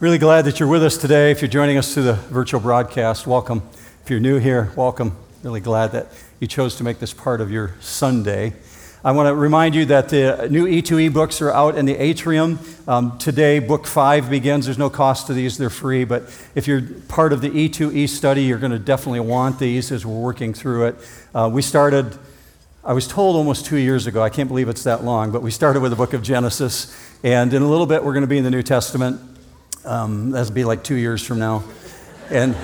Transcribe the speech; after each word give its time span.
Really 0.00 0.16
glad 0.16 0.46
that 0.46 0.58
you're 0.58 0.68
with 0.68 0.82
us 0.82 0.96
today. 0.96 1.30
If 1.30 1.42
you're 1.42 1.50
joining 1.50 1.76
us 1.76 1.92
through 1.92 2.04
the 2.04 2.14
virtual 2.14 2.58
broadcast, 2.58 3.26
welcome. 3.26 3.62
If 4.02 4.08
you're 4.08 4.18
new 4.18 4.38
here, 4.38 4.72
welcome. 4.74 5.14
Really 5.42 5.60
glad 5.60 5.92
that 5.92 6.06
you 6.38 6.46
chose 6.46 6.74
to 6.76 6.84
make 6.84 7.00
this 7.00 7.12
part 7.12 7.42
of 7.42 7.50
your 7.50 7.74
Sunday. 7.80 8.54
I 9.04 9.12
want 9.12 9.26
to 9.26 9.34
remind 9.34 9.74
you 9.74 9.84
that 9.84 10.08
the 10.08 10.48
new 10.50 10.64
E2E 10.64 11.12
books 11.12 11.42
are 11.42 11.50
out 11.50 11.76
in 11.76 11.84
the 11.84 11.96
atrium. 11.96 12.60
Um, 12.88 13.18
today, 13.18 13.58
book 13.58 13.86
five 13.86 14.30
begins. 14.30 14.64
There's 14.64 14.78
no 14.78 14.88
cost 14.88 15.26
to 15.26 15.34
these, 15.34 15.58
they're 15.58 15.68
free. 15.68 16.04
But 16.04 16.22
if 16.54 16.66
you're 16.66 16.80
part 17.08 17.34
of 17.34 17.42
the 17.42 17.50
E2E 17.50 18.08
study, 18.08 18.44
you're 18.44 18.56
going 18.56 18.72
to 18.72 18.78
definitely 18.78 19.20
want 19.20 19.58
these 19.58 19.92
as 19.92 20.06
we're 20.06 20.18
working 20.18 20.54
through 20.54 20.86
it. 20.86 20.94
Uh, 21.34 21.50
we 21.52 21.60
started, 21.60 22.16
I 22.82 22.94
was 22.94 23.06
told 23.06 23.36
almost 23.36 23.66
two 23.66 23.76
years 23.76 24.06
ago, 24.06 24.22
I 24.22 24.30
can't 24.30 24.48
believe 24.48 24.70
it's 24.70 24.84
that 24.84 25.04
long, 25.04 25.30
but 25.30 25.42
we 25.42 25.50
started 25.50 25.80
with 25.80 25.90
the 25.90 25.96
book 25.96 26.14
of 26.14 26.22
Genesis. 26.22 26.98
And 27.22 27.52
in 27.52 27.60
a 27.60 27.68
little 27.68 27.84
bit, 27.84 28.02
we're 28.02 28.14
going 28.14 28.22
to 28.22 28.28
be 28.28 28.38
in 28.38 28.44
the 28.44 28.50
New 28.50 28.62
Testament. 28.62 29.29
Um, 29.84 30.30
that'll 30.30 30.52
be 30.52 30.64
like 30.64 30.84
two 30.84 30.96
years 30.96 31.24
from 31.24 31.38
now. 31.38 31.64
And 32.28 32.54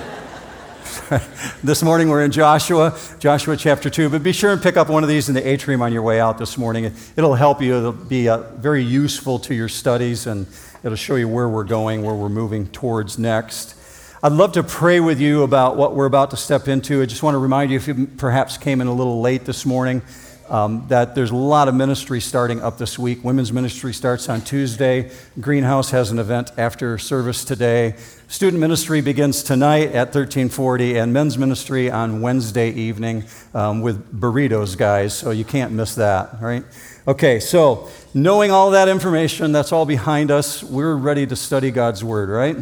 this 1.63 1.81
morning 1.81 2.09
we're 2.09 2.23
in 2.23 2.31
Joshua, 2.31 2.97
Joshua 3.17 3.57
chapter 3.57 3.89
2. 3.89 4.09
But 4.09 4.21
be 4.21 4.31
sure 4.31 4.51
and 4.51 4.61
pick 4.61 4.77
up 4.77 4.87
one 4.87 5.01
of 5.01 5.09
these 5.09 5.27
in 5.27 5.33
the 5.33 5.47
atrium 5.47 5.81
on 5.81 5.91
your 5.91 6.03
way 6.03 6.19
out 6.19 6.37
this 6.37 6.59
morning. 6.59 6.93
It'll 7.15 7.33
help 7.33 7.59
you, 7.59 7.75
it'll 7.75 7.91
be 7.91 8.29
uh, 8.29 8.37
very 8.57 8.83
useful 8.83 9.39
to 9.39 9.55
your 9.55 9.67
studies, 9.67 10.27
and 10.27 10.45
it'll 10.83 10.95
show 10.95 11.15
you 11.15 11.27
where 11.27 11.49
we're 11.49 11.63
going, 11.63 12.03
where 12.03 12.13
we're 12.13 12.29
moving 12.29 12.67
towards 12.67 13.17
next. 13.17 13.73
I'd 14.21 14.31
love 14.31 14.51
to 14.51 14.63
pray 14.63 14.99
with 14.99 15.19
you 15.19 15.41
about 15.41 15.75
what 15.75 15.95
we're 15.95 16.05
about 16.05 16.29
to 16.31 16.37
step 16.37 16.67
into. 16.67 17.01
I 17.01 17.07
just 17.07 17.23
want 17.23 17.33
to 17.33 17.39
remind 17.39 17.71
you 17.71 17.77
if 17.77 17.87
you 17.87 18.05
perhaps 18.17 18.57
came 18.57 18.79
in 18.79 18.85
a 18.85 18.93
little 18.93 19.21
late 19.21 19.43
this 19.45 19.65
morning 19.65 20.03
um, 20.49 20.85
that 20.87 21.15
there's 21.15 21.31
a 21.31 21.35
lot 21.35 21.67
of 21.67 21.75
ministry 21.75 22.19
starting 22.19 22.61
up 22.61 22.77
this 22.77 22.97
week. 22.97 23.23
Women's 23.23 23.51
ministry 23.51 23.93
starts 23.93 24.29
on 24.29 24.41
Tuesday. 24.41 25.11
Greenhouse 25.39 25.91
has 25.91 26.11
an 26.11 26.19
event 26.19 26.51
after 26.57 26.97
service 26.97 27.43
today. 27.43 27.95
Student 28.27 28.59
ministry 28.59 29.01
begins 29.01 29.43
tonight 29.43 29.87
at 29.87 30.13
1340, 30.13 30.97
and 30.97 31.13
men's 31.13 31.37
ministry 31.37 31.89
on 31.89 32.21
Wednesday 32.21 32.71
evening 32.71 33.23
um, 33.53 33.81
with 33.81 34.19
burritos, 34.19 34.77
guys. 34.77 35.17
So 35.17 35.31
you 35.31 35.45
can't 35.45 35.71
miss 35.71 35.95
that, 35.95 36.41
right? 36.41 36.63
Okay, 37.07 37.39
so 37.39 37.89
knowing 38.13 38.51
all 38.51 38.71
that 38.71 38.89
information, 38.89 39.51
that's 39.51 39.71
all 39.71 39.85
behind 39.85 40.29
us. 40.31 40.63
We're 40.63 40.95
ready 40.95 41.25
to 41.27 41.35
study 41.35 41.71
God's 41.71 42.03
word, 42.03 42.29
right? 42.29 42.57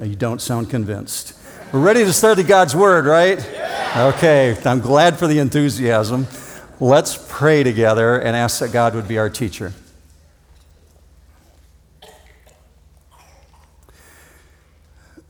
You 0.00 0.16
don't 0.16 0.40
sound 0.40 0.70
convinced. 0.70 1.38
We're 1.72 1.80
ready 1.80 2.04
to 2.04 2.12
study 2.12 2.44
God's 2.44 2.76
word, 2.76 3.06
right? 3.06 3.38
Okay, 3.96 4.56
I'm 4.64 4.80
glad 4.80 5.18
for 5.18 5.26
the 5.26 5.40
enthusiasm. 5.40 6.26
Let's 6.80 7.24
pray 7.28 7.62
together 7.62 8.18
and 8.18 8.34
ask 8.34 8.58
that 8.58 8.72
God 8.72 8.96
would 8.96 9.06
be 9.06 9.16
our 9.16 9.30
teacher. 9.30 9.72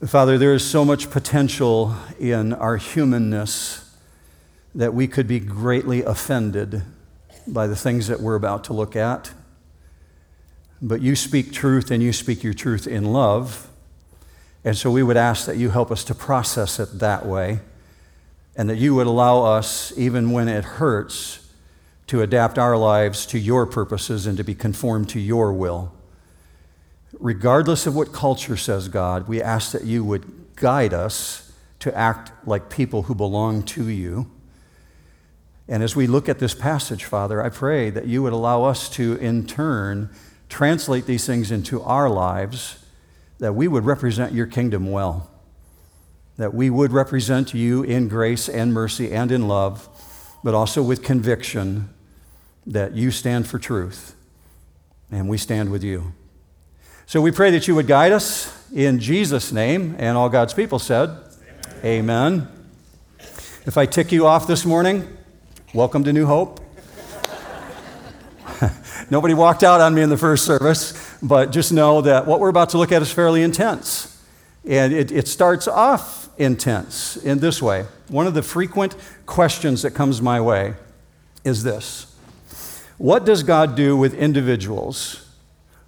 Father, 0.07 0.39
there 0.39 0.55
is 0.55 0.65
so 0.65 0.87
much 0.87 1.11
potential 1.11 1.95
in 2.19 2.55
our 2.55 2.79
humanness 2.79 3.95
that 4.75 4.95
we 4.95 5.07
could 5.07 5.29
be 5.29 5.39
greatly 5.39 6.03
offended 6.03 6.83
by 7.47 7.67
the 7.67 7.77
things 7.77 8.07
that 8.07 8.21
we're 8.21 8.37
about 8.37 8.65
to 8.65 8.73
look 8.73 8.97
at. 8.97 9.31
But 10.81 11.03
you 11.03 11.15
speak 11.15 11.53
truth 11.53 11.91
and 11.91 12.03
you 12.03 12.15
speak 12.15 12.43
your 12.43 12.55
truth 12.55 12.87
in 12.87 13.13
love. 13.13 13.69
And 14.65 14.75
so 14.79 14.91
we 14.91 15.03
would 15.03 15.19
ask 15.19 15.45
that 15.45 15.59
you 15.59 15.69
help 15.69 15.91
us 15.91 16.05
to 16.05 16.15
process 16.15 16.81
it 16.81 17.01
that 17.01 17.27
way 17.27 17.61
and 18.57 18.71
that 18.71 18.77
you 18.77 18.95
would 18.95 19.07
allow 19.07 19.43
us, 19.43 19.93
even 19.97 20.31
when 20.31 20.49
it 20.49 20.65
hurts, 20.65 21.41
to 22.07 22.23
adapt 22.23 22.59
our 22.59 22.77
lives 22.77 23.27
to 23.27 23.39
your 23.39 23.67
purposes 23.67 24.27
and 24.27 24.37
to 24.37 24.45
be 24.45 24.55
conformed 24.55 25.09
to 25.09 25.21
your 25.21 25.53
will. 25.53 25.93
Regardless 27.19 27.87
of 27.87 27.97
what 27.97 28.13
culture 28.13 28.57
says, 28.57 28.89
God, 28.89 29.27
we 29.27 29.43
ask 29.43 29.73
that 29.73 29.85
you 29.85 30.05
would 30.05 30.55
guide 30.57 30.93
us 30.93 31.53
to 31.81 31.97
act 31.97 32.33
like 32.47 32.71
people 32.71 33.05
who 33.05 33.15
belong 33.15 33.63
to 33.63 33.89
you. 33.89 34.31
And 35.67 35.83
as 35.83 35.97
we 35.97 36.07
look 36.07 36.29
at 36.29 36.39
this 36.39 36.55
passage, 36.55 37.05
Father, 37.05 37.43
I 37.43 37.49
pray 37.49 37.91
that 37.91 38.07
you 38.07 38.23
would 38.23 38.33
allow 38.33 38.65
us 38.65 38.89
to, 38.91 39.17
in 39.17 39.47
turn, 39.47 40.11
translate 40.49 41.07
these 41.07 41.27
things 41.27 41.51
into 41.51 41.83
our 41.83 42.11
lives, 42.11 42.85
that 43.39 43.55
we 43.55 43.67
would 43.67 43.85
represent 43.85 44.33
your 44.33 44.47
kingdom 44.47 44.91
well 44.93 45.31
that 46.37 46.53
we 46.53 46.69
would 46.71 46.93
represent 46.93 47.55
you 47.55 47.83
in 47.83 48.09
grace 48.09 48.49
and 48.49 48.73
mercy 48.73 49.13
and 49.13 49.31
in 49.31 49.47
love, 49.47 49.89
but 50.43 50.55
also 50.55 50.83
with 50.83 51.03
conviction 51.03 51.89
that 52.67 52.95
you 52.95 53.11
stand 53.11 53.47
for 53.47 53.59
truth 53.59 54.15
and 55.11 55.29
we 55.29 55.39
stand 55.39 55.71
with 55.71 55.85
you. 55.85 56.13
So 57.07 57.21
we 57.21 57.31
pray 57.31 57.51
that 57.51 57.69
you 57.69 57.75
would 57.75 57.87
guide 57.87 58.13
us 58.13 58.53
in 58.73 58.99
Jesus' 58.99 59.53
name, 59.53 59.95
and 59.99 60.17
all 60.17 60.29
God's 60.29 60.55
people 60.55 60.79
said, 60.79 61.11
Amen. 61.85 62.33
Amen. 62.33 62.49
If 63.67 63.77
I 63.79 63.87
tick 63.87 64.11
you 64.11 64.27
off 64.27 64.47
this 64.47 64.65
morning, 64.65 65.07
welcome 65.73 66.03
to 66.05 66.13
New 66.13 66.27
Hope. 66.27 66.61
Nobody 69.11 69.35
walked 69.35 69.63
out 69.63 69.81
on 69.81 69.95
me 69.95 70.03
in 70.03 70.09
the 70.09 70.17
first 70.17 70.45
service, 70.45 71.17
but 71.23 71.53
just 71.53 71.73
know 71.73 72.01
that 72.01 72.27
what 72.27 72.41
we're 72.41 72.49
about 72.49 72.71
to 72.71 72.79
look 72.79 72.91
at 72.91 73.03
is 73.03 73.13
fairly 73.13 73.43
intense. 73.43 74.11
And 74.67 74.93
it, 74.93 75.13
it 75.13 75.29
starts 75.29 75.69
off 75.69 76.24
intense 76.39 77.17
in 77.17 77.39
this 77.39 77.63
way. 77.63 77.87
One 78.09 78.27
of 78.27 78.35
the 78.35 78.43
frequent 78.43 78.95
questions 79.27 79.83
that 79.83 79.93
comes 79.93 80.21
my 80.21 80.41
way 80.41 80.75
is 81.45 81.63
this 81.63 82.15
What 82.99 83.25
does 83.25 83.43
God 83.43 83.77
do 83.77 83.97
with 83.97 84.15
individuals 84.15 85.29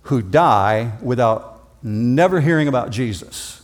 who 0.02 0.22
die 0.22 0.92
without 1.02 1.68
never 1.82 2.40
hearing 2.40 2.68
about 2.68 2.90
Jesus? 2.90 3.62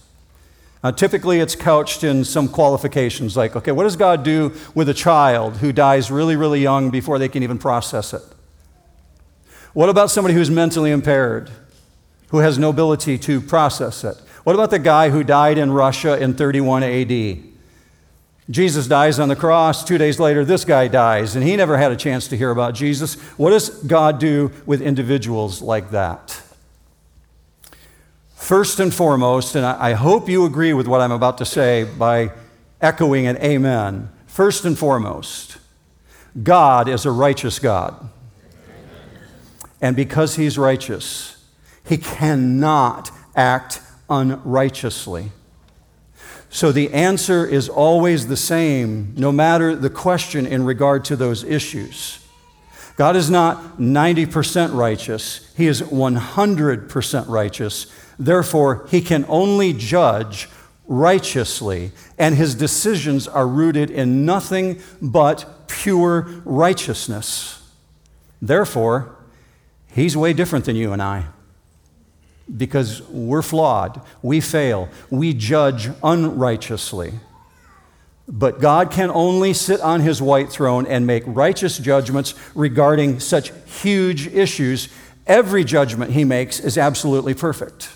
Uh, 0.84 0.91
typically, 0.91 1.38
it's 1.38 1.54
couched 1.54 2.03
in 2.03 2.25
some 2.25 2.48
qualifications 2.48 3.37
like, 3.37 3.54
okay, 3.54 3.71
what 3.71 3.84
does 3.84 3.94
God 3.94 4.25
do 4.25 4.53
with 4.75 4.88
a 4.88 4.94
child 4.94 5.59
who 5.59 5.72
dies 5.72 6.10
really, 6.10 6.34
really 6.34 6.60
young 6.60 6.91
before 6.91 7.21
they 7.21 7.28
can 7.28 7.44
even 7.44 7.56
process 7.56 8.12
it? 8.12 8.22
What 9.75 9.88
about 9.88 10.10
somebody 10.10 10.34
who's 10.34 10.50
mentally 10.50 10.91
impaired, 10.91 11.50
who 12.28 12.38
has 12.38 12.59
no 12.59 12.71
ability 12.71 13.16
to 13.19 13.41
process 13.41 14.03
it? 14.03 14.21
What 14.44 14.54
about 14.54 14.70
the 14.70 14.78
guy 14.78 15.10
who 15.10 15.22
died 15.22 15.58
in 15.58 15.70
Russia 15.70 16.20
in 16.20 16.34
31 16.34 16.82
AD? 16.82 17.38
Jesus 18.50 18.86
dies 18.88 19.19
on 19.20 19.28
the 19.28 19.36
cross. 19.36 19.84
Two 19.84 19.98
days 19.98 20.19
later, 20.19 20.44
this 20.44 20.64
guy 20.64 20.88
dies, 20.88 21.36
and 21.36 21.44
he 21.44 21.56
never 21.56 21.78
had 21.78 21.92
a 21.92 21.97
chance 21.97 22.26
to 22.28 22.36
hear 22.36 22.50
about 22.50 22.75
Jesus. 22.75 23.14
What 23.38 23.50
does 23.50 23.70
God 23.70 24.19
do 24.19 24.50
with 24.66 24.82
individuals 24.82 25.62
like 25.62 25.91
that? 25.91 26.42
First 28.34 28.80
and 28.80 28.92
foremost, 28.92 29.54
and 29.54 29.64
I 29.64 29.92
hope 29.92 30.28
you 30.28 30.44
agree 30.44 30.72
with 30.72 30.88
what 30.88 31.00
I'm 31.00 31.12
about 31.12 31.38
to 31.38 31.44
say 31.44 31.84
by 31.84 32.32
echoing 32.80 33.28
an 33.28 33.36
amen. 33.36 34.10
First 34.26 34.64
and 34.64 34.76
foremost, 34.76 35.59
God 36.42 36.88
is 36.88 37.06
a 37.06 37.12
righteous 37.12 37.60
God. 37.60 38.10
And 39.80 39.94
because 39.94 40.34
he's 40.34 40.59
righteous, 40.59 41.36
he 41.86 41.97
cannot 41.97 43.12
act 43.36 43.80
unrighteously. 44.09 45.31
So 46.51 46.71
the 46.71 46.93
answer 46.93 47.47
is 47.47 47.71
always 47.71 48.29
the 48.29 48.37
same, 48.37 49.15
no 49.17 49.33
matter 49.33 49.75
the 49.75 49.89
question 49.89 50.47
in 50.47 50.65
regard 50.65 51.05
to 51.07 51.17
those 51.17 51.45
issues. 51.45 52.19
God 52.97 53.17
is 53.17 53.31
not 53.31 53.79
90% 53.79 54.75
righteous, 54.75 55.51
He 55.57 55.67
is 55.67 55.81
100% 55.81 57.29
righteous. 57.29 57.87
Therefore, 58.19 58.87
He 58.91 59.01
can 59.01 59.25
only 59.29 59.73
judge 59.73 60.49
righteously, 60.87 61.93
and 62.19 62.34
His 62.34 62.55
decisions 62.55 63.27
are 63.27 63.49
rooted 63.49 63.91
in 63.91 64.27
nothing 64.27 64.81
but 65.01 65.67
pure 65.69 66.29
righteousness. 66.45 67.67
Therefore, 68.43 69.17
He's 69.91 70.19
way 70.19 70.34
different 70.34 70.67
than 70.67 70.77
you 70.77 70.93
and 70.93 71.03
I 71.03 71.29
because 72.55 73.03
we're 73.09 73.43
flawed, 73.43 74.01
we 74.23 74.41
fail, 74.41 74.89
we 75.10 75.33
judge 75.33 75.89
unrighteously. 76.03 77.15
But 78.28 78.60
God 78.60 78.91
can 78.91 79.10
only 79.10 79.53
sit 79.53 79.81
on 79.81 80.01
his 80.01 80.22
white 80.22 80.51
throne 80.51 80.87
and 80.87 81.07
make 81.07 81.25
righteous 81.27 81.78
judgments 81.78 82.34
regarding 82.54 83.21
such 83.21 83.53
huge 83.81 84.27
issues. 84.28 84.89
Every 85.27 85.65
judgment 85.65 86.13
he 86.13 86.25
makes 86.25 86.60
is 86.60 86.78
absolutely 86.78 87.34
perfect. 87.34 87.91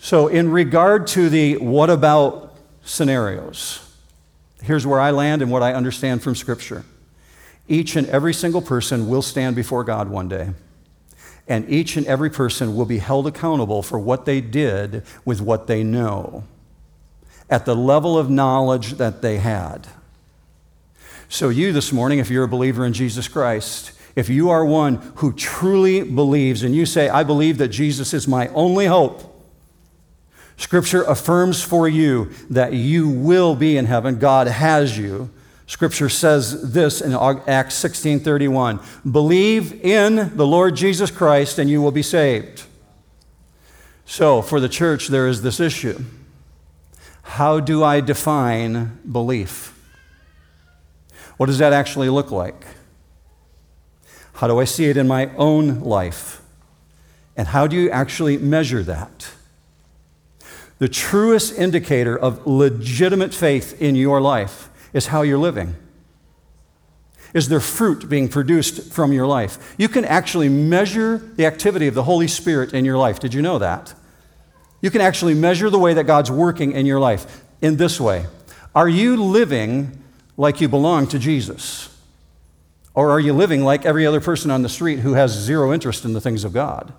So, 0.00 0.28
in 0.28 0.50
regard 0.50 1.06
to 1.08 1.28
the 1.28 1.56
what 1.56 1.90
about 1.90 2.56
scenarios, 2.84 3.80
here's 4.62 4.86
where 4.86 5.00
I 5.00 5.10
land 5.10 5.42
and 5.42 5.50
what 5.50 5.62
I 5.62 5.72
understand 5.72 6.22
from 6.22 6.36
Scripture. 6.36 6.84
Each 7.66 7.96
and 7.96 8.06
every 8.08 8.32
single 8.32 8.62
person 8.62 9.08
will 9.08 9.22
stand 9.22 9.56
before 9.56 9.84
God 9.84 10.08
one 10.08 10.28
day 10.28 10.50
and 11.48 11.68
each 11.68 11.96
and 11.96 12.06
every 12.06 12.30
person 12.30 12.76
will 12.76 12.84
be 12.84 12.98
held 12.98 13.26
accountable 13.26 13.82
for 13.82 13.98
what 13.98 14.26
they 14.26 14.40
did 14.40 15.02
with 15.24 15.40
what 15.40 15.66
they 15.66 15.82
know 15.82 16.44
at 17.50 17.64
the 17.64 17.74
level 17.74 18.18
of 18.18 18.28
knowledge 18.28 18.92
that 18.94 19.22
they 19.22 19.38
had. 19.38 19.88
So, 21.30 21.48
you 21.48 21.72
this 21.72 21.92
morning, 21.92 22.18
if 22.18 22.30
you're 22.30 22.44
a 22.44 22.48
believer 22.48 22.84
in 22.84 22.92
Jesus 22.92 23.26
Christ, 23.28 23.92
if 24.14 24.28
you 24.28 24.50
are 24.50 24.64
one 24.64 24.96
who 25.16 25.32
truly 25.32 26.02
believes 26.02 26.62
and 26.62 26.74
you 26.74 26.84
say, 26.86 27.08
I 27.08 27.22
believe 27.22 27.58
that 27.58 27.68
Jesus 27.68 28.12
is 28.12 28.28
my 28.28 28.48
only 28.48 28.86
hope, 28.86 29.34
Scripture 30.56 31.04
affirms 31.04 31.62
for 31.62 31.88
you 31.88 32.30
that 32.50 32.72
you 32.72 33.08
will 33.08 33.54
be 33.54 33.76
in 33.76 33.86
heaven. 33.86 34.18
God 34.18 34.48
has 34.48 34.98
you. 34.98 35.30
Scripture 35.68 36.08
says 36.08 36.72
this 36.72 37.02
in 37.02 37.12
Acts 37.12 37.74
16:31, 37.74 38.80
"Believe 39.08 39.74
in 39.84 40.32
the 40.34 40.46
Lord 40.46 40.74
Jesus 40.74 41.10
Christ 41.10 41.58
and 41.58 41.68
you 41.68 41.82
will 41.82 41.92
be 41.92 42.02
saved." 42.02 42.62
So, 44.06 44.40
for 44.40 44.60
the 44.60 44.68
church 44.70 45.08
there 45.08 45.28
is 45.28 45.42
this 45.42 45.60
issue. 45.60 46.02
How 47.20 47.60
do 47.60 47.84
I 47.84 48.00
define 48.00 48.98
belief? 49.10 49.74
What 51.36 51.46
does 51.46 51.58
that 51.58 51.74
actually 51.74 52.08
look 52.08 52.30
like? 52.30 52.64
How 54.32 54.46
do 54.46 54.58
I 54.58 54.64
see 54.64 54.86
it 54.86 54.96
in 54.96 55.06
my 55.06 55.30
own 55.36 55.80
life? 55.80 56.40
And 57.36 57.48
how 57.48 57.66
do 57.66 57.76
you 57.76 57.90
actually 57.90 58.38
measure 58.38 58.82
that? 58.84 59.28
The 60.78 60.88
truest 60.88 61.52
indicator 61.58 62.18
of 62.18 62.46
legitimate 62.46 63.34
faith 63.34 63.80
in 63.82 63.94
your 63.94 64.22
life 64.22 64.70
is 64.92 65.08
how 65.08 65.22
you're 65.22 65.38
living. 65.38 65.74
Is 67.34 67.48
there 67.48 67.60
fruit 67.60 68.08
being 68.08 68.28
produced 68.28 68.92
from 68.92 69.12
your 69.12 69.26
life? 69.26 69.74
You 69.76 69.88
can 69.88 70.04
actually 70.04 70.48
measure 70.48 71.18
the 71.18 71.46
activity 71.46 71.86
of 71.86 71.94
the 71.94 72.04
Holy 72.04 72.28
Spirit 72.28 72.72
in 72.72 72.84
your 72.84 72.96
life. 72.96 73.20
Did 73.20 73.34
you 73.34 73.42
know 73.42 73.58
that? 73.58 73.94
You 74.80 74.90
can 74.90 75.00
actually 75.00 75.34
measure 75.34 75.70
the 75.70 75.78
way 75.78 75.94
that 75.94 76.04
God's 76.04 76.30
working 76.30 76.72
in 76.72 76.86
your 76.86 77.00
life 77.00 77.42
in 77.60 77.76
this 77.76 78.00
way 78.00 78.26
Are 78.74 78.88
you 78.88 79.22
living 79.22 80.02
like 80.36 80.60
you 80.60 80.68
belong 80.68 81.06
to 81.08 81.18
Jesus? 81.18 81.94
Or 82.94 83.10
are 83.10 83.20
you 83.20 83.32
living 83.32 83.62
like 83.62 83.86
every 83.86 84.06
other 84.06 84.20
person 84.20 84.50
on 84.50 84.62
the 84.62 84.68
street 84.68 85.00
who 85.00 85.12
has 85.12 85.30
zero 85.30 85.72
interest 85.72 86.04
in 86.04 86.14
the 86.14 86.20
things 86.20 86.42
of 86.42 86.52
God? 86.52 86.92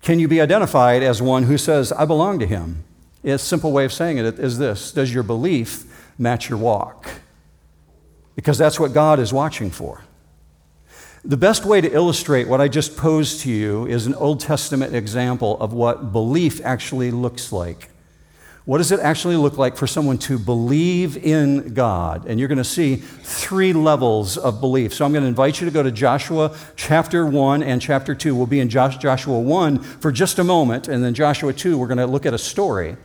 Can 0.00 0.18
you 0.18 0.28
be 0.28 0.40
identified 0.40 1.02
as 1.02 1.20
one 1.20 1.42
who 1.42 1.58
says, 1.58 1.92
I 1.92 2.04
belong 2.04 2.38
to 2.38 2.46
Him? 2.46 2.84
A 3.24 3.38
simple 3.38 3.72
way 3.72 3.84
of 3.84 3.92
saying 3.92 4.18
it 4.18 4.38
is 4.38 4.56
this 4.56 4.92
Does 4.92 5.12
your 5.12 5.22
belief 5.22 5.84
match 6.18 6.48
your 6.48 6.58
walk? 6.58 7.08
Because 8.34 8.58
that's 8.58 8.78
what 8.78 8.92
God 8.92 9.18
is 9.18 9.32
watching 9.32 9.70
for. 9.70 10.02
The 11.24 11.36
best 11.36 11.64
way 11.64 11.80
to 11.80 11.92
illustrate 11.92 12.46
what 12.46 12.60
I 12.60 12.68
just 12.68 12.96
posed 12.96 13.40
to 13.40 13.50
you 13.50 13.86
is 13.86 14.06
an 14.06 14.14
Old 14.14 14.38
Testament 14.38 14.94
example 14.94 15.58
of 15.60 15.72
what 15.72 16.12
belief 16.12 16.60
actually 16.64 17.10
looks 17.10 17.50
like. 17.50 17.90
What 18.66 18.78
does 18.78 18.90
it 18.90 18.98
actually 18.98 19.36
look 19.36 19.58
like 19.58 19.76
for 19.76 19.86
someone 19.86 20.18
to 20.18 20.40
believe 20.40 21.16
in 21.16 21.72
God? 21.72 22.26
And 22.26 22.38
you're 22.38 22.48
going 22.48 22.58
to 22.58 22.64
see 22.64 22.96
three 22.96 23.72
levels 23.72 24.36
of 24.36 24.60
belief. 24.60 24.92
So 24.92 25.04
I'm 25.04 25.12
going 25.12 25.22
to 25.22 25.28
invite 25.28 25.60
you 25.60 25.66
to 25.66 25.70
go 25.70 25.84
to 25.84 25.92
Joshua 25.92 26.56
chapter 26.74 27.24
1 27.24 27.62
and 27.62 27.80
chapter 27.80 28.12
2. 28.12 28.34
We'll 28.34 28.46
be 28.46 28.58
in 28.58 28.68
Joshua 28.68 29.38
1 29.40 29.78
for 29.78 30.10
just 30.10 30.40
a 30.40 30.44
moment, 30.44 30.88
and 30.88 31.02
then 31.02 31.14
Joshua 31.14 31.52
2, 31.52 31.78
we're 31.78 31.86
going 31.86 31.98
to 31.98 32.06
look 32.06 32.26
at 32.26 32.34
a 32.34 32.38
story. 32.38 32.96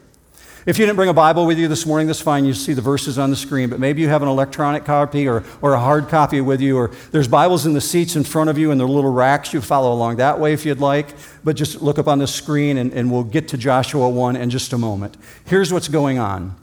If 0.63 0.77
you 0.77 0.85
didn't 0.85 0.97
bring 0.97 1.09
a 1.09 1.13
Bible 1.13 1.47
with 1.47 1.57
you 1.57 1.67
this 1.67 1.87
morning, 1.87 2.05
that's 2.05 2.21
fine. 2.21 2.45
You 2.45 2.53
see 2.53 2.73
the 2.73 2.83
verses 2.83 3.17
on 3.17 3.31
the 3.31 3.35
screen, 3.35 3.67
but 3.69 3.79
maybe 3.79 4.03
you 4.03 4.09
have 4.09 4.21
an 4.21 4.27
electronic 4.27 4.85
copy 4.85 5.27
or, 5.27 5.43
or 5.59 5.73
a 5.73 5.79
hard 5.79 6.07
copy 6.07 6.39
with 6.39 6.61
you, 6.61 6.77
or 6.77 6.91
there's 7.09 7.27
Bibles 7.27 7.65
in 7.65 7.73
the 7.73 7.81
seats 7.81 8.15
in 8.15 8.23
front 8.23 8.47
of 8.47 8.59
you 8.59 8.69
in 8.69 8.77
the 8.77 8.87
little 8.87 9.11
racks. 9.11 9.53
You 9.53 9.61
follow 9.61 9.91
along 9.91 10.17
that 10.17 10.39
way 10.39 10.53
if 10.53 10.63
you'd 10.63 10.79
like, 10.79 11.15
but 11.43 11.55
just 11.55 11.81
look 11.81 11.97
up 11.97 12.07
on 12.07 12.19
the 12.19 12.27
screen 12.27 12.77
and, 12.77 12.93
and 12.93 13.11
we'll 13.11 13.23
get 13.23 13.47
to 13.49 13.57
Joshua 13.57 14.07
1 14.07 14.35
in 14.35 14.51
just 14.51 14.71
a 14.71 14.77
moment. 14.77 15.17
Here's 15.45 15.73
what's 15.73 15.87
going 15.87 16.19
on. 16.19 16.55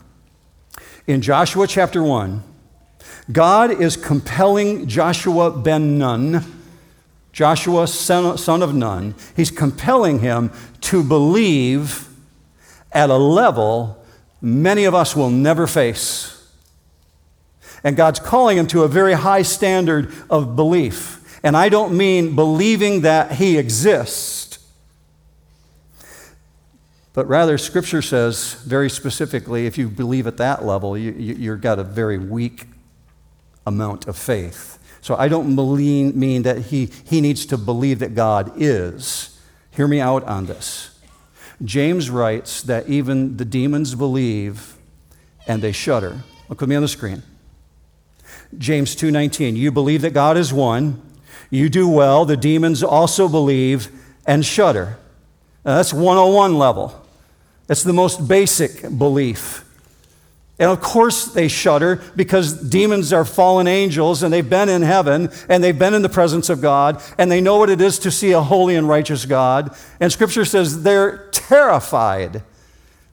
In 1.05 1.21
Joshua 1.21 1.67
chapter 1.67 2.01
1, 2.01 2.41
God 3.33 3.81
is 3.81 3.97
compelling 3.97 4.87
Joshua 4.87 5.51
ben 5.51 5.97
Nun, 5.97 6.45
Joshua 7.33 7.85
son 7.85 8.63
of 8.63 8.73
Nun, 8.73 9.15
he's 9.35 9.51
compelling 9.51 10.19
him 10.19 10.51
to 10.81 11.03
believe 11.03 12.08
at 12.91 13.09
a 13.09 13.17
level 13.17 14.03
many 14.41 14.85
of 14.85 14.95
us 14.95 15.15
will 15.15 15.29
never 15.29 15.67
face. 15.67 16.35
And 17.83 17.95
God's 17.95 18.19
calling 18.19 18.57
him 18.57 18.67
to 18.67 18.83
a 18.83 18.87
very 18.87 19.13
high 19.13 19.41
standard 19.41 20.13
of 20.29 20.55
belief. 20.55 21.39
And 21.43 21.55
I 21.55 21.69
don't 21.69 21.95
mean 21.95 22.35
believing 22.35 23.01
that 23.01 23.33
he 23.33 23.57
exists, 23.57 24.49
but 27.13 27.27
rather, 27.27 27.57
Scripture 27.57 28.01
says 28.01 28.53
very 28.65 28.89
specifically 28.89 29.65
if 29.65 29.77
you 29.77 29.89
believe 29.89 30.27
at 30.27 30.37
that 30.37 30.63
level, 30.63 30.97
you, 30.97 31.11
you, 31.11 31.51
have 31.51 31.59
got 31.59 31.79
a 31.79 31.83
very 31.83 32.17
weak 32.17 32.67
amount 33.65 34.07
of 34.07 34.17
faith. 34.17 34.79
So 35.01 35.15
I 35.15 35.27
don't 35.27 35.55
mean 35.55 36.43
that 36.43 36.67
he, 36.67 36.89
he 37.05 37.19
needs 37.19 37.45
to 37.47 37.57
believe 37.57 37.99
that 37.99 38.15
God 38.15 38.53
is. 38.55 39.37
Hear 39.71 39.87
me 39.87 39.99
out 39.99 40.23
on 40.25 40.45
this. 40.45 40.98
James 41.63 42.09
writes 42.09 42.61
that 42.63 42.87
even 42.87 43.37
the 43.37 43.45
demons 43.45 43.95
believe 43.95 44.75
and 45.47 45.61
they 45.61 45.71
shudder. 45.71 46.23
Look 46.47 46.61
with 46.61 46.69
me 46.69 46.75
on 46.75 46.81
the 46.81 46.87
screen. 46.87 47.23
James 48.57 48.95
2:19, 48.95 49.55
you 49.55 49.71
believe 49.71 50.01
that 50.01 50.13
God 50.13 50.37
is 50.37 50.53
one, 50.53 51.01
you 51.49 51.69
do 51.69 51.87
well, 51.87 52.25
the 52.25 52.37
demons 52.37 52.83
also 52.83 53.27
believe 53.27 53.89
and 54.25 54.45
shudder. 54.45 54.97
Now, 55.65 55.75
that's 55.75 55.93
101 55.93 56.57
level. 56.57 56.93
That's 57.67 57.83
the 57.83 57.93
most 57.93 58.27
basic 58.27 58.81
belief. 58.97 59.65
And 60.59 60.69
of 60.69 60.81
course, 60.81 61.25
they 61.25 61.47
shudder 61.47 62.01
because 62.17 62.53
demons 62.53 63.13
are 63.13 63.23
fallen 63.23 63.65
angels 63.65 64.23
and 64.23 64.33
they've 64.33 64.49
been 64.49 64.67
in 64.67 64.81
heaven 64.81 65.29
and 65.47 65.63
they've 65.63 65.77
been 65.77 65.93
in 65.93 66.01
the 66.01 66.09
presence 66.09 66.49
of 66.49 66.61
God 66.61 67.01
and 67.17 67.31
they 67.31 67.39
know 67.39 67.57
what 67.57 67.69
it 67.69 67.79
is 67.79 67.97
to 67.99 68.11
see 68.11 68.33
a 68.33 68.41
holy 68.41 68.75
and 68.75 68.87
righteous 68.87 69.25
God. 69.25 69.73
And 70.01 70.11
scripture 70.11 70.43
says 70.43 70.83
they're 70.83 71.28
terrified. 71.49 72.43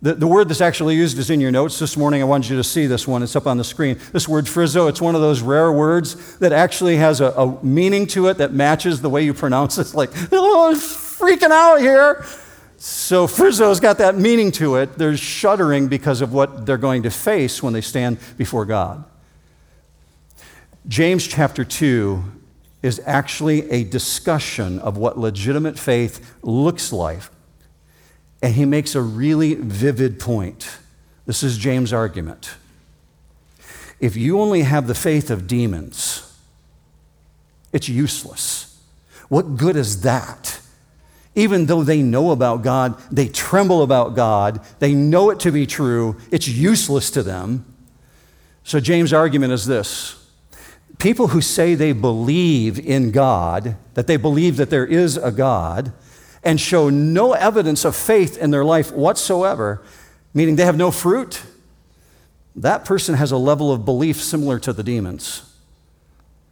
The, 0.02 0.12
the 0.12 0.26
word 0.26 0.50
that's 0.50 0.60
actually 0.60 0.94
used 0.94 1.18
is 1.18 1.30
in 1.30 1.40
your 1.40 1.50
notes 1.50 1.78
this 1.78 1.96
morning. 1.96 2.20
I 2.20 2.26
wanted 2.26 2.50
you 2.50 2.56
to 2.56 2.64
see 2.64 2.86
this 2.86 3.08
one. 3.08 3.22
It's 3.22 3.34
up 3.34 3.46
on 3.46 3.56
the 3.56 3.64
screen. 3.64 3.98
This 4.12 4.28
word 4.28 4.44
frizo, 4.44 4.90
it's 4.90 5.00
one 5.00 5.14
of 5.14 5.22
those 5.22 5.40
rare 5.40 5.72
words 5.72 6.36
that 6.36 6.52
actually 6.52 6.98
has 6.98 7.22
a, 7.22 7.30
a 7.30 7.64
meaning 7.64 8.06
to 8.08 8.28
it 8.28 8.36
that 8.36 8.52
matches 8.52 9.00
the 9.00 9.08
way 9.08 9.22
you 9.22 9.32
pronounce 9.32 9.78
it. 9.78 9.82
It's 9.82 9.94
like, 10.02 10.10
oh, 10.32 10.68
I'm 10.68 10.76
freaking 10.76 11.50
out 11.50 11.80
here. 11.80 12.26
So 12.76 13.26
Frizzo's 13.26 13.80
got 13.80 13.96
that 13.98 14.16
meaning 14.16 14.52
to 14.52 14.76
it. 14.76 14.98
They're 14.98 15.16
shuddering 15.16 15.88
because 15.88 16.20
of 16.20 16.34
what 16.34 16.66
they're 16.66 16.76
going 16.76 17.04
to 17.04 17.10
face 17.10 17.62
when 17.62 17.72
they 17.72 17.80
stand 17.80 18.18
before 18.36 18.66
God. 18.66 19.02
James 20.86 21.26
chapter 21.26 21.64
2 21.64 22.22
is 22.82 23.00
actually 23.06 23.68
a 23.70 23.82
discussion 23.82 24.78
of 24.80 24.98
what 24.98 25.18
legitimate 25.18 25.78
faith 25.78 26.36
looks 26.42 26.92
like. 26.92 27.22
And 28.42 28.54
he 28.54 28.64
makes 28.64 28.94
a 28.94 29.00
really 29.00 29.54
vivid 29.54 30.20
point. 30.20 30.78
This 31.24 31.43
is 31.43 31.58
James' 31.58 31.93
argument. 31.93 32.55
If 33.98 34.16
you 34.16 34.40
only 34.40 34.62
have 34.62 34.86
the 34.86 34.94
faith 34.94 35.31
of 35.31 35.46
demons, 35.46 36.22
it's 37.72 37.88
useless. 37.88 38.81
What 39.28 39.56
good 39.56 39.76
is 39.76 40.02
that? 40.02 40.60
Even 41.34 41.66
though 41.66 41.82
they 41.82 42.02
know 42.02 42.31
about 42.31 42.62
God, 42.62 42.98
they 43.10 43.28
tremble 43.28 43.82
about 43.82 44.14
God, 44.14 44.60
they 44.78 44.94
know 44.94 45.31
it 45.31 45.40
to 45.40 45.52
be 45.52 45.66
true, 45.66 46.16
it's 46.31 46.48
useless 46.48 47.10
to 47.10 47.22
them. 47.22 47.64
So, 48.64 48.81
James' 48.81 49.12
argument 49.12 49.52
is 49.52 49.66
this 49.66 50.16
people 50.98 51.28
who 51.28 51.40
say 51.40 51.74
they 51.74 51.93
believe 51.93 52.78
in 52.78 53.10
God, 53.10 53.76
that 53.94 54.06
they 54.06 54.16
believe 54.16 54.56
that 54.56 54.70
there 54.70 54.86
is 54.86 55.16
a 55.16 55.31
God, 55.31 55.93
and 56.46 56.60
show 56.60 56.88
no 56.88 57.32
evidence 57.32 57.84
of 57.84 57.96
faith 57.96 58.38
in 58.38 58.53
their 58.53 58.65
life 58.65 58.93
whatsoever, 58.93 59.82
meaning 60.32 60.55
they 60.55 60.65
have 60.65 60.76
no 60.76 60.93
fruit, 60.93 61.43
that 62.55 62.84
person 62.84 63.17
has 63.17 63.32
a 63.32 63.36
level 63.36 63.72
of 63.72 63.84
belief 63.84 64.22
similar 64.22 64.60
to 64.60 64.72
the 64.72 64.84
demons. 64.84 65.43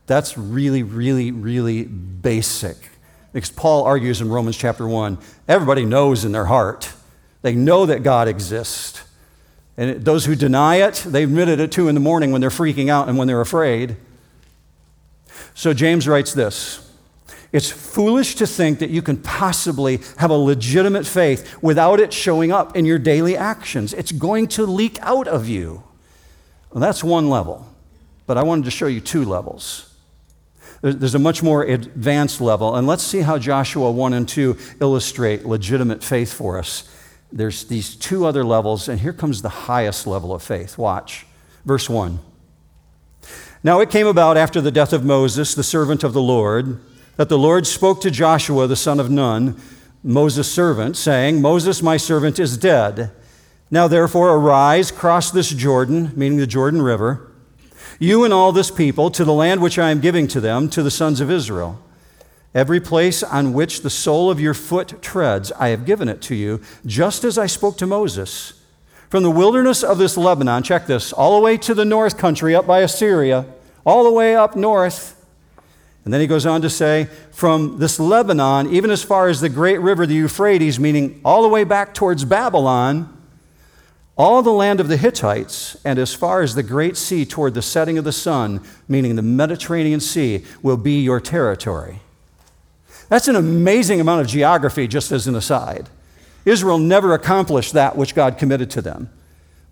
That's 0.06 0.36
really, 0.36 0.82
really, 0.82 1.30
really 1.30 1.84
basic. 1.84 2.76
Because 3.32 3.50
Paul 3.50 3.84
argues 3.84 4.20
in 4.20 4.28
Romans 4.28 4.56
chapter 4.56 4.86
1 4.86 5.16
everybody 5.46 5.84
knows 5.84 6.24
in 6.24 6.32
their 6.32 6.46
heart, 6.46 6.92
they 7.42 7.54
know 7.54 7.86
that 7.86 8.02
God 8.02 8.26
exists. 8.26 9.02
And 9.76 10.04
those 10.04 10.24
who 10.24 10.34
deny 10.34 10.76
it, 10.76 11.04
they 11.06 11.22
admit 11.22 11.48
it 11.48 11.60
at 11.60 11.70
2 11.70 11.88
in 11.88 11.94
the 11.94 12.00
morning 12.00 12.32
when 12.32 12.40
they're 12.40 12.50
freaking 12.50 12.88
out 12.88 13.08
and 13.08 13.16
when 13.16 13.28
they're 13.28 13.40
afraid. 13.40 13.96
So 15.54 15.72
James 15.72 16.08
writes 16.08 16.32
this 16.32 16.83
It's 17.54 17.70
foolish 17.70 18.34
to 18.34 18.48
think 18.48 18.80
that 18.80 18.90
you 18.90 19.00
can 19.00 19.16
possibly 19.16 20.00
have 20.16 20.30
a 20.30 20.36
legitimate 20.36 21.06
faith 21.06 21.56
without 21.62 22.00
it 22.00 22.12
showing 22.12 22.50
up 22.50 22.76
in 22.76 22.84
your 22.84 22.98
daily 22.98 23.36
actions. 23.36 23.94
It's 23.94 24.10
going 24.10 24.48
to 24.48 24.66
leak 24.66 24.98
out 25.00 25.28
of 25.28 25.48
you. 25.48 25.84
Well, 26.72 26.80
that's 26.80 27.04
one 27.04 27.30
level, 27.30 27.72
but 28.26 28.36
I 28.36 28.42
wanted 28.42 28.64
to 28.64 28.72
show 28.72 28.88
you 28.88 29.00
two 29.00 29.24
levels. 29.24 29.94
There's 30.82 31.14
a 31.14 31.20
much 31.20 31.44
more 31.44 31.62
advanced 31.62 32.40
level. 32.40 32.74
And 32.74 32.88
let's 32.88 33.04
see 33.04 33.20
how 33.20 33.38
Joshua 33.38 33.88
1 33.88 34.14
and 34.14 34.28
2 34.28 34.58
illustrate 34.80 35.46
legitimate 35.46 36.02
faith 36.02 36.32
for 36.32 36.58
us. 36.58 36.90
There's 37.30 37.66
these 37.66 37.94
two 37.94 38.26
other 38.26 38.42
levels, 38.42 38.88
and 38.88 38.98
here 38.98 39.12
comes 39.12 39.42
the 39.42 39.48
highest 39.48 40.08
level 40.08 40.34
of 40.34 40.42
faith. 40.42 40.76
Watch. 40.76 41.24
Verse 41.64 41.88
1. 41.88 42.18
Now 43.62 43.78
it 43.78 43.90
came 43.90 44.08
about 44.08 44.36
after 44.36 44.60
the 44.60 44.72
death 44.72 44.92
of 44.92 45.04
Moses, 45.04 45.54
the 45.54 45.62
servant 45.62 46.02
of 46.02 46.14
the 46.14 46.20
Lord, 46.20 46.80
that 47.16 47.28
the 47.28 47.38
Lord 47.38 47.66
spoke 47.66 48.00
to 48.00 48.10
Joshua, 48.10 48.66
the 48.66 48.76
son 48.76 49.00
of 49.00 49.10
Nun, 49.10 49.60
Moses' 50.02 50.52
servant, 50.52 50.96
saying, 50.96 51.40
Moses, 51.40 51.82
my 51.82 51.96
servant, 51.96 52.38
is 52.38 52.56
dead. 52.56 53.10
Now 53.70 53.88
therefore 53.88 54.36
arise, 54.36 54.90
cross 54.90 55.30
this 55.30 55.50
Jordan, 55.50 56.12
meaning 56.14 56.38
the 56.38 56.46
Jordan 56.46 56.82
River, 56.82 57.30
you 57.98 58.24
and 58.24 58.32
all 58.32 58.52
this 58.52 58.70
people, 58.70 59.10
to 59.10 59.24
the 59.24 59.32
land 59.32 59.62
which 59.62 59.78
I 59.78 59.90
am 59.90 60.00
giving 60.00 60.26
to 60.28 60.40
them, 60.40 60.68
to 60.70 60.82
the 60.82 60.90
sons 60.90 61.20
of 61.20 61.30
Israel. 61.30 61.80
Every 62.54 62.80
place 62.80 63.22
on 63.22 63.52
which 63.52 63.80
the 63.82 63.90
sole 63.90 64.30
of 64.30 64.40
your 64.40 64.54
foot 64.54 65.02
treads, 65.02 65.50
I 65.52 65.68
have 65.68 65.86
given 65.86 66.08
it 66.08 66.20
to 66.22 66.34
you, 66.34 66.60
just 66.86 67.24
as 67.24 67.38
I 67.38 67.46
spoke 67.46 67.76
to 67.78 67.86
Moses. 67.86 68.60
From 69.08 69.22
the 69.22 69.30
wilderness 69.30 69.82
of 69.82 69.98
this 69.98 70.16
Lebanon, 70.16 70.62
check 70.62 70.86
this, 70.86 71.12
all 71.12 71.36
the 71.36 71.44
way 71.44 71.56
to 71.58 71.74
the 71.74 71.84
north 71.84 72.18
country, 72.18 72.54
up 72.54 72.66
by 72.66 72.80
Assyria, 72.80 73.46
all 73.86 74.04
the 74.04 74.12
way 74.12 74.36
up 74.36 74.56
north. 74.56 75.13
And 76.04 76.12
then 76.12 76.20
he 76.20 76.26
goes 76.26 76.44
on 76.44 76.60
to 76.62 76.68
say, 76.68 77.08
from 77.30 77.78
this 77.78 77.98
Lebanon, 77.98 78.70
even 78.70 78.90
as 78.90 79.02
far 79.02 79.28
as 79.28 79.40
the 79.40 79.48
great 79.48 79.80
river, 79.80 80.06
the 80.06 80.14
Euphrates, 80.14 80.78
meaning 80.78 81.20
all 81.24 81.42
the 81.42 81.48
way 81.48 81.64
back 81.64 81.94
towards 81.94 82.24
Babylon, 82.24 83.10
all 84.16 84.42
the 84.42 84.52
land 84.52 84.80
of 84.80 84.88
the 84.88 84.98
Hittites, 84.98 85.76
and 85.84 85.98
as 85.98 86.14
far 86.14 86.42
as 86.42 86.54
the 86.54 86.62
great 86.62 86.96
sea 86.96 87.24
toward 87.24 87.54
the 87.54 87.62
setting 87.62 87.98
of 87.98 88.04
the 88.04 88.12
sun, 88.12 88.62
meaning 88.86 89.16
the 89.16 89.22
Mediterranean 89.22 89.98
Sea, 89.98 90.44
will 90.62 90.76
be 90.76 91.00
your 91.00 91.20
territory. 91.20 92.00
That's 93.08 93.28
an 93.28 93.36
amazing 93.36 94.00
amount 94.00 94.20
of 94.20 94.26
geography, 94.26 94.86
just 94.86 95.10
as 95.10 95.26
an 95.26 95.34
aside. 95.34 95.88
Israel 96.44 96.78
never 96.78 97.14
accomplished 97.14 97.72
that 97.72 97.96
which 97.96 98.14
God 98.14 98.38
committed 98.38 98.70
to 98.72 98.82
them. 98.82 99.10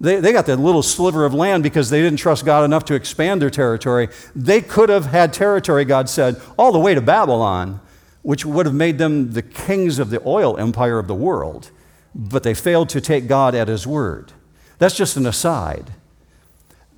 They, 0.02 0.20
they 0.20 0.32
got 0.32 0.44
that 0.46 0.58
little 0.58 0.82
sliver 0.82 1.24
of 1.24 1.32
land 1.32 1.62
because 1.62 1.88
they 1.88 2.02
didn't 2.02 2.18
trust 2.18 2.44
God 2.44 2.64
enough 2.64 2.84
to 2.86 2.94
expand 2.94 3.40
their 3.40 3.48
territory. 3.48 4.08
They 4.36 4.60
could 4.60 4.90
have 4.90 5.06
had 5.06 5.32
territory, 5.32 5.86
God 5.86 6.10
said, 6.10 6.38
all 6.58 6.72
the 6.72 6.78
way 6.78 6.94
to 6.94 7.00
Babylon, 7.00 7.80
which 8.20 8.44
would 8.44 8.66
have 8.66 8.74
made 8.74 8.98
them 8.98 9.32
the 9.32 9.42
kings 9.42 9.98
of 9.98 10.10
the 10.10 10.20
oil 10.26 10.58
empire 10.58 10.98
of 10.98 11.06
the 11.06 11.14
world 11.14 11.70
but 12.14 12.42
they 12.42 12.54
failed 12.54 12.88
to 12.90 13.00
take 13.00 13.26
God 13.26 13.54
at 13.54 13.68
His 13.68 13.86
word. 13.86 14.32
That's 14.78 14.96
just 14.96 15.16
an 15.16 15.26
aside. 15.26 15.92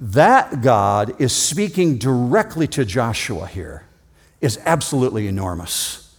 That 0.01 0.61
God 0.61 1.21
is 1.21 1.33
speaking 1.35 1.99
directly 1.99 2.67
to 2.69 2.85
Joshua 2.85 3.47
here 3.47 3.85
is 4.41 4.59
absolutely 4.65 5.29
enormous. 5.29 6.17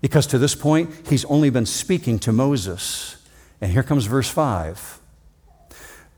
Because 0.00 0.26
to 0.28 0.38
this 0.38 0.54
point, 0.54 1.08
he's 1.08 1.24
only 1.26 1.50
been 1.50 1.66
speaking 1.66 2.18
to 2.20 2.32
Moses. 2.32 3.16
And 3.60 3.72
here 3.72 3.82
comes 3.82 4.06
verse 4.06 4.30
5. 4.30 4.99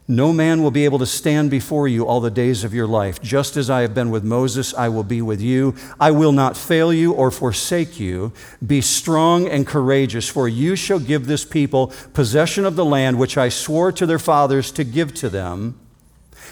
No 0.09 0.33
man 0.33 0.63
will 0.63 0.73
be 0.73 0.85
able 0.85 0.99
to 0.99 1.07
stand 1.07 1.51
before 1.51 1.87
you 1.87 2.07
all 2.07 2.21
the 2.21 2.31
days 2.31 2.65
of 2.65 2.75
your 2.75 2.89
life. 2.89 3.23
Just 3.23 3.57
as 3.57 3.71
I 3.71 3.83
have 3.83 3.95
been 3.95 4.11
with 4.11 4.25
Moses, 4.25 4.75
I 4.75 4.89
will 4.89 5.05
be 5.05 5.23
with 5.23 5.41
you. 5.41 5.77
I 6.01 6.11
will 6.11 6.33
not 6.33 6.57
fail 6.57 6.93
you 6.93 7.13
or 7.13 7.31
forsake 7.31 8.01
you. 8.01 8.33
Be 8.67 8.81
strong 8.81 9.47
and 9.47 9.67
courageous, 9.67 10.29
for 10.29 10.49
you 10.49 10.75
shall 10.75 10.99
give 10.99 11.27
this 11.27 11.45
people 11.45 11.93
possession 12.15 12.65
of 12.65 12.75
the 12.75 12.85
land 12.85 13.19
which 13.19 13.39
I 13.39 13.49
swore 13.49 13.93
to 13.93 14.05
their 14.05 14.19
fathers 14.19 14.73
to 14.73 14.85
give 14.85 15.15
to 15.15 15.29
them. 15.29 15.79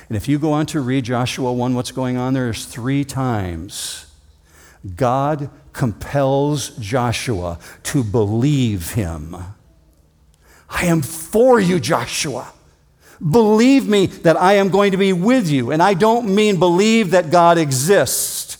And 0.08 0.16
if 0.16 0.28
you 0.28 0.38
go 0.38 0.52
on 0.52 0.66
to 0.66 0.80
read 0.80 1.04
Joshua 1.04 1.52
1, 1.52 1.74
what's 1.74 1.92
going 1.92 2.16
on 2.16 2.34
there 2.34 2.50
is 2.50 2.64
three 2.66 3.04
times 3.04 4.06
God 4.96 5.50
compels 5.72 6.70
Joshua 6.78 7.58
to 7.84 8.02
believe 8.02 8.92
him. 8.92 9.36
I 10.68 10.86
am 10.86 11.02
for 11.02 11.60
you, 11.60 11.80
Joshua. 11.80 12.52
Believe 13.28 13.86
me 13.86 14.06
that 14.06 14.40
I 14.40 14.54
am 14.54 14.70
going 14.70 14.92
to 14.92 14.96
be 14.96 15.12
with 15.12 15.48
you. 15.48 15.70
And 15.70 15.82
I 15.82 15.94
don't 15.94 16.34
mean 16.34 16.58
believe 16.58 17.10
that 17.10 17.30
God 17.30 17.58
exists. 17.58 18.56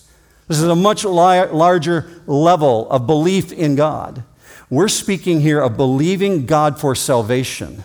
This 0.49 0.59
is 0.59 0.69
a 0.69 0.76
much 0.76 1.05
larger 1.05 2.23
level 2.26 2.90
of 2.90 3.07
belief 3.07 3.52
in 3.52 3.75
God. 3.76 4.25
We're 4.69 4.88
speaking 4.88 5.40
here 5.40 5.61
of 5.61 5.76
believing 5.76 6.47
God 6.47 6.79
for 6.79 6.95
salvation, 6.95 7.85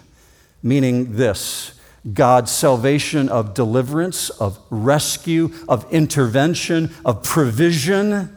meaning 0.62 1.16
this 1.16 1.80
God's 2.14 2.52
salvation 2.52 3.30
of 3.30 3.54
deliverance, 3.54 4.30
of 4.30 4.60
rescue, 4.70 5.52
of 5.68 5.92
intervention, 5.92 6.94
of 7.04 7.24
provision. 7.24 8.36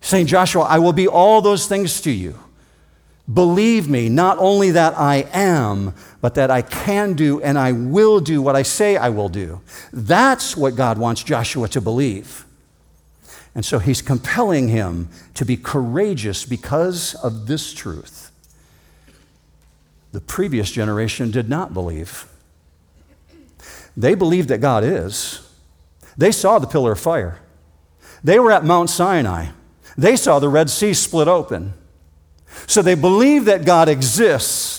Saying, 0.00 0.26
Joshua, 0.26 0.62
I 0.62 0.78
will 0.78 0.92
be 0.92 1.08
all 1.08 1.40
those 1.40 1.66
things 1.66 2.00
to 2.02 2.10
you. 2.10 2.38
Believe 3.32 3.88
me, 3.88 4.10
not 4.10 4.36
only 4.38 4.70
that 4.72 4.98
I 4.98 5.26
am, 5.32 5.94
but 6.24 6.36
that 6.36 6.50
I 6.50 6.62
can 6.62 7.12
do 7.12 7.42
and 7.42 7.58
I 7.58 7.72
will 7.72 8.18
do 8.18 8.40
what 8.40 8.56
I 8.56 8.62
say 8.62 8.96
I 8.96 9.10
will 9.10 9.28
do. 9.28 9.60
That's 9.92 10.56
what 10.56 10.74
God 10.74 10.96
wants 10.96 11.22
Joshua 11.22 11.68
to 11.68 11.82
believe. 11.82 12.46
And 13.54 13.62
so 13.62 13.78
he's 13.78 14.00
compelling 14.00 14.68
him 14.68 15.10
to 15.34 15.44
be 15.44 15.58
courageous 15.58 16.46
because 16.46 17.14
of 17.16 17.46
this 17.46 17.74
truth. 17.74 18.30
The 20.12 20.20
previous 20.22 20.70
generation 20.70 21.30
did 21.30 21.50
not 21.50 21.74
believe. 21.74 22.26
They 23.94 24.14
believed 24.14 24.48
that 24.48 24.62
God 24.62 24.82
is. 24.82 25.46
They 26.16 26.32
saw 26.32 26.58
the 26.58 26.66
pillar 26.66 26.92
of 26.92 27.00
fire. 27.00 27.38
They 28.22 28.38
were 28.38 28.50
at 28.50 28.64
Mount 28.64 28.88
Sinai. 28.88 29.48
They 29.98 30.16
saw 30.16 30.38
the 30.38 30.48
Red 30.48 30.70
Sea 30.70 30.94
split 30.94 31.28
open. 31.28 31.74
So 32.66 32.80
they 32.80 32.94
believe 32.94 33.44
that 33.44 33.66
God 33.66 33.90
exists, 33.90 34.73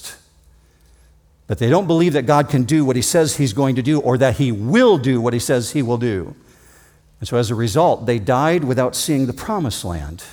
but 1.48 1.60
they 1.60 1.70
don't 1.70 1.88
believe 1.88 2.14
that 2.14 2.26
God 2.26 2.50
can 2.50 2.64
do 2.64 2.84
what 2.84 2.96
he 2.96 3.02
says 3.02 3.38
he's 3.38 3.54
going 3.54 3.76
to 3.76 3.82
do 3.82 4.00
or 4.00 4.18
that 4.18 4.38
he 4.38 4.52
will 4.52 4.98
do 4.98 5.22
what 5.22 5.34
he 5.34 5.40
says 5.40 5.72
he 5.72 5.82
will 5.82 5.98
do. 5.98 6.36
And 7.20 7.28
so 7.28 7.38
as 7.38 7.52
a 7.52 7.56
result, 7.56 8.06
they 8.06 8.20
died 8.20 8.64
without 8.64 8.96
seeing 8.96 9.26
the 9.26 9.34
promised 9.34 9.86
land. 9.86 10.24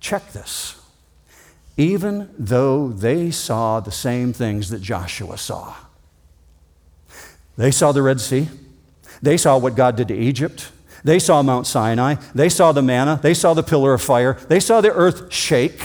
Check 0.00 0.32
this. 0.32 0.80
Even 1.76 2.30
though 2.38 2.88
they 2.88 3.30
saw 3.30 3.80
the 3.80 3.90
same 3.90 4.32
things 4.32 4.70
that 4.70 4.80
Joshua 4.80 5.36
saw, 5.36 5.74
they 7.56 7.70
saw 7.70 7.92
the 7.92 8.02
Red 8.02 8.20
Sea, 8.20 8.48
they 9.22 9.36
saw 9.36 9.58
what 9.58 9.74
God 9.74 9.96
did 9.96 10.08
to 10.08 10.16
Egypt. 10.16 10.70
They 11.04 11.18
saw 11.18 11.42
Mount 11.42 11.66
Sinai. 11.66 12.14
They 12.34 12.48
saw 12.48 12.72
the 12.72 12.82
manna. 12.82 13.20
They 13.22 13.34
saw 13.34 13.54
the 13.54 13.62
pillar 13.62 13.92
of 13.92 14.02
fire. 14.02 14.34
They 14.48 14.60
saw 14.60 14.80
the 14.80 14.92
earth 14.92 15.32
shake. 15.32 15.80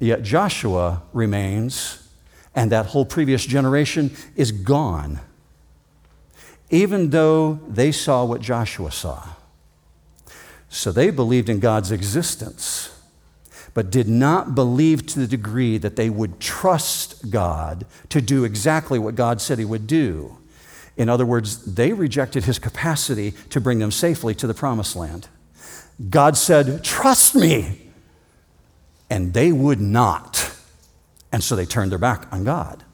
Yet 0.00 0.22
Joshua 0.22 1.02
remains, 1.12 2.08
and 2.54 2.72
that 2.72 2.86
whole 2.86 3.04
previous 3.04 3.44
generation 3.44 4.10
is 4.34 4.50
gone, 4.50 5.20
even 6.70 7.10
though 7.10 7.60
they 7.68 7.92
saw 7.92 8.24
what 8.24 8.40
Joshua 8.40 8.90
saw. 8.90 9.28
So 10.70 10.90
they 10.90 11.10
believed 11.10 11.50
in 11.50 11.60
God's 11.60 11.92
existence, 11.92 12.96
but 13.74 13.90
did 13.90 14.08
not 14.08 14.54
believe 14.54 15.06
to 15.08 15.18
the 15.18 15.26
degree 15.26 15.76
that 15.76 15.96
they 15.96 16.08
would 16.08 16.40
trust 16.40 17.30
God 17.30 17.84
to 18.08 18.22
do 18.22 18.44
exactly 18.44 18.98
what 18.98 19.14
God 19.14 19.40
said 19.40 19.58
He 19.58 19.64
would 19.66 19.86
do. 19.86 20.38
In 20.96 21.08
other 21.08 21.26
words, 21.26 21.74
they 21.74 21.92
rejected 21.92 22.44
His 22.44 22.58
capacity 22.58 23.32
to 23.50 23.60
bring 23.60 23.80
them 23.80 23.90
safely 23.90 24.34
to 24.36 24.46
the 24.46 24.54
promised 24.54 24.96
land. 24.96 25.28
God 26.08 26.36
said, 26.38 26.82
Trust 26.82 27.34
me 27.34 27.89
and 29.10 29.34
they 29.34 29.52
would 29.52 29.80
not. 29.80 30.56
And 31.32 31.42
so 31.42 31.56
they 31.56 31.66
turned 31.66 31.90
their 31.90 31.98
back 31.98 32.32
on 32.32 32.44
God. 32.44 32.84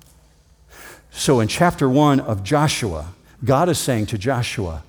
So 1.10 1.40
in 1.40 1.48
chapter 1.48 1.88
one 1.88 2.20
of 2.20 2.42
Joshua, 2.42 3.12
God 3.44 3.68
is 3.68 3.78
saying 3.78 4.06
to 4.06 4.18
Joshua, 4.18 4.82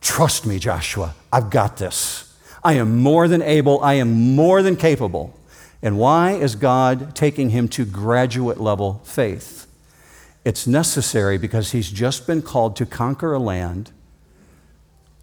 Trust 0.00 0.46
me, 0.46 0.58
Joshua, 0.58 1.14
I've 1.32 1.48
got 1.48 1.76
this. 1.76 2.36
I 2.64 2.74
am 2.74 2.98
more 2.98 3.28
than 3.28 3.40
able, 3.40 3.80
I 3.82 3.94
am 3.94 4.34
more 4.34 4.62
than 4.62 4.76
capable. 4.76 5.38
And 5.80 5.98
why 5.98 6.32
is 6.32 6.54
God 6.54 7.14
taking 7.14 7.50
him 7.50 7.68
to 7.68 7.84
graduate 7.84 8.58
level 8.58 9.00
faith? 9.04 9.66
It's 10.44 10.66
necessary 10.66 11.38
because 11.38 11.70
he's 11.72 11.90
just 11.90 12.26
been 12.26 12.42
called 12.42 12.76
to 12.76 12.86
conquer 12.86 13.32
a 13.32 13.38
land 13.38 13.90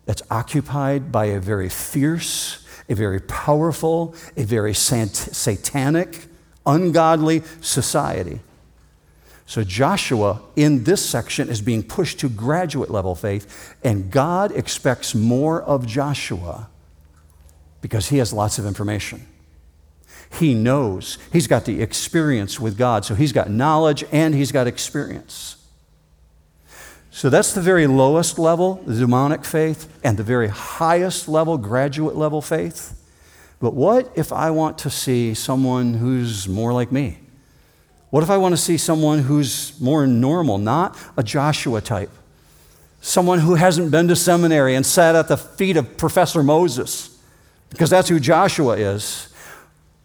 that's 0.06 0.24
occupied 0.32 1.12
by 1.12 1.26
a 1.26 1.40
very 1.40 1.70
fierce 1.70 2.66
a 2.90 2.96
very 2.96 3.20
powerful, 3.22 4.16
a 4.36 4.44
very 4.44 4.74
satanic, 4.74 6.26
ungodly 6.66 7.44
society. 7.62 8.40
So 9.46 9.64
Joshua 9.64 10.42
in 10.56 10.84
this 10.84 11.04
section 11.04 11.50
is 11.50 11.62
being 11.62 11.82
pushed 11.82 12.20
to 12.20 12.30
graduate 12.30 12.92
level 12.92 13.16
faith, 13.16 13.76
and 13.84 14.12
God 14.12 14.52
expects 14.52 15.16
more 15.16 15.62
of 15.62 15.88
Joshua 15.88 16.70
because 17.82 18.10
he 18.10 18.18
has 18.18 18.34
lots 18.34 18.60
of 18.60 18.66
information. 18.66 19.26
He 20.32 20.54
knows. 20.54 21.18
He's 21.32 21.48
got 21.48 21.66
the 21.66 21.82
experience 21.82 22.60
with 22.60 22.78
God, 22.78 23.06
so 23.06 23.16
he's 23.16 23.32
got 23.32 23.50
knowledge 23.50 24.04
and 24.12 24.36
he's 24.36 24.52
got 24.52 24.68
experience. 24.68 25.56
So 27.20 27.30
that's 27.30 27.52
the 27.52 27.60
very 27.60 27.86
lowest 27.86 28.40
level, 28.40 28.76
the 28.86 28.98
demonic 28.98 29.44
faith, 29.44 29.94
and 30.06 30.16
the 30.16 30.24
very 30.24 30.48
highest 30.48 31.28
level, 31.28 31.58
graduate 31.58 32.16
level 32.16 32.42
faith. 32.42 32.98
But 33.60 33.74
what 33.74 34.10
if 34.16 34.32
I 34.32 34.52
want 34.52 34.78
to 34.78 34.90
see 34.90 35.34
someone 35.34 35.96
who's 35.96 36.48
more 36.48 36.72
like 36.72 36.94
me? 36.94 37.18
What 38.10 38.24
if 38.24 38.30
I 38.30 38.38
want 38.38 38.54
to 38.54 38.58
see 38.58 38.78
someone 38.78 39.20
who's 39.20 39.78
more 39.82 40.08
normal, 40.08 40.58
not 40.58 40.98
a 41.18 41.22
Joshua 41.22 41.82
type? 41.82 42.10
Someone 43.02 43.40
who 43.40 43.56
hasn't 43.56 43.92
been 43.92 44.08
to 44.08 44.16
seminary 44.16 44.74
and 44.74 44.86
sat 44.86 45.14
at 45.14 45.28
the 45.28 45.36
feet 45.36 45.76
of 45.76 45.98
Professor 45.98 46.42
Moses, 46.42 47.20
because 47.70 47.90
that's 47.90 48.08
who 48.08 48.22
Joshua 48.22 48.78
is. 48.78 49.28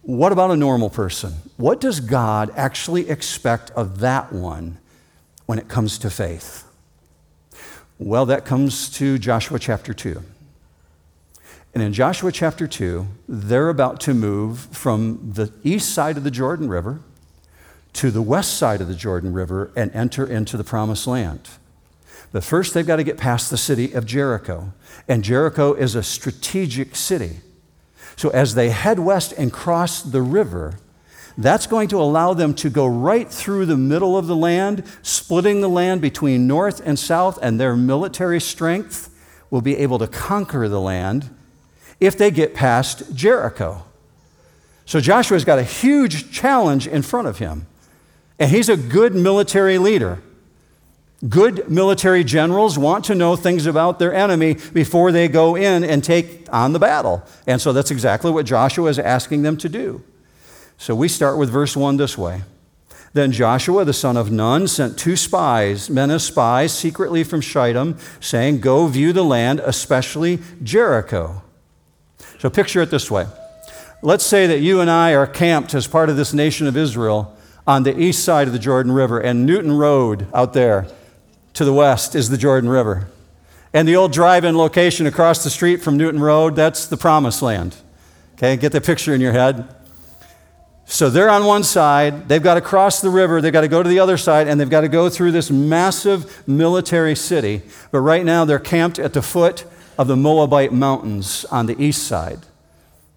What 0.01 0.33
about 0.33 0.51
a 0.51 0.57
normal 0.57 0.89
person? 0.89 1.35
What 1.55 1.79
does 1.79 2.01
God 2.01 2.51
actually 2.57 3.09
expect 3.09 3.71
of 3.71 4.01
that 4.01 4.33
one 4.33 4.79
when 5.45 5.59
it 5.59 5.69
comes 5.69 5.97
to 5.99 6.09
faith? 6.09 6.64
Well, 7.97 8.25
that 8.25 8.43
comes 8.43 8.89
to 8.91 9.17
Joshua 9.17 9.57
chapter 9.57 9.93
2. 9.93 10.21
And 11.73 11.81
in 11.81 11.93
Joshua 11.93 12.31
chapter 12.31 12.67
2, 12.67 13.07
they're 13.27 13.69
about 13.69 14.01
to 14.01 14.13
move 14.13 14.59
from 14.71 15.31
the 15.33 15.51
east 15.63 15.93
side 15.93 16.17
of 16.17 16.25
the 16.25 16.31
Jordan 16.31 16.67
River 16.67 16.99
to 17.93 18.11
the 18.11 18.21
west 18.21 18.57
side 18.57 18.81
of 18.81 18.89
the 18.89 18.95
Jordan 18.95 19.31
River 19.31 19.71
and 19.77 19.91
enter 19.93 20.25
into 20.25 20.57
the 20.57 20.63
promised 20.65 21.07
land. 21.07 21.47
But 22.33 22.43
first, 22.43 22.73
they've 22.73 22.85
got 22.85 22.97
to 22.97 23.03
get 23.03 23.17
past 23.17 23.49
the 23.49 23.57
city 23.57 23.93
of 23.93 24.05
Jericho. 24.05 24.73
And 25.07 25.23
Jericho 25.23 25.73
is 25.73 25.95
a 25.95 26.03
strategic 26.03 26.97
city. 26.97 27.37
So 28.17 28.29
as 28.29 28.55
they 28.55 28.71
head 28.71 28.99
west 28.99 29.33
and 29.37 29.53
cross 29.53 30.01
the 30.01 30.21
river, 30.21 30.79
that's 31.37 31.67
going 31.67 31.89
to 31.89 31.99
allow 31.99 32.33
them 32.33 32.53
to 32.55 32.69
go 32.69 32.85
right 32.85 33.29
through 33.29 33.65
the 33.65 33.77
middle 33.77 34.17
of 34.17 34.27
the 34.27 34.35
land, 34.35 34.83
splitting 35.01 35.61
the 35.61 35.69
land 35.69 36.01
between 36.01 36.47
north 36.47 36.81
and 36.85 36.97
south, 36.97 37.37
and 37.41 37.59
their 37.59 37.75
military 37.75 38.39
strength 38.39 39.09
will 39.49 39.61
be 39.61 39.77
able 39.77 39.99
to 39.99 40.07
conquer 40.07 40.69
the 40.69 40.79
land 40.79 41.29
if 41.99 42.17
they 42.17 42.31
get 42.31 42.53
past 42.53 43.13
Jericho. 43.13 43.83
So 44.85 44.99
Joshua's 44.99 45.45
got 45.45 45.59
a 45.59 45.63
huge 45.63 46.31
challenge 46.31 46.87
in 46.87 47.01
front 47.01 47.27
of 47.27 47.39
him. 47.39 47.67
And 48.37 48.51
he's 48.51 48.69
a 48.69 48.77
good 48.77 49.15
military 49.15 49.77
leader. 49.77 50.21
Good 51.27 51.69
military 51.69 52.23
generals 52.23 52.77
want 52.77 53.05
to 53.05 53.15
know 53.15 53.35
things 53.35 53.65
about 53.65 53.97
their 53.97 54.13
enemy 54.13 54.57
before 54.73 55.11
they 55.11 55.27
go 55.27 55.55
in 55.55 55.83
and 55.83 56.03
take 56.03 56.47
on 56.51 56.73
the 56.73 56.79
battle. 56.79 57.23
And 57.47 57.61
so 57.61 57.73
that's 57.73 57.91
exactly 57.91 58.31
what 58.31 58.45
Joshua 58.45 58.89
is 58.89 58.99
asking 58.99 59.41
them 59.41 59.57
to 59.57 59.69
do. 59.69 60.03
So 60.77 60.95
we 60.95 61.07
start 61.07 61.37
with 61.37 61.49
verse 61.49 61.75
1 61.75 61.97
this 61.97 62.17
way. 62.17 62.43
Then 63.13 63.31
Joshua, 63.31 63.85
the 63.85 63.93
son 63.93 64.17
of 64.17 64.29
Nun, 64.29 64.67
sent 64.67 64.99
two 64.99 65.15
spies, 65.15 65.89
men 65.89 66.11
as 66.11 66.25
spies, 66.25 66.73
secretly 66.73 67.23
from 67.23 67.39
Shittim, 67.39 67.97
saying, 68.19 68.59
Go 68.59 68.87
view 68.87 69.13
the 69.13 69.23
land, 69.23 69.61
especially 69.61 70.39
Jericho. 70.61 71.41
So 72.39 72.49
picture 72.49 72.81
it 72.81 72.91
this 72.91 73.09
way. 73.09 73.25
Let's 74.01 74.25
say 74.25 74.47
that 74.47 74.59
you 74.59 74.81
and 74.81 74.91
I 74.91 75.15
are 75.15 75.27
camped 75.27 75.73
as 75.73 75.87
part 75.87 76.09
of 76.09 76.17
this 76.17 76.33
nation 76.33 76.67
of 76.67 76.75
Israel 76.75 77.35
on 77.65 77.83
the 77.83 77.97
east 77.97 78.23
side 78.23 78.47
of 78.47 78.53
the 78.53 78.59
Jordan 78.59 78.91
River, 78.91 79.19
and 79.19 79.45
Newton 79.45 79.71
Road 79.71 80.27
out 80.33 80.51
there 80.51 80.85
to 81.53 81.63
the 81.63 81.73
west 81.73 82.15
is 82.15 82.29
the 82.29 82.37
Jordan 82.37 82.69
River. 82.69 83.07
And 83.73 83.87
the 83.87 83.95
old 83.95 84.11
drive 84.11 84.43
in 84.43 84.57
location 84.57 85.07
across 85.07 85.43
the 85.43 85.49
street 85.49 85.77
from 85.77 85.97
Newton 85.97 86.21
Road, 86.21 86.55
that's 86.55 86.85
the 86.85 86.97
promised 86.97 87.41
land. 87.41 87.75
Okay, 88.35 88.57
get 88.57 88.73
the 88.73 88.81
picture 88.81 89.15
in 89.15 89.21
your 89.21 89.31
head. 89.31 89.73
So 90.87 91.09
they're 91.09 91.29
on 91.29 91.45
one 91.45 91.63
side, 91.63 92.29
they've 92.29 92.43
got 92.43 92.55
to 92.55 92.61
cross 92.61 93.01
the 93.01 93.09
river, 93.09 93.41
they've 93.41 93.51
got 93.51 93.61
to 93.61 93.67
go 93.67 93.81
to 93.81 93.89
the 93.89 93.99
other 93.99 94.17
side, 94.17 94.47
and 94.47 94.59
they've 94.59 94.69
got 94.69 94.81
to 94.81 94.87
go 94.87 95.09
through 95.09 95.31
this 95.31 95.49
massive 95.49 96.47
military 96.47 97.15
city. 97.15 97.63
But 97.91 98.01
right 98.01 98.23
now 98.23 98.45
they're 98.45 98.59
camped 98.59 98.99
at 98.99 99.13
the 99.13 99.23
foot 99.23 99.65
of 99.97 100.07
the 100.07 100.15
Moabite 100.15 100.71
mountains 100.71 101.43
on 101.45 101.65
the 101.65 101.81
east 101.81 102.03
side. 102.03 102.39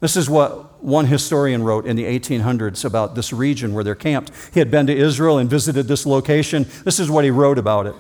This 0.01 0.17
is 0.17 0.31
what 0.31 0.83
one 0.83 1.07
historian 1.07 1.63
wrote 1.63 1.85
in 1.85 1.97
the 1.97 2.05
1800s 2.05 2.85
about 2.85 3.15
this 3.15 3.33
region 3.33 3.75
where 3.75 3.85
they're 3.85 3.95
camped. 3.95 4.31
He 4.55 4.61
had 4.61 4.71
been 4.71 4.87
to 4.87 4.97
Israel 4.97 5.39
and 5.39 5.51
visited 5.51 5.89
this 5.89 6.07
location. 6.07 6.67
This 6.85 6.99
is 6.99 7.11
what 7.11 7.25
he 7.25 7.31
wrote 7.31 7.59
about 7.59 7.87
it. 7.87 7.95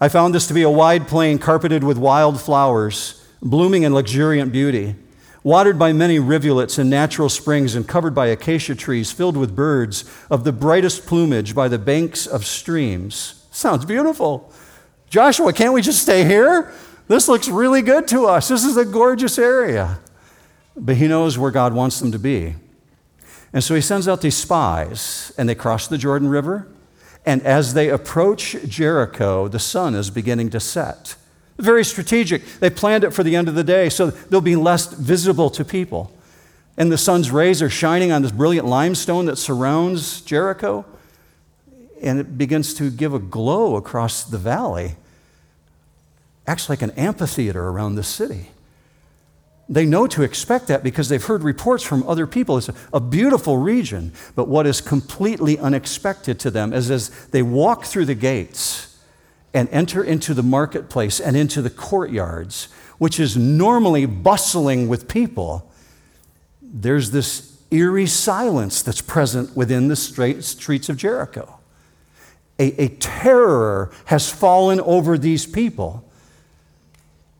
I 0.00 0.08
found 0.08 0.34
this 0.34 0.46
to 0.48 0.54
be 0.54 0.62
a 0.62 0.70
wide 0.70 1.08
plain 1.08 1.38
carpeted 1.38 1.82
with 1.82 1.96
wild 1.96 2.40
flowers, 2.40 3.24
blooming 3.40 3.84
in 3.84 3.94
luxuriant 3.94 4.52
beauty 4.52 4.96
watered 5.42 5.78
by 5.78 5.92
many 5.92 6.18
rivulets 6.18 6.78
and 6.78 6.90
natural 6.90 7.28
springs, 7.28 7.74
and 7.74 7.86
covered 7.86 8.14
by 8.14 8.26
acacia 8.26 8.74
trees 8.74 9.12
filled 9.12 9.36
with 9.36 9.54
birds 9.54 10.04
of 10.30 10.44
the 10.44 10.52
brightest 10.52 11.06
plumage 11.06 11.54
by 11.54 11.68
the 11.68 11.78
banks 11.78 12.26
of 12.26 12.44
streams. 12.44 13.46
Sounds 13.50 13.84
beautiful. 13.84 14.52
Joshua, 15.10 15.52
can't 15.52 15.72
we 15.72 15.82
just 15.82 16.02
stay 16.02 16.24
here? 16.24 16.72
This 17.06 17.28
looks 17.28 17.48
really 17.48 17.82
good 17.82 18.06
to 18.08 18.26
us. 18.26 18.48
This 18.48 18.64
is 18.64 18.76
a 18.76 18.84
gorgeous 18.84 19.38
area. 19.38 19.98
But 20.76 20.96
he 20.96 21.08
knows 21.08 21.38
where 21.38 21.50
God 21.50 21.72
wants 21.72 21.98
them 21.98 22.12
to 22.12 22.18
be. 22.18 22.54
And 23.52 23.64
so 23.64 23.74
he 23.74 23.80
sends 23.80 24.06
out 24.06 24.20
these 24.20 24.36
spies, 24.36 25.32
and 25.38 25.48
they 25.48 25.54
cross 25.54 25.88
the 25.88 25.98
Jordan 25.98 26.28
River. 26.28 26.68
And 27.24 27.42
as 27.42 27.74
they 27.74 27.88
approach 27.88 28.56
Jericho, 28.66 29.48
the 29.48 29.58
sun 29.58 29.94
is 29.94 30.10
beginning 30.10 30.50
to 30.50 30.60
set. 30.60 31.16
Very 31.58 31.84
strategic. 31.84 32.44
They 32.60 32.70
planned 32.70 33.04
it 33.04 33.10
for 33.10 33.22
the 33.22 33.34
end 33.34 33.48
of 33.48 33.54
the 33.54 33.64
day 33.64 33.88
so 33.88 34.10
they'll 34.10 34.40
be 34.40 34.56
less 34.56 34.92
visible 34.92 35.50
to 35.50 35.64
people. 35.64 36.12
And 36.76 36.92
the 36.92 36.98
sun's 36.98 37.32
rays 37.32 37.60
are 37.60 37.68
shining 37.68 38.12
on 38.12 38.22
this 38.22 38.30
brilliant 38.30 38.66
limestone 38.66 39.26
that 39.26 39.36
surrounds 39.36 40.20
Jericho, 40.20 40.84
and 42.00 42.20
it 42.20 42.38
begins 42.38 42.72
to 42.74 42.90
give 42.90 43.12
a 43.12 43.18
glow 43.18 43.74
across 43.74 44.22
the 44.22 44.38
valley. 44.38 44.94
Acts 46.46 46.68
like 46.68 46.80
an 46.80 46.92
amphitheater 46.92 47.68
around 47.68 47.96
the 47.96 48.04
city. 48.04 48.50
They 49.68 49.84
know 49.84 50.06
to 50.06 50.22
expect 50.22 50.68
that 50.68 50.82
because 50.82 51.08
they've 51.08 51.22
heard 51.22 51.42
reports 51.42 51.82
from 51.82 52.08
other 52.08 52.26
people. 52.26 52.56
It's 52.56 52.70
a, 52.92 53.00
beautiful 53.00 53.58
region, 53.58 54.12
but 54.34 54.48
what 54.48 54.66
is 54.66 54.80
completely 54.80 55.58
unexpected 55.58 56.38
to 56.40 56.50
them 56.50 56.72
is 56.72 56.90
as 56.90 57.10
they 57.26 57.42
walk 57.42 57.84
through 57.84 58.06
the 58.06 58.14
gates, 58.14 58.97
and 59.54 59.68
enter 59.70 60.04
into 60.04 60.34
the 60.34 60.42
marketplace 60.42 61.20
and 61.20 61.36
into 61.36 61.62
the 61.62 61.70
courtyards, 61.70 62.68
which 62.98 63.18
is 63.18 63.36
normally 63.36 64.06
bustling 64.06 64.88
with 64.88 65.08
people, 65.08 65.70
there's 66.60 67.10
this 67.10 67.58
eerie 67.70 68.06
silence 68.06 68.82
that's 68.82 69.00
present 69.00 69.56
within 69.56 69.88
the 69.88 69.96
streets 69.96 70.88
of 70.88 70.96
Jericho. 70.96 71.58
A, 72.58 72.82
a 72.82 72.88
terror 72.88 73.90
has 74.06 74.30
fallen 74.30 74.80
over 74.80 75.16
these 75.16 75.46
people 75.46 76.04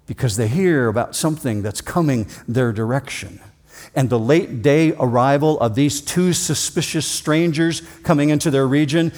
because 0.07 0.37
they 0.37 0.49
hear 0.49 0.89
about 0.89 1.15
something 1.15 1.63
that's 1.63 1.81
coming 1.81 2.27
their 2.47 2.73
direction. 2.73 3.41
And 3.95 4.11
the 4.11 4.19
late 4.19 4.63
day 4.63 4.93
arrival 4.99 5.59
of 5.61 5.75
these 5.75 6.01
two 6.01 6.33
suspicious 6.33 7.07
strangers 7.07 7.83
coming 8.03 8.31
into 8.31 8.51
their 8.51 8.67
region 8.67 9.13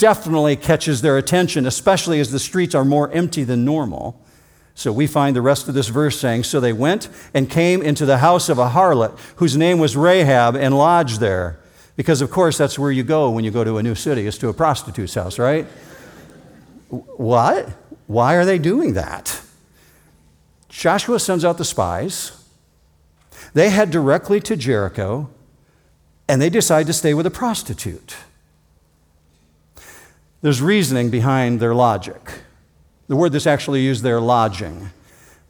definitely 0.00 0.56
catches 0.56 1.02
their 1.02 1.16
attention, 1.16 1.66
especially 1.66 2.18
as 2.18 2.32
the 2.32 2.40
streets 2.40 2.74
are 2.74 2.84
more 2.84 3.08
empty 3.12 3.44
than 3.44 3.64
normal. 3.64 4.20
So 4.74 4.92
we 4.92 5.06
find 5.06 5.36
the 5.36 5.42
rest 5.42 5.68
of 5.68 5.74
this 5.74 5.88
verse 5.88 6.18
saying, 6.18 6.44
So 6.44 6.58
they 6.58 6.72
went 6.72 7.08
and 7.32 7.48
came 7.48 7.82
into 7.82 8.06
the 8.06 8.18
house 8.18 8.48
of 8.48 8.58
a 8.58 8.70
harlot 8.70 9.16
whose 9.36 9.56
name 9.56 9.78
was 9.78 9.96
Rahab 9.96 10.56
and 10.56 10.76
lodged 10.76 11.20
there. 11.20 11.60
Because, 11.96 12.22
of 12.22 12.30
course, 12.30 12.56
that's 12.56 12.78
where 12.78 12.90
you 12.90 13.02
go 13.02 13.30
when 13.30 13.44
you 13.44 13.50
go 13.50 13.62
to 13.62 13.76
a 13.76 13.82
new 13.82 13.94
city, 13.94 14.26
is 14.26 14.38
to 14.38 14.48
a 14.48 14.54
prostitute's 14.54 15.14
house, 15.14 15.38
right? 15.38 15.66
What? 16.88 17.68
Why 18.06 18.34
are 18.36 18.46
they 18.46 18.58
doing 18.58 18.94
that? 18.94 19.40
Joshua 20.70 21.20
sends 21.20 21.44
out 21.44 21.58
the 21.58 21.64
spies. 21.64 22.32
They 23.52 23.68
head 23.68 23.90
directly 23.90 24.40
to 24.40 24.56
Jericho 24.56 25.28
and 26.26 26.40
they 26.40 26.48
decide 26.48 26.86
to 26.86 26.92
stay 26.92 27.12
with 27.12 27.26
a 27.26 27.30
prostitute. 27.30 28.16
There's 30.42 30.62
reasoning 30.62 31.10
behind 31.10 31.60
their 31.60 31.74
logic. 31.74 32.20
The 33.08 33.16
word 33.16 33.32
that's 33.32 33.46
actually 33.46 33.82
used 33.82 34.02
there, 34.02 34.20
lodging. 34.20 34.90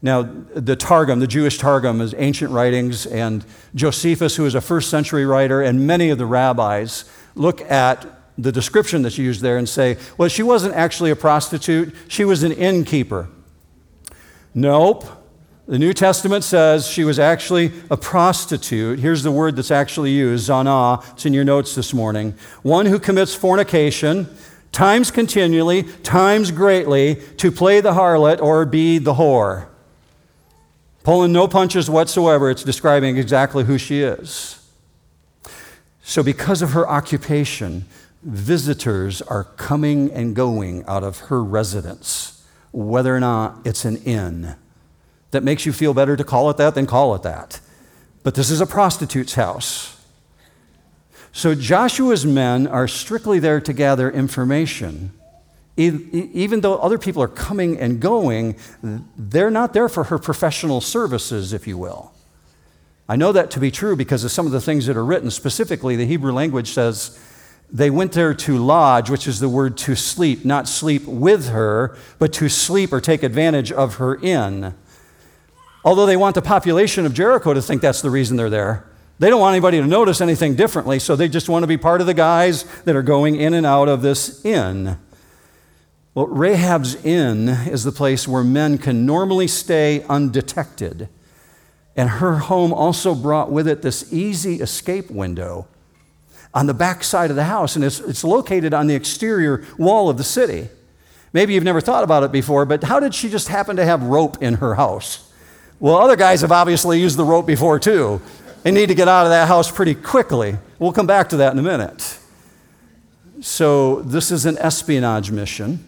Now, 0.03 0.22
the 0.22 0.76
Targum, 0.76 1.20
the 1.20 1.26
Jewish 1.26 1.59
Targum, 1.59 2.00
is 2.00 2.14
ancient 2.16 2.50
writings, 2.50 3.07
and 3.07 3.44
Josephus, 3.74 4.37
who 4.37 4.46
is 4.46 4.55
a 4.55 4.61
first 4.61 4.88
century 4.88 5.26
writer, 5.26 5.61
and 5.61 5.87
many 5.87 6.09
of 6.11 6.18
the 6.18 6.26
rabbis 6.26 7.05
look 7.35 7.61
at 7.70 8.07
the 8.38 8.50
description 8.50 9.03
that's 9.03 9.18
used 9.18 9.42
there 9.42 9.59
and 9.59 9.68
say, 9.68 9.98
well, 10.16 10.29
she 10.29 10.42
wasn't 10.42 10.74
actually 10.74 11.11
a 11.11 11.16
prostitute, 11.16 11.94
she 12.09 12.24
was 12.24 12.42
an 12.42 12.53
innkeeper. 12.53 13.29
Nope. 14.55 15.05
The 15.68 15.79
New 15.79 15.92
Testament 15.92 16.42
says 16.42 16.88
she 16.88 17.05
was 17.05 17.20
actually 17.20 17.70
a 17.90 17.96
prostitute. 17.96 18.98
Here's 18.98 19.22
the 19.22 19.31
word 19.31 19.55
that's 19.55 19.70
actually 19.70 20.11
used, 20.11 20.48
zana. 20.48 21.05
It's 21.12 21.26
in 21.26 21.33
your 21.33 21.44
notes 21.44 21.76
this 21.76 21.94
morning. 21.94 22.35
One 22.62 22.87
who 22.87 22.98
commits 22.98 23.37
fornication 23.37 24.26
times 24.72 25.11
continually, 25.11 25.83
times 26.02 26.50
greatly, 26.50 27.16
to 27.37 27.50
play 27.50 27.80
the 27.80 27.92
harlot 27.92 28.40
or 28.40 28.64
be 28.64 28.98
the 28.98 29.14
whore. 29.14 29.66
Pulling 31.02 31.33
no 31.33 31.48
punches 31.48 31.88
whatsoever, 31.88 32.50
it's 32.50 32.62
describing 32.62 33.16
exactly 33.16 33.64
who 33.64 33.78
she 33.78 34.00
is. 34.02 34.56
So, 36.02 36.22
because 36.22 36.61
of 36.61 36.72
her 36.72 36.88
occupation, 36.88 37.87
visitors 38.22 39.22
are 39.22 39.44
coming 39.44 40.11
and 40.12 40.35
going 40.37 40.85
out 40.87 41.02
of 41.02 41.18
her 41.20 41.42
residence, 41.42 42.44
whether 42.72 43.14
or 43.14 43.20
not 43.20 43.59
it's 43.64 43.85
an 43.85 43.96
inn. 43.98 44.56
That 45.30 45.44
makes 45.44 45.64
you 45.64 45.72
feel 45.72 45.94
better 45.94 46.16
to 46.16 46.24
call 46.24 46.50
it 46.50 46.56
that, 46.56 46.74
than 46.74 46.87
call 46.87 47.14
it 47.14 47.22
that. 47.22 47.61
But 48.22 48.35
this 48.35 48.50
is 48.50 48.61
a 48.61 48.66
prostitute's 48.66 49.35
house. 49.35 49.99
So 51.32 51.54
Joshua's 51.54 52.26
men 52.26 52.66
are 52.66 52.88
strictly 52.88 53.38
there 53.38 53.60
to 53.60 53.72
gather 53.72 54.10
information. 54.10 55.12
Even 55.76 56.60
though 56.60 56.76
other 56.78 56.98
people 56.98 57.22
are 57.22 57.28
coming 57.28 57.78
and 57.78 58.00
going, 58.00 58.56
they're 59.16 59.50
not 59.50 59.72
there 59.72 59.88
for 59.88 60.04
her 60.04 60.18
professional 60.18 60.80
services, 60.80 61.52
if 61.52 61.66
you 61.66 61.78
will. 61.78 62.12
I 63.08 63.16
know 63.16 63.32
that 63.32 63.50
to 63.52 63.60
be 63.60 63.70
true 63.70 63.96
because 63.96 64.22
of 64.22 64.30
some 64.30 64.46
of 64.46 64.52
the 64.52 64.60
things 64.60 64.86
that 64.86 64.96
are 64.96 65.04
written. 65.04 65.30
Specifically, 65.30 65.96
the 65.96 66.06
Hebrew 66.06 66.32
language 66.32 66.70
says 66.70 67.18
they 67.72 67.90
went 67.90 68.12
there 68.12 68.34
to 68.34 68.58
lodge, 68.58 69.08
which 69.08 69.26
is 69.26 69.40
the 69.40 69.48
word 69.48 69.78
to 69.78 69.94
sleep, 69.94 70.44
not 70.44 70.68
sleep 70.68 71.06
with 71.06 71.48
her, 71.48 71.96
but 72.18 72.32
to 72.34 72.48
sleep 72.48 72.92
or 72.92 73.00
take 73.00 73.22
advantage 73.22 73.72
of 73.72 73.94
her 73.94 74.16
in. 74.16 74.74
Although 75.84 76.06
they 76.06 76.16
want 76.16 76.34
the 76.34 76.42
population 76.42 77.06
of 77.06 77.14
Jericho 77.14 77.54
to 77.54 77.62
think 77.62 77.80
that's 77.80 78.02
the 78.02 78.10
reason 78.10 78.36
they're 78.36 78.50
there. 78.50 78.89
They 79.20 79.28
don't 79.28 79.38
want 79.38 79.52
anybody 79.52 79.78
to 79.83 79.87
notice 79.87 80.22
anything 80.22 80.54
differently, 80.54 80.98
so 80.98 81.14
they 81.14 81.28
just 81.28 81.50
want 81.50 81.62
to 81.62 81.66
be 81.66 81.76
part 81.76 82.00
of 82.00 82.06
the 82.06 82.14
guys 82.14 82.64
that 82.85 82.96
are 82.96 83.02
going 83.02 83.37
in 83.37 83.52
and 83.52 83.66
out 83.66 83.87
of 83.87 84.00
this 84.00 84.42
inn. 84.46 84.96
Well, 86.14 86.26
Rahab's 86.26 86.94
inn 87.04 87.50
is 87.50 87.85
the 87.85 87.92
place 87.92 88.26
where 88.26 88.42
men 88.42 88.78
can 88.78 89.04
normally 89.04 89.46
stay 89.46 90.04
undetected. 90.09 91.11
And 91.94 92.09
her 92.09 92.38
home 92.38 92.72
also 92.72 93.14
brought 93.14 93.52
with 93.52 93.68
it 93.68 93.83
this 93.83 94.11
easy 94.11 94.62
escape 94.62 95.11
window 95.11 95.68
on 96.54 96.64
the 96.64 96.72
back 96.72 97.04
side 97.04 97.28
of 97.28 97.37
the 97.37 97.44
house, 97.44 97.76
and 97.76 97.85
it's, 97.85 98.00
it's 98.00 98.24
located 98.24 98.72
on 98.72 98.87
the 98.87 98.94
exterior 98.94 99.66
wall 99.76 100.09
of 100.09 100.16
the 100.16 100.24
city. 100.24 100.70
Maybe 101.35 101.52
you've 101.52 101.62
never 101.62 101.83
thought 101.83 102.04
about 102.04 102.22
it 102.22 102.33
before, 102.33 102.64
but 102.64 102.85
how 102.85 102.98
did 102.98 103.14
she 103.14 103.28
just 103.28 103.48
happen 103.48 103.76
to 103.76 103.85
have 103.85 104.02
rope 104.02 104.42
in 104.42 104.54
her 104.54 104.76
house? 104.76 105.30
Well, 105.78 105.96
other 105.96 106.16
guys 106.16 106.42
have 106.42 106.52
obviously 106.52 107.00
used 107.00 107.16
the 107.16 107.24
rope 107.24 107.46
before 107.46 107.78
too. 107.78 108.20
They 108.62 108.70
need 108.70 108.88
to 108.88 108.94
get 108.94 109.09
out 109.09 109.27
of 109.27 109.31
that 109.31 109.49
house 109.49 109.70
pretty 109.70 109.94
quickly. 109.94 110.57
We'll 110.79 110.92
come 110.92 111.07
back 111.07 111.29
to 111.31 111.38
that 111.38 111.53
in 111.53 111.59
a 111.59 111.62
minute. 111.62 112.18
So, 113.40 114.03
this 114.03 114.31
is 114.31 114.44
an 114.44 114.59
espionage 114.59 115.31
mission 115.31 115.85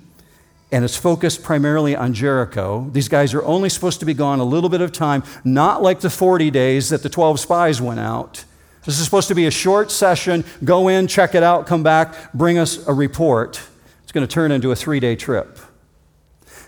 and 0.72 0.86
it's 0.86 0.96
focused 0.96 1.42
primarily 1.42 1.94
on 1.94 2.14
Jericho. 2.14 2.88
These 2.92 3.08
guys 3.08 3.34
are 3.34 3.44
only 3.44 3.68
supposed 3.68 4.00
to 4.00 4.06
be 4.06 4.14
gone 4.14 4.40
a 4.40 4.44
little 4.44 4.70
bit 4.70 4.80
of 4.80 4.90
time, 4.90 5.22
not 5.44 5.82
like 5.82 6.00
the 6.00 6.08
40 6.08 6.50
days 6.50 6.88
that 6.88 7.02
the 7.02 7.10
12 7.10 7.38
spies 7.38 7.80
went 7.80 8.00
out. 8.00 8.44
This 8.84 8.98
is 8.98 9.04
supposed 9.04 9.28
to 9.28 9.34
be 9.34 9.46
a 9.46 9.50
short 9.50 9.90
session. 9.90 10.44
Go 10.64 10.88
in, 10.88 11.06
check 11.06 11.34
it 11.34 11.42
out, 11.42 11.66
come 11.66 11.82
back, 11.82 12.32
bring 12.32 12.56
us 12.56 12.84
a 12.88 12.94
report. 12.94 13.60
It's 14.02 14.12
going 14.12 14.26
to 14.26 14.32
turn 14.32 14.50
into 14.50 14.72
a 14.72 14.76
three 14.76 14.98
day 14.98 15.14
trip. 15.14 15.58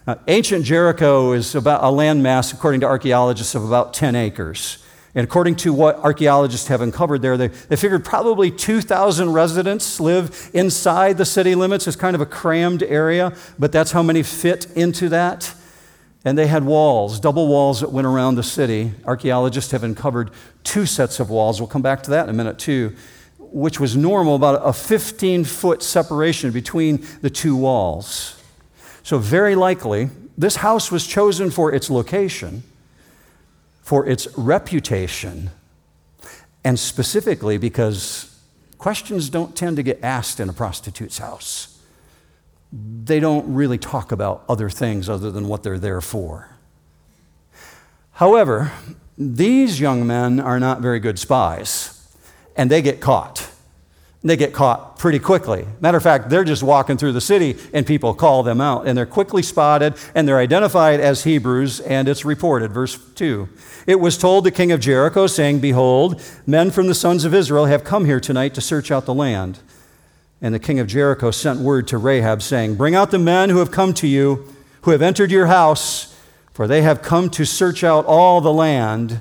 Now, 0.06 0.20
ancient 0.28 0.66
Jericho 0.66 1.32
is 1.32 1.54
about 1.54 1.82
a 1.82 1.86
landmass, 1.86 2.52
according 2.52 2.82
to 2.82 2.86
archaeologists, 2.86 3.54
of 3.54 3.64
about 3.64 3.94
10 3.94 4.14
acres. 4.14 4.83
And 5.14 5.24
according 5.24 5.56
to 5.56 5.72
what 5.72 5.96
archaeologists 5.98 6.66
have 6.68 6.80
uncovered 6.80 7.22
there, 7.22 7.36
they, 7.36 7.48
they 7.48 7.76
figured 7.76 8.04
probably 8.04 8.50
2,000 8.50 9.32
residents 9.32 10.00
live 10.00 10.50
inside 10.52 11.18
the 11.18 11.24
city 11.24 11.54
limits. 11.54 11.86
It's 11.86 11.96
kind 11.96 12.16
of 12.16 12.20
a 12.20 12.26
crammed 12.26 12.82
area, 12.82 13.32
but 13.56 13.70
that's 13.70 13.92
how 13.92 14.02
many 14.02 14.24
fit 14.24 14.66
into 14.74 15.08
that. 15.10 15.54
And 16.24 16.36
they 16.36 16.48
had 16.48 16.64
walls, 16.64 17.20
double 17.20 17.46
walls 17.46 17.80
that 17.80 17.92
went 17.92 18.06
around 18.06 18.34
the 18.34 18.42
city. 18.42 18.92
Archaeologists 19.04 19.70
have 19.70 19.84
uncovered 19.84 20.30
two 20.64 20.86
sets 20.86 21.20
of 21.20 21.30
walls. 21.30 21.60
We'll 21.60 21.68
come 21.68 21.82
back 21.82 22.02
to 22.04 22.10
that 22.10 22.24
in 22.24 22.30
a 22.30 22.36
minute, 22.36 22.58
too, 22.58 22.96
which 23.38 23.78
was 23.78 23.94
normal, 23.94 24.34
about 24.34 24.62
a 24.64 24.72
15 24.72 25.44
foot 25.44 25.82
separation 25.82 26.50
between 26.50 27.06
the 27.20 27.30
two 27.30 27.54
walls. 27.54 28.42
So, 29.04 29.18
very 29.18 29.54
likely, 29.54 30.08
this 30.36 30.56
house 30.56 30.90
was 30.90 31.06
chosen 31.06 31.50
for 31.50 31.72
its 31.72 31.90
location 31.90 32.64
for 33.84 34.06
its 34.06 34.26
reputation, 34.36 35.50
and 36.64 36.78
specifically 36.78 37.58
because 37.58 38.36
questions 38.78 39.28
don't 39.28 39.54
tend 39.54 39.76
to 39.76 39.82
get 39.82 40.02
asked 40.02 40.40
in 40.40 40.48
a 40.48 40.52
prostitute's 40.52 41.18
house. 41.18 41.78
They 42.72 43.20
don't 43.20 43.54
really 43.54 43.78
talk 43.78 44.10
about 44.10 44.42
other 44.48 44.70
things 44.70 45.08
other 45.08 45.30
than 45.30 45.46
what 45.46 45.62
they're 45.62 45.78
there 45.78 46.00
for. 46.00 46.48
However, 48.12 48.72
these 49.18 49.78
young 49.78 50.06
men 50.06 50.40
are 50.40 50.58
not 50.58 50.80
very 50.80 50.98
good 50.98 51.18
spies, 51.18 52.08
and 52.56 52.70
they 52.70 52.80
get 52.80 53.00
caught 53.00 53.50
they 54.24 54.36
get 54.38 54.54
caught 54.54 54.98
pretty 54.98 55.18
quickly. 55.18 55.66
Matter 55.80 55.98
of 55.98 56.02
fact, 56.02 56.30
they're 56.30 56.44
just 56.44 56.62
walking 56.62 56.96
through 56.96 57.12
the 57.12 57.20
city 57.20 57.58
and 57.74 57.86
people 57.86 58.14
call 58.14 58.42
them 58.42 58.58
out. 58.58 58.86
And 58.86 58.96
they're 58.96 59.04
quickly 59.04 59.42
spotted 59.42 59.94
and 60.14 60.26
they're 60.26 60.38
identified 60.38 60.98
as 60.98 61.24
Hebrews, 61.24 61.80
and 61.80 62.08
it's 62.08 62.24
reported. 62.24 62.72
Verse 62.72 62.98
2 63.14 63.48
It 63.86 64.00
was 64.00 64.16
told 64.16 64.44
the 64.44 64.50
king 64.50 64.72
of 64.72 64.80
Jericho, 64.80 65.26
saying, 65.26 65.60
Behold, 65.60 66.22
men 66.46 66.70
from 66.70 66.86
the 66.86 66.94
sons 66.94 67.26
of 67.26 67.34
Israel 67.34 67.66
have 67.66 67.84
come 67.84 68.06
here 68.06 68.20
tonight 68.20 68.54
to 68.54 68.62
search 68.62 68.90
out 68.90 69.04
the 69.04 69.14
land. 69.14 69.58
And 70.40 70.54
the 70.54 70.58
king 70.58 70.78
of 70.78 70.86
Jericho 70.86 71.30
sent 71.30 71.60
word 71.60 71.86
to 71.88 71.98
Rahab, 71.98 72.40
saying, 72.40 72.76
Bring 72.76 72.94
out 72.94 73.10
the 73.10 73.18
men 73.18 73.50
who 73.50 73.58
have 73.58 73.70
come 73.70 73.92
to 73.94 74.06
you, 74.06 74.48
who 74.82 74.90
have 74.90 75.02
entered 75.02 75.30
your 75.30 75.46
house, 75.46 76.18
for 76.52 76.66
they 76.66 76.82
have 76.82 77.02
come 77.02 77.28
to 77.30 77.44
search 77.44 77.84
out 77.84 78.06
all 78.06 78.40
the 78.40 78.52
land. 78.52 79.20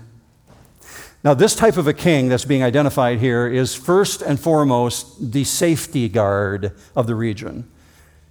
Now, 1.23 1.33
this 1.33 1.55
type 1.55 1.77
of 1.77 1.87
a 1.87 1.93
king 1.93 2.27
that's 2.27 2.43
being 2.43 2.63
identified 2.63 3.19
here 3.19 3.47
is 3.47 3.73
first 3.73 4.21
and 4.21 4.37
foremost 4.37 5.31
the 5.31 5.45
safety 5.45 6.09
guard 6.09 6.73
of 6.97 7.07
the 7.07 7.15
region. 7.15 7.69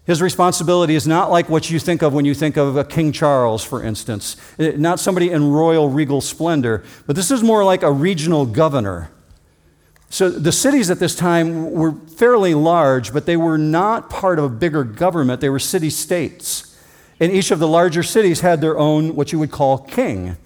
His 0.05 0.21
responsibility 0.21 0.95
is 0.95 1.07
not 1.07 1.31
like 1.31 1.49
what 1.49 1.71
you 1.71 1.79
think 1.79 2.03
of 2.03 2.13
when 2.13 2.25
you 2.25 2.35
think 2.35 2.59
of 2.59 2.77
a 2.77 2.85
King 2.85 3.13
Charles, 3.13 3.65
for 3.65 3.83
instance, 3.83 4.37
eh, 4.59 4.73
not 4.77 5.01
somebody 5.01 5.31
in 5.31 5.53
royal 5.53 5.89
regal 5.89 6.21
splendor, 6.21 6.85
but 7.07 7.17
this 7.17 7.31
is 7.31 7.43
more 7.43 7.65
like 7.65 7.83
a 7.83 7.93
regional 7.93 8.45
governor. 8.45 9.11
So 10.11 10.29
the 10.29 10.53
cities 10.53 10.91
at 10.91 10.99
this 10.99 11.15
time 11.15 11.71
were 11.71 11.93
fairly 11.93 12.53
large, 12.53 13.15
but 13.15 13.25
they 13.25 13.37
were 13.39 13.57
not 13.57 14.11
part 14.11 14.39
of 14.39 14.45
a 14.45 14.49
bigger 14.51 14.85
government. 14.85 15.41
They 15.41 15.49
were 15.49 15.61
city 15.61 15.89
states. 15.89 16.77
And 17.19 17.33
each 17.33 17.51
of 17.51 17.61
the 17.61 17.69
larger 17.69 18.03
cities 18.03 18.41
had 18.41 18.61
their 18.61 18.77
own, 18.77 19.15
what 19.15 19.33
you 19.33 19.39
would 19.39 19.53
call, 19.53 19.79
king. 19.79 20.37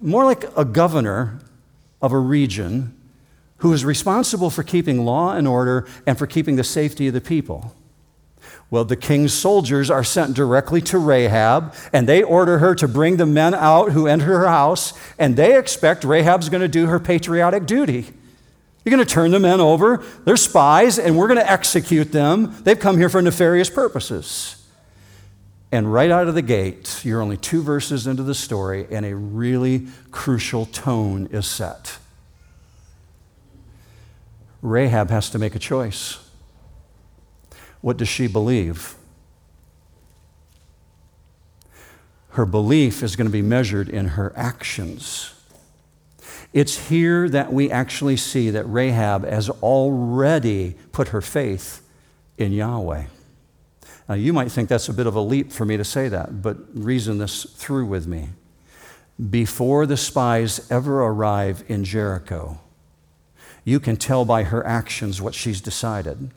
More 0.00 0.24
like 0.24 0.44
a 0.56 0.64
governor 0.64 1.40
of 2.00 2.12
a 2.12 2.18
region 2.18 2.94
who 3.58 3.72
is 3.72 3.84
responsible 3.84 4.50
for 4.50 4.62
keeping 4.62 5.04
law 5.04 5.32
and 5.32 5.48
order 5.48 5.86
and 6.06 6.18
for 6.18 6.26
keeping 6.26 6.56
the 6.56 6.64
safety 6.64 7.08
of 7.08 7.14
the 7.14 7.20
people. 7.20 7.74
Well, 8.70 8.84
the 8.84 8.96
king's 8.96 9.32
soldiers 9.32 9.90
are 9.90 10.04
sent 10.04 10.34
directly 10.34 10.80
to 10.82 10.98
Rahab, 10.98 11.72
and 11.92 12.08
they 12.08 12.22
order 12.22 12.58
her 12.58 12.74
to 12.74 12.88
bring 12.88 13.16
the 13.16 13.26
men 13.26 13.54
out 13.54 13.92
who 13.92 14.06
enter 14.06 14.26
her 14.26 14.48
house, 14.48 14.92
and 15.18 15.36
they 15.36 15.56
expect 15.56 16.04
Rahab's 16.04 16.48
going 16.48 16.62
to 16.62 16.68
do 16.68 16.86
her 16.86 16.98
patriotic 16.98 17.66
duty. 17.66 18.06
You're 18.84 18.94
going 18.94 19.06
to 19.06 19.12
turn 19.12 19.30
the 19.30 19.40
men 19.40 19.60
over, 19.60 20.04
they're 20.24 20.36
spies, 20.36 20.98
and 20.98 21.16
we're 21.16 21.28
going 21.28 21.40
to 21.40 21.50
execute 21.50 22.12
them. 22.12 22.54
They've 22.62 22.78
come 22.78 22.98
here 22.98 23.08
for 23.08 23.22
nefarious 23.22 23.70
purposes. 23.70 24.65
And 25.72 25.92
right 25.92 26.10
out 26.10 26.28
of 26.28 26.34
the 26.34 26.42
gate, 26.42 27.04
you're 27.04 27.20
only 27.20 27.36
two 27.36 27.62
verses 27.62 28.06
into 28.06 28.22
the 28.22 28.34
story, 28.34 28.86
and 28.90 29.04
a 29.04 29.16
really 29.16 29.88
crucial 30.10 30.66
tone 30.66 31.26
is 31.32 31.46
set. 31.46 31.98
Rahab 34.62 35.10
has 35.10 35.28
to 35.30 35.38
make 35.38 35.54
a 35.54 35.58
choice. 35.58 36.18
What 37.80 37.96
does 37.96 38.08
she 38.08 38.26
believe? 38.26 38.94
Her 42.30 42.46
belief 42.46 43.02
is 43.02 43.16
going 43.16 43.26
to 43.26 43.32
be 43.32 43.42
measured 43.42 43.88
in 43.88 44.08
her 44.08 44.32
actions. 44.36 45.32
It's 46.52 46.88
here 46.88 47.28
that 47.28 47.52
we 47.52 47.70
actually 47.70 48.16
see 48.16 48.50
that 48.50 48.64
Rahab 48.64 49.24
has 49.24 49.50
already 49.50 50.76
put 50.92 51.08
her 51.08 51.20
faith 51.20 51.82
in 52.38 52.52
Yahweh. 52.52 53.04
Now, 54.08 54.14
you 54.14 54.32
might 54.32 54.52
think 54.52 54.68
that's 54.68 54.88
a 54.88 54.94
bit 54.94 55.06
of 55.06 55.16
a 55.16 55.20
leap 55.20 55.50
for 55.50 55.64
me 55.64 55.76
to 55.76 55.84
say 55.84 56.08
that, 56.08 56.40
but 56.40 56.56
reason 56.74 57.18
this 57.18 57.44
through 57.44 57.86
with 57.86 58.06
me. 58.06 58.28
Before 59.30 59.86
the 59.86 59.96
spies 59.96 60.70
ever 60.70 61.02
arrive 61.02 61.64
in 61.68 61.84
Jericho, 61.84 62.60
you 63.64 63.80
can 63.80 63.96
tell 63.96 64.24
by 64.24 64.44
her 64.44 64.64
actions 64.64 65.20
what 65.20 65.34
she's 65.34 65.60
decided. 65.60 66.30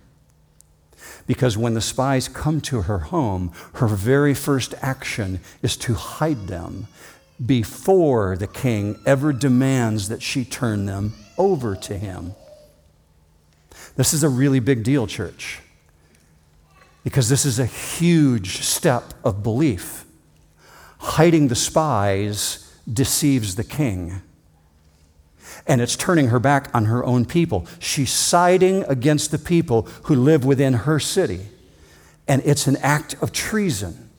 Because 1.28 1.58
when 1.58 1.76
the 1.76 1.82
spies 1.82 2.28
come 2.28 2.60
to 2.62 2.84
her 2.84 3.00
home, 3.00 3.52
her 3.76 3.88
very 3.88 4.34
first 4.34 4.74
action 4.82 5.40
is 5.62 5.78
to 5.78 5.94
hide 5.94 6.48
them 6.48 6.88
before 7.46 8.36
the 8.36 8.48
king 8.48 9.00
ever 9.06 9.32
demands 9.32 10.10
that 10.10 10.24
she 10.24 10.44
turn 10.44 10.86
them 10.86 11.14
over 11.38 11.76
to 11.76 11.98
him. 11.98 12.34
This 13.96 14.14
is 14.14 14.24
a 14.24 14.30
really 14.30 14.60
big 14.60 14.84
deal, 14.84 15.06
church 15.06 15.62
because 17.04 17.30
this 17.30 17.46
is 17.46 17.60
a 17.60 17.66
huge 17.66 18.62
step 18.62 19.14
of 19.24 19.44
belief. 19.44 20.06
Hiding 21.00 21.48
the 21.48 21.56
spies 21.56 22.74
deceives 22.92 23.56
the 23.56 23.64
king. 23.64 24.22
And 25.66 25.82
it's 25.82 25.96
turning 25.96 26.28
her 26.28 26.40
back 26.40 26.70
on 26.74 26.86
her 26.86 27.04
own 27.06 27.26
people. 27.26 27.68
She's 27.80 28.12
siding 28.12 28.84
against 28.84 29.32
the 29.32 29.38
people 29.38 29.84
who 30.04 30.16
live 30.16 30.44
within 30.44 30.74
her 30.74 31.00
city. 31.00 31.48
And 32.28 32.42
it's 32.46 32.68
an 32.68 32.78
act 32.78 33.16
of 33.22 33.32
treason. 33.32 34.10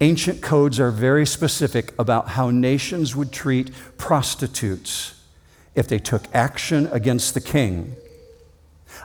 Ancient 0.00 0.42
codes 0.42 0.80
are 0.80 0.90
very 0.90 1.24
specific 1.24 1.94
about 1.98 2.30
how 2.30 2.50
nations 2.50 3.14
would 3.14 3.30
treat 3.30 3.70
prostitutes 3.98 5.14
if 5.74 5.86
they 5.86 5.98
took 5.98 6.22
action 6.34 6.88
against 6.88 7.34
the 7.34 7.40
king. 7.40 7.94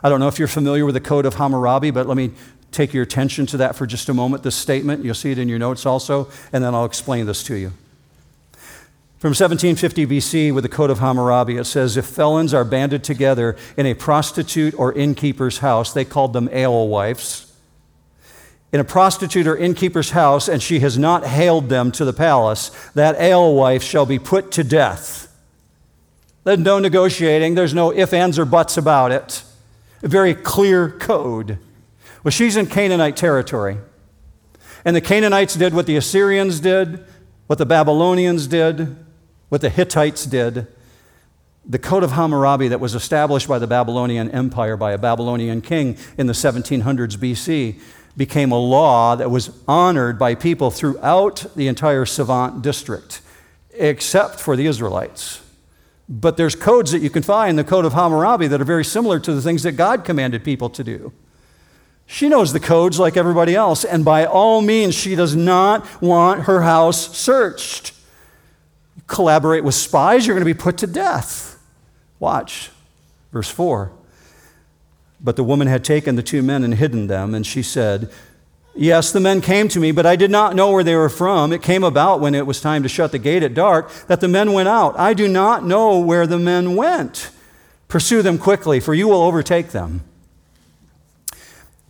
I 0.02 0.08
don't 0.08 0.20
know 0.20 0.28
if 0.28 0.38
you're 0.38 0.48
familiar 0.48 0.84
with 0.84 0.94
the 0.94 1.00
Code 1.00 1.26
of 1.26 1.34
Hammurabi, 1.34 1.90
but 1.90 2.06
let 2.06 2.16
me 2.16 2.30
take 2.70 2.92
your 2.92 3.02
attention 3.02 3.46
to 3.46 3.56
that 3.56 3.74
for 3.74 3.86
just 3.86 4.08
a 4.08 4.14
moment. 4.14 4.42
This 4.42 4.54
statement, 4.54 5.04
you'll 5.04 5.14
see 5.14 5.32
it 5.32 5.38
in 5.38 5.48
your 5.48 5.58
notes 5.58 5.86
also, 5.86 6.30
and 6.52 6.62
then 6.62 6.74
I'll 6.74 6.84
explain 6.84 7.26
this 7.26 7.42
to 7.44 7.56
you. 7.56 7.72
From 9.18 9.30
1750 9.30 10.06
BC, 10.06 10.54
with 10.54 10.62
the 10.62 10.68
Code 10.68 10.90
of 10.90 11.00
Hammurabi, 11.00 11.56
it 11.56 11.64
says 11.64 11.96
if 11.96 12.06
felons 12.06 12.54
are 12.54 12.64
banded 12.64 13.02
together 13.02 13.56
in 13.76 13.84
a 13.84 13.94
prostitute 13.94 14.74
or 14.78 14.92
innkeeper's 14.92 15.58
house, 15.58 15.92
they 15.92 16.04
called 16.04 16.32
them 16.32 16.48
alewives, 16.52 17.52
in 18.70 18.78
a 18.78 18.84
prostitute 18.84 19.46
or 19.48 19.56
innkeeper's 19.56 20.10
house, 20.10 20.46
and 20.46 20.62
she 20.62 20.78
has 20.80 20.96
not 20.96 21.26
hailed 21.26 21.68
them 21.68 21.90
to 21.90 22.04
the 22.04 22.12
palace, 22.12 22.68
that 22.94 23.16
alewife 23.16 23.82
shall 23.82 24.06
be 24.06 24.20
put 24.20 24.52
to 24.52 24.62
death. 24.62 25.34
There's 26.44 26.58
no 26.58 26.78
negotiating, 26.78 27.56
there's 27.56 27.74
no 27.74 27.92
ifs, 27.92 28.12
ands, 28.12 28.38
or 28.38 28.44
buts 28.44 28.76
about 28.76 29.10
it. 29.10 29.42
A 30.02 30.08
very 30.08 30.34
clear 30.34 30.90
code. 30.90 31.58
Well, 32.22 32.30
she's 32.30 32.56
in 32.56 32.66
Canaanite 32.66 33.16
territory. 33.16 33.78
And 34.84 34.94
the 34.94 35.00
Canaanites 35.00 35.54
did 35.54 35.74
what 35.74 35.86
the 35.86 35.96
Assyrians 35.96 36.60
did, 36.60 37.04
what 37.46 37.58
the 37.58 37.66
Babylonians 37.66 38.46
did, 38.46 38.96
what 39.48 39.60
the 39.60 39.70
Hittites 39.70 40.24
did. 40.26 40.66
The 41.64 41.78
Code 41.78 42.02
of 42.02 42.12
Hammurabi 42.12 42.68
that 42.68 42.80
was 42.80 42.94
established 42.94 43.48
by 43.48 43.58
the 43.58 43.66
Babylonian 43.66 44.30
Empire 44.30 44.76
by 44.76 44.92
a 44.92 44.98
Babylonian 44.98 45.60
king 45.60 45.98
in 46.16 46.26
the 46.26 46.32
1700s 46.32 47.16
BC 47.16 47.80
became 48.16 48.52
a 48.52 48.58
law 48.58 49.14
that 49.14 49.30
was 49.30 49.50
honored 49.68 50.18
by 50.18 50.34
people 50.34 50.70
throughout 50.70 51.46
the 51.54 51.68
entire 51.68 52.04
Levant 52.04 52.62
district, 52.62 53.20
except 53.72 54.40
for 54.40 54.56
the 54.56 54.66
Israelites. 54.66 55.40
But 56.08 56.36
there's 56.36 56.54
codes 56.54 56.92
that 56.92 57.02
you 57.02 57.10
can 57.10 57.22
find 57.22 57.50
in 57.50 57.56
the 57.56 57.64
Code 57.64 57.84
of 57.84 57.92
Hammurabi 57.92 58.46
that 58.48 58.60
are 58.60 58.64
very 58.64 58.84
similar 58.84 59.20
to 59.20 59.34
the 59.34 59.42
things 59.42 59.62
that 59.64 59.72
God 59.72 60.04
commanded 60.04 60.42
people 60.42 60.70
to 60.70 60.82
do. 60.82 61.12
She 62.06 62.30
knows 62.30 62.54
the 62.54 62.60
codes 62.60 62.98
like 62.98 63.18
everybody 63.18 63.54
else, 63.54 63.84
and 63.84 64.04
by 64.04 64.24
all 64.24 64.62
means, 64.62 64.94
she 64.94 65.14
does 65.14 65.36
not 65.36 66.00
want 66.00 66.44
her 66.44 66.62
house 66.62 67.14
searched 67.16 67.92
collaborate 69.08 69.64
with 69.64 69.74
spies, 69.74 70.26
you're 70.26 70.36
going 70.36 70.46
to 70.46 70.54
be 70.54 70.58
put 70.58 70.78
to 70.78 70.86
death. 70.86 71.58
Watch, 72.20 72.70
verse 73.32 73.50
4. 73.50 73.90
But 75.20 75.34
the 75.34 75.42
woman 75.42 75.66
had 75.66 75.82
taken 75.82 76.14
the 76.14 76.22
two 76.22 76.42
men 76.42 76.62
and 76.62 76.74
hidden 76.74 77.08
them, 77.08 77.34
and 77.34 77.44
she 77.44 77.62
said, 77.62 78.12
Yes, 78.80 79.10
the 79.10 79.18
men 79.18 79.40
came 79.40 79.66
to 79.68 79.80
me, 79.80 79.90
but 79.90 80.06
I 80.06 80.14
did 80.14 80.30
not 80.30 80.54
know 80.54 80.70
where 80.70 80.84
they 80.84 80.94
were 80.94 81.08
from. 81.08 81.52
It 81.52 81.62
came 81.62 81.82
about 81.82 82.20
when 82.20 82.32
it 82.32 82.46
was 82.46 82.60
time 82.60 82.84
to 82.84 82.88
shut 82.88 83.10
the 83.10 83.18
gate 83.18 83.42
at 83.42 83.52
dark 83.52 83.90
that 84.06 84.20
the 84.20 84.28
men 84.28 84.52
went 84.52 84.68
out. 84.68 84.96
I 84.96 85.14
do 85.14 85.26
not 85.26 85.64
know 85.64 85.98
where 85.98 86.28
the 86.28 86.38
men 86.38 86.76
went. 86.76 87.30
Pursue 87.88 88.22
them 88.22 88.38
quickly, 88.38 88.78
for 88.78 88.94
you 88.94 89.08
will 89.08 89.22
overtake 89.22 89.70
them. 89.70 90.02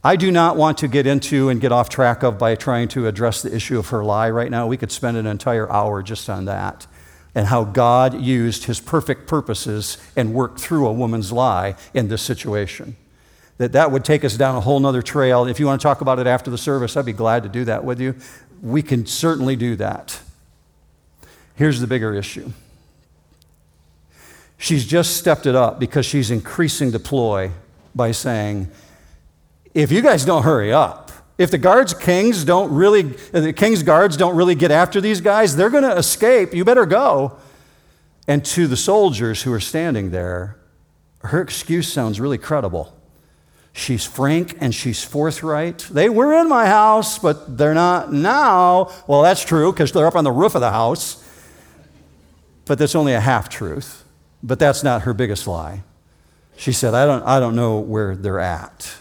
I 0.03 0.17
do 0.17 0.31
not 0.31 0.57
want 0.57 0.79
to 0.79 0.89
get 0.89 1.07
into 1.07 1.51
and 1.51 1.61
get 1.61 1.73
off 1.73 1.91
track 1.91 2.23
of 2.23 2.39
by 2.39 2.55
trying 2.55 2.89
to 2.89 3.07
address 3.07 3.43
the 3.43 3.55
issue 3.55 3.79
of 3.79 3.89
her 3.89 4.03
lie 4.03 4.31
right 4.31 4.51
now. 4.51 4.67
We 4.67 4.79
could 4.79 4.91
spend 4.91 5.19
an 5.19 5.27
entire 5.27 5.71
hour 5.71 6.03
just 6.03 6.31
on 6.31 6.47
that 6.47 6.87
and 7.35 7.49
how 7.49 7.65
God 7.65 8.19
used 8.19 8.65
his 8.65 8.81
perfect 8.81 9.27
purposes 9.27 9.99
and 10.17 10.33
worked 10.33 10.59
through 10.59 10.87
a 10.87 10.93
woman's 10.95 11.33
lie 11.33 11.75
in 11.93 12.09
this 12.09 12.23
situation. 12.23 12.97
That 13.59 13.73
that 13.73 13.91
would 13.91 14.05
take 14.05 14.25
us 14.25 14.37
down 14.37 14.57
a 14.57 14.61
whole 14.61 14.81
nother 14.81 15.03
trail. 15.03 15.45
If 15.47 15.61
you 15.61 15.67
want 15.67 15.81
to 15.81 15.83
talk 15.83 16.01
about 16.01 16.19
it 16.19 16.27
after 16.27 16.51
the 16.51 16.59
service, 16.59 16.97
I'd 16.97 17.05
be 17.05 17.13
glad 17.13 17.43
to 17.43 17.49
do 17.49 17.65
that 17.65 17.85
with 17.85 18.01
you. 18.01 18.15
We 18.63 18.83
can 18.83 19.05
certainly 19.07 19.57
do 19.57 19.77
that. 19.77 20.21
Here's 21.57 21.81
the 21.81 21.89
bigger 21.89 22.15
issue. 22.15 22.53
She's 24.57 24.87
just 24.87 25.17
stepped 25.17 25.47
it 25.47 25.55
up 25.55 25.79
because 25.79 26.07
she's 26.07 26.31
increasing 26.31 26.93
the 26.93 26.99
ploy 26.99 27.51
by 27.95 28.13
saying, 28.13 28.69
if 29.75 29.93
you 29.93 30.03
guys 30.03 30.25
don't 30.25 30.43
hurry 30.43 30.73
up, 30.73 31.11
if 31.37 31.53
the 31.53 31.59
guards 31.59 31.95
kings 31.95 32.45
don't 32.45 32.73
really, 32.73 33.03
the 33.03 33.53
king's 33.53 33.85
guards 33.85 34.17
don't 34.17 34.35
really 34.35 34.57
get 34.57 34.73
after 34.73 35.01
these 35.01 35.21
guys, 35.21 35.55
they're 35.55 35.71
going 35.71 35.85
to 35.85 35.97
escape. 35.97 36.53
You 36.53 36.65
better 36.65 36.87
go. 36.87 37.39
And 38.27 38.45
to 38.47 38.67
the 38.67 38.77
soldiers 38.77 39.43
who 39.43 39.53
are 39.53 39.61
standing 39.61 40.11
there, 40.11 40.59
her 41.21 41.41
excuse 41.41 41.93
sounds 41.93 42.21
really 42.21 42.39
credible. 42.39 42.98
She's 43.73 44.05
frank 44.05 44.57
and 44.61 44.75
she's 44.75 45.05
forthright. 45.05 45.79
They 45.91 46.09
were 46.09 46.33
in 46.35 46.49
my 46.49 46.67
house, 46.67 47.19
but 47.19 47.57
they're 47.57 47.75
not 47.75 48.13
now. 48.13 48.91
Well, 49.07 49.23
that's 49.23 49.45
true 49.45 49.73
because 49.73 49.93
they're 49.93 50.07
up 50.07 50.17
on 50.17 50.25
the 50.25 50.33
roof 50.33 50.55
of 50.55 50.61
the 50.61 50.73
house. 50.73 51.25
But 52.65 52.79
that's 52.79 52.95
only 52.95 53.15
a 53.15 53.21
half 53.21 53.49
truth. 53.49 54.05
But 54.43 54.59
that's 54.59 54.83
not 54.83 55.03
her 55.03 55.15
biggest 55.15 55.47
lie. 55.47 55.83
She 56.57 56.73
said, 56.73 56.93
I 56.93 57.07
don't, 57.07 57.23
I 57.23 57.39
don't 57.39 57.55
know 57.55 57.79
where 57.79 58.17
they're 58.17 58.41
at. 58.41 58.97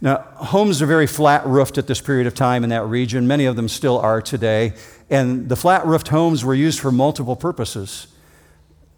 Now, 0.00 0.18
homes 0.36 0.80
are 0.82 0.86
very 0.86 1.06
flat 1.06 1.46
roofed 1.46 1.78
at 1.78 1.86
this 1.86 2.00
period 2.00 2.26
of 2.26 2.34
time 2.34 2.62
in 2.64 2.70
that 2.70 2.84
region. 2.84 3.26
Many 3.26 3.46
of 3.46 3.56
them 3.56 3.68
still 3.68 3.98
are 3.98 4.20
today. 4.20 4.74
And 5.10 5.48
the 5.48 5.56
flat 5.56 5.86
roofed 5.86 6.08
homes 6.08 6.44
were 6.44 6.54
used 6.54 6.80
for 6.80 6.92
multiple 6.92 7.36
purposes. 7.36 8.08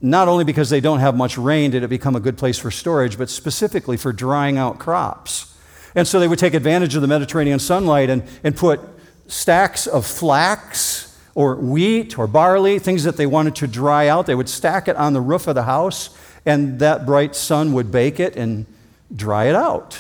Not 0.03 0.29
only 0.29 0.45
because 0.45 0.71
they 0.71 0.81
don't 0.81 1.01
have 1.01 1.15
much 1.15 1.37
rain 1.37 1.71
did 1.71 1.83
it 1.83 1.89
become 1.89 2.17
a 2.17 2.21
good 2.21 2.39
place 2.39 2.59
for 2.59 2.71
storage, 2.71 3.19
but 3.19 3.29
specifically 3.29 3.97
for 3.97 4.13
drying 4.13 4.57
out 4.57 4.79
crops. 4.79 5.55
And 5.95 6.07
so 6.07 6.21
they 6.21 6.29
would 6.29 6.39
take 6.39 6.55
advantage 6.55 6.95
of 6.95 7.03
the 7.03 7.09
Mediterranean 7.09 7.59
sunlight 7.59 8.09
and, 8.09 8.23
and 8.43 8.57
put 8.57 8.81
stacks 9.27 9.87
of 9.87 10.07
flax 10.07 11.19
or 11.35 11.57
wheat 11.57 12.19
or 12.19 12.27
barley, 12.27 12.79
things 12.79 13.05
that 13.05 13.17
they 13.17 13.27
wanted 13.27 13.55
to 13.57 13.67
dry 13.67 14.09
out. 14.09 14.27
They 14.27 14.35
would 14.35 14.49
stack 14.49 14.89
it 14.89 14.97
on 14.97 15.13
the 15.13 15.21
roof 15.21 15.47
of 15.47 15.55
the 15.55 15.65
house, 15.65 16.17
and 16.47 16.79
that 16.79 17.05
bright 17.07 17.37
sun 17.37 17.73
would 17.73 17.93
bake 17.93 18.21
it 18.21 18.37
and 18.37 18.67
dry 19.15 19.47
it 19.47 19.55
out. 19.55 19.99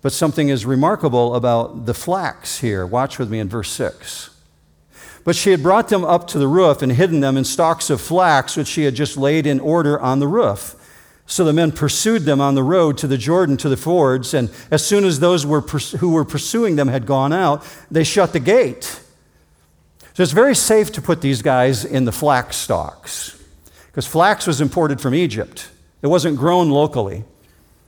But 0.00 0.12
something 0.12 0.48
is 0.48 0.66
remarkable 0.66 1.34
about 1.34 1.86
the 1.86 1.94
flax 1.94 2.58
here. 2.58 2.84
Watch 2.84 3.18
with 3.18 3.30
me 3.30 3.38
in 3.38 3.48
verse 3.48 3.70
6. 3.70 4.31
But 5.24 5.36
she 5.36 5.50
had 5.50 5.62
brought 5.62 5.88
them 5.88 6.04
up 6.04 6.26
to 6.28 6.38
the 6.38 6.48
roof 6.48 6.82
and 6.82 6.92
hidden 6.92 7.20
them 7.20 7.36
in 7.36 7.44
stalks 7.44 7.90
of 7.90 8.00
flax, 8.00 8.56
which 8.56 8.66
she 8.66 8.84
had 8.84 8.94
just 8.94 9.16
laid 9.16 9.46
in 9.46 9.60
order 9.60 10.00
on 10.00 10.18
the 10.18 10.26
roof. 10.26 10.74
So 11.26 11.44
the 11.44 11.52
men 11.52 11.72
pursued 11.72 12.22
them 12.22 12.40
on 12.40 12.56
the 12.56 12.62
road 12.64 12.98
to 12.98 13.06
the 13.06 13.16
Jordan 13.16 13.56
to 13.58 13.68
the 13.68 13.76
fords, 13.76 14.34
and 14.34 14.50
as 14.70 14.84
soon 14.84 15.04
as 15.04 15.20
those 15.20 15.46
were 15.46 15.60
who 15.60 16.10
were 16.10 16.24
pursuing 16.24 16.76
them 16.76 16.88
had 16.88 17.06
gone 17.06 17.32
out, 17.32 17.64
they 17.90 18.04
shut 18.04 18.32
the 18.32 18.40
gate. 18.40 19.00
So 20.14 20.22
it's 20.22 20.32
very 20.32 20.56
safe 20.56 20.92
to 20.92 21.00
put 21.00 21.22
these 21.22 21.40
guys 21.40 21.84
in 21.84 22.04
the 22.04 22.12
flax 22.12 22.56
stalks, 22.56 23.40
because 23.86 24.06
flax 24.06 24.46
was 24.46 24.60
imported 24.60 25.00
from 25.00 25.14
Egypt. 25.14 25.70
It 26.02 26.08
wasn't 26.08 26.36
grown 26.36 26.68
locally. 26.68 27.24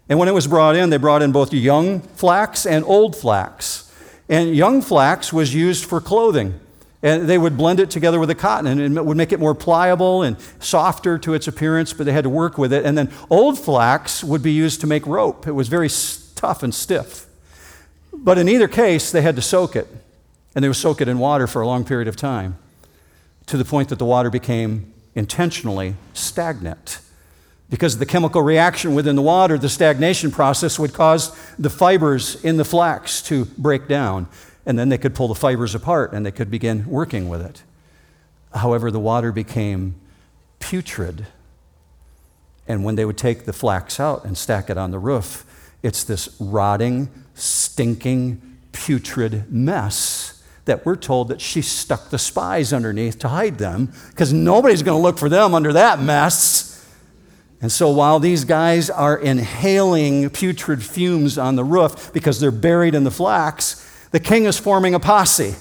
And 0.08 0.18
when 0.18 0.28
it 0.28 0.32
was 0.32 0.46
brought 0.46 0.76
in, 0.76 0.90
they 0.90 0.98
brought 0.98 1.20
in 1.20 1.32
both 1.32 1.52
young 1.52 2.00
flax 2.00 2.64
and 2.64 2.84
old 2.84 3.16
flax. 3.16 3.90
And 4.28 4.54
young 4.54 4.80
flax 4.80 5.32
was 5.32 5.54
used 5.54 5.84
for 5.84 6.00
clothing. 6.00 6.60
And 7.04 7.28
they 7.28 7.36
would 7.36 7.58
blend 7.58 7.80
it 7.80 7.90
together 7.90 8.18
with 8.18 8.30
the 8.30 8.34
cotton, 8.34 8.66
and 8.66 8.96
it 8.96 9.04
would 9.04 9.18
make 9.18 9.30
it 9.30 9.38
more 9.38 9.54
pliable 9.54 10.22
and 10.22 10.38
softer 10.58 11.18
to 11.18 11.34
its 11.34 11.46
appearance, 11.46 11.92
but 11.92 12.06
they 12.06 12.12
had 12.12 12.24
to 12.24 12.30
work 12.30 12.56
with 12.56 12.72
it. 12.72 12.86
And 12.86 12.96
then 12.96 13.12
old 13.28 13.58
flax 13.58 14.24
would 14.24 14.42
be 14.42 14.52
used 14.52 14.80
to 14.80 14.86
make 14.86 15.06
rope. 15.06 15.46
It 15.46 15.52
was 15.52 15.68
very 15.68 15.90
tough 16.34 16.62
and 16.62 16.74
stiff. 16.74 17.26
But 18.12 18.38
in 18.38 18.48
either 18.48 18.68
case, 18.68 19.12
they 19.12 19.20
had 19.20 19.36
to 19.36 19.42
soak 19.42 19.76
it. 19.76 19.86
And 20.54 20.64
they 20.64 20.68
would 20.68 20.78
soak 20.78 21.02
it 21.02 21.08
in 21.08 21.18
water 21.18 21.46
for 21.46 21.60
a 21.60 21.66
long 21.66 21.84
period 21.84 22.08
of 22.08 22.16
time 22.16 22.56
to 23.46 23.58
the 23.58 23.66
point 23.66 23.90
that 23.90 23.98
the 23.98 24.06
water 24.06 24.30
became 24.30 24.90
intentionally 25.14 25.96
stagnant. 26.14 27.00
Because 27.68 27.94
of 27.94 27.98
the 27.98 28.06
chemical 28.06 28.40
reaction 28.40 28.94
within 28.94 29.14
the 29.14 29.22
water, 29.22 29.58
the 29.58 29.68
stagnation 29.68 30.30
process 30.30 30.78
would 30.78 30.94
cause 30.94 31.36
the 31.58 31.68
fibers 31.68 32.42
in 32.42 32.56
the 32.56 32.64
flax 32.64 33.20
to 33.22 33.44
break 33.58 33.88
down. 33.88 34.26
And 34.66 34.78
then 34.78 34.88
they 34.88 34.98
could 34.98 35.14
pull 35.14 35.28
the 35.28 35.34
fibers 35.34 35.74
apart 35.74 36.12
and 36.12 36.24
they 36.24 36.30
could 36.30 36.50
begin 36.50 36.86
working 36.86 37.28
with 37.28 37.42
it. 37.42 37.62
However, 38.54 38.90
the 38.90 39.00
water 39.00 39.32
became 39.32 39.96
putrid. 40.58 41.26
And 42.66 42.84
when 42.84 42.94
they 42.94 43.04
would 43.04 43.18
take 43.18 43.44
the 43.44 43.52
flax 43.52 44.00
out 44.00 44.24
and 44.24 44.38
stack 44.38 44.70
it 44.70 44.78
on 44.78 44.90
the 44.90 44.98
roof, 44.98 45.44
it's 45.82 46.02
this 46.02 46.34
rotting, 46.40 47.10
stinking, 47.34 48.40
putrid 48.72 49.52
mess 49.52 50.42
that 50.64 50.86
we're 50.86 50.96
told 50.96 51.28
that 51.28 51.40
she 51.40 51.60
stuck 51.60 52.08
the 52.08 52.18
spies 52.18 52.72
underneath 52.72 53.18
to 53.18 53.28
hide 53.28 53.58
them 53.58 53.92
because 54.08 54.32
nobody's 54.32 54.82
going 54.82 54.98
to 54.98 55.02
look 55.02 55.18
for 55.18 55.28
them 55.28 55.54
under 55.54 55.74
that 55.74 56.00
mess. 56.00 56.70
And 57.60 57.70
so 57.70 57.90
while 57.90 58.18
these 58.18 58.44
guys 58.44 58.88
are 58.88 59.16
inhaling 59.16 60.30
putrid 60.30 60.82
fumes 60.82 61.36
on 61.38 61.56
the 61.56 61.64
roof 61.64 62.12
because 62.12 62.40
they're 62.40 62.50
buried 62.50 62.94
in 62.94 63.04
the 63.04 63.10
flax, 63.10 63.80
the 64.14 64.20
king 64.20 64.44
is 64.44 64.56
forming 64.56 64.94
a 64.94 65.00
posse. 65.00 65.56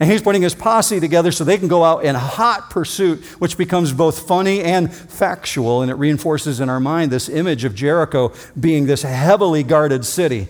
And 0.00 0.10
he's 0.10 0.22
putting 0.22 0.40
his 0.40 0.54
posse 0.54 1.00
together 1.00 1.30
so 1.30 1.44
they 1.44 1.58
can 1.58 1.68
go 1.68 1.84
out 1.84 2.02
in 2.02 2.14
hot 2.14 2.70
pursuit, 2.70 3.22
which 3.40 3.58
becomes 3.58 3.92
both 3.92 4.26
funny 4.26 4.62
and 4.62 4.90
factual. 4.90 5.82
And 5.82 5.90
it 5.90 5.96
reinforces 5.96 6.60
in 6.60 6.70
our 6.70 6.80
mind 6.80 7.12
this 7.12 7.28
image 7.28 7.64
of 7.64 7.74
Jericho 7.74 8.32
being 8.58 8.86
this 8.86 9.02
heavily 9.02 9.62
guarded 9.62 10.06
city 10.06 10.48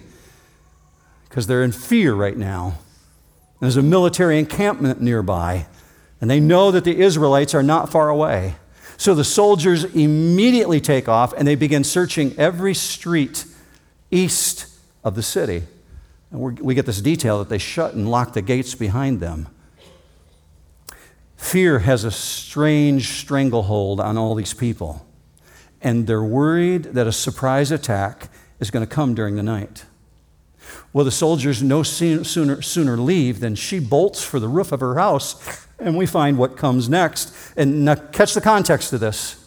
because 1.28 1.48
they're 1.48 1.64
in 1.64 1.72
fear 1.72 2.14
right 2.14 2.36
now. 2.36 2.78
There's 3.58 3.76
a 3.76 3.82
military 3.82 4.38
encampment 4.38 5.00
nearby, 5.00 5.66
and 6.20 6.30
they 6.30 6.38
know 6.38 6.70
that 6.70 6.84
the 6.84 7.00
Israelites 7.00 7.52
are 7.52 7.64
not 7.64 7.90
far 7.90 8.10
away. 8.10 8.54
So 8.96 9.12
the 9.12 9.24
soldiers 9.24 9.82
immediately 9.82 10.80
take 10.80 11.08
off 11.08 11.34
and 11.36 11.48
they 11.48 11.56
begin 11.56 11.82
searching 11.82 12.32
every 12.38 12.74
street 12.74 13.44
east 14.12 14.66
of 15.02 15.16
the 15.16 15.22
city. 15.24 15.64
And 16.32 16.58
we 16.60 16.74
get 16.74 16.86
this 16.86 17.00
detail 17.00 17.38
that 17.38 17.50
they 17.50 17.58
shut 17.58 17.94
and 17.94 18.10
lock 18.10 18.32
the 18.32 18.42
gates 18.42 18.74
behind 18.74 19.20
them. 19.20 19.48
Fear 21.36 21.80
has 21.80 22.04
a 22.04 22.10
strange 22.10 23.08
stranglehold 23.20 24.00
on 24.00 24.16
all 24.16 24.34
these 24.34 24.54
people, 24.54 25.06
and 25.82 26.06
they're 26.06 26.24
worried 26.24 26.84
that 26.84 27.06
a 27.06 27.12
surprise 27.12 27.70
attack 27.70 28.30
is 28.60 28.70
going 28.70 28.86
to 28.86 28.92
come 28.92 29.14
during 29.14 29.36
the 29.36 29.42
night. 29.42 29.84
Well, 30.92 31.04
the 31.04 31.10
soldiers 31.10 31.62
no 31.62 31.82
sooner, 31.82 32.24
sooner 32.62 32.96
leave 32.96 33.40
than 33.40 33.54
she 33.56 33.80
bolts 33.80 34.24
for 34.24 34.38
the 34.40 34.48
roof 34.48 34.72
of 34.72 34.80
her 34.80 34.94
house, 34.94 35.66
and 35.78 35.98
we 35.98 36.06
find 36.06 36.38
what 36.38 36.56
comes 36.56 36.88
next. 36.88 37.34
And 37.56 37.84
now, 37.84 37.96
catch 37.96 38.34
the 38.34 38.40
context 38.40 38.92
of 38.92 39.00
this. 39.00 39.44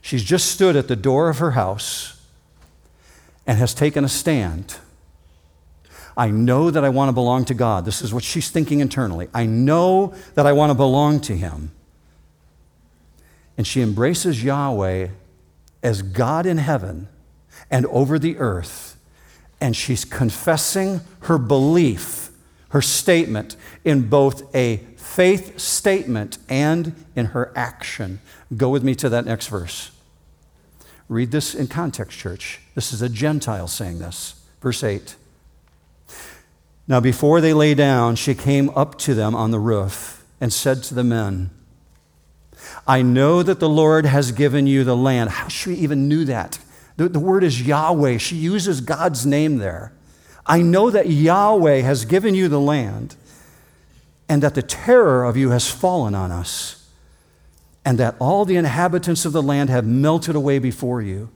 She's 0.00 0.22
just 0.22 0.50
stood 0.50 0.76
at 0.76 0.88
the 0.88 0.96
door 0.96 1.28
of 1.28 1.38
her 1.38 1.50
house 1.50 2.22
and 3.46 3.58
has 3.58 3.74
taken 3.74 4.04
a 4.04 4.08
stand. 4.08 4.76
I 6.18 6.30
know 6.30 6.70
that 6.70 6.84
I 6.84 6.88
want 6.88 7.08
to 7.08 7.12
belong 7.12 7.44
to 7.46 7.54
God. 7.54 7.84
This 7.84 8.02
is 8.02 8.12
what 8.12 8.24
she's 8.24 8.50
thinking 8.50 8.80
internally. 8.80 9.28
I 9.32 9.46
know 9.46 10.12
that 10.34 10.46
I 10.46 10.52
want 10.52 10.70
to 10.70 10.74
belong 10.74 11.20
to 11.22 11.36
Him. 11.36 11.70
And 13.56 13.66
she 13.66 13.80
embraces 13.80 14.42
Yahweh 14.42 15.08
as 15.82 16.02
God 16.02 16.44
in 16.44 16.58
heaven 16.58 17.08
and 17.70 17.86
over 17.86 18.18
the 18.18 18.36
earth 18.38 18.88
and 19.60 19.76
she's 19.76 20.04
confessing 20.04 21.00
her 21.22 21.38
belief, 21.38 22.30
her 22.70 22.82
statement, 22.82 23.56
in 23.84 24.08
both 24.08 24.54
a 24.54 24.78
faith 24.96 25.58
statement 25.58 26.38
and 26.48 26.94
in 27.16 27.26
her 27.26 27.52
action. 27.56 28.20
Go 28.56 28.68
with 28.68 28.84
me 28.84 28.94
to 28.96 29.08
that 29.08 29.24
next 29.24 29.48
verse. 29.48 29.90
Read 31.08 31.30
this 31.30 31.54
in 31.54 31.66
context, 31.66 32.18
church. 32.18 32.60
This 32.74 32.92
is 32.92 33.02
a 33.02 33.08
Gentile 33.08 33.68
saying 33.68 33.98
this. 33.98 34.40
Verse 34.60 34.84
8. 34.84 35.16
Now, 36.88 37.00
before 37.00 37.42
they 37.42 37.52
lay 37.52 37.74
down, 37.74 38.16
she 38.16 38.34
came 38.34 38.70
up 38.70 38.96
to 39.00 39.14
them 39.14 39.34
on 39.34 39.50
the 39.50 39.58
roof 39.58 40.24
and 40.40 40.50
said 40.50 40.82
to 40.84 40.94
the 40.94 41.04
men, 41.04 41.50
I 42.86 43.02
know 43.02 43.42
that 43.42 43.60
the 43.60 43.68
Lord 43.68 44.06
has 44.06 44.32
given 44.32 44.66
you 44.66 44.84
the 44.84 44.96
land. 44.96 45.28
How 45.28 45.48
she 45.48 45.74
even 45.74 46.08
knew 46.08 46.24
that? 46.24 46.58
The, 46.96 47.10
the 47.10 47.20
word 47.20 47.44
is 47.44 47.60
Yahweh. 47.60 48.16
She 48.16 48.36
uses 48.36 48.80
God's 48.80 49.26
name 49.26 49.58
there. 49.58 49.92
I 50.46 50.62
know 50.62 50.88
that 50.90 51.08
Yahweh 51.10 51.82
has 51.82 52.06
given 52.06 52.34
you 52.34 52.48
the 52.48 52.58
land, 52.58 53.16
and 54.26 54.42
that 54.42 54.54
the 54.54 54.62
terror 54.62 55.24
of 55.24 55.36
you 55.36 55.50
has 55.50 55.70
fallen 55.70 56.14
on 56.14 56.32
us, 56.32 56.88
and 57.84 57.98
that 57.98 58.16
all 58.18 58.46
the 58.46 58.56
inhabitants 58.56 59.26
of 59.26 59.32
the 59.32 59.42
land 59.42 59.68
have 59.68 59.86
melted 59.86 60.34
away 60.34 60.58
before 60.58 61.02
you. 61.02 61.28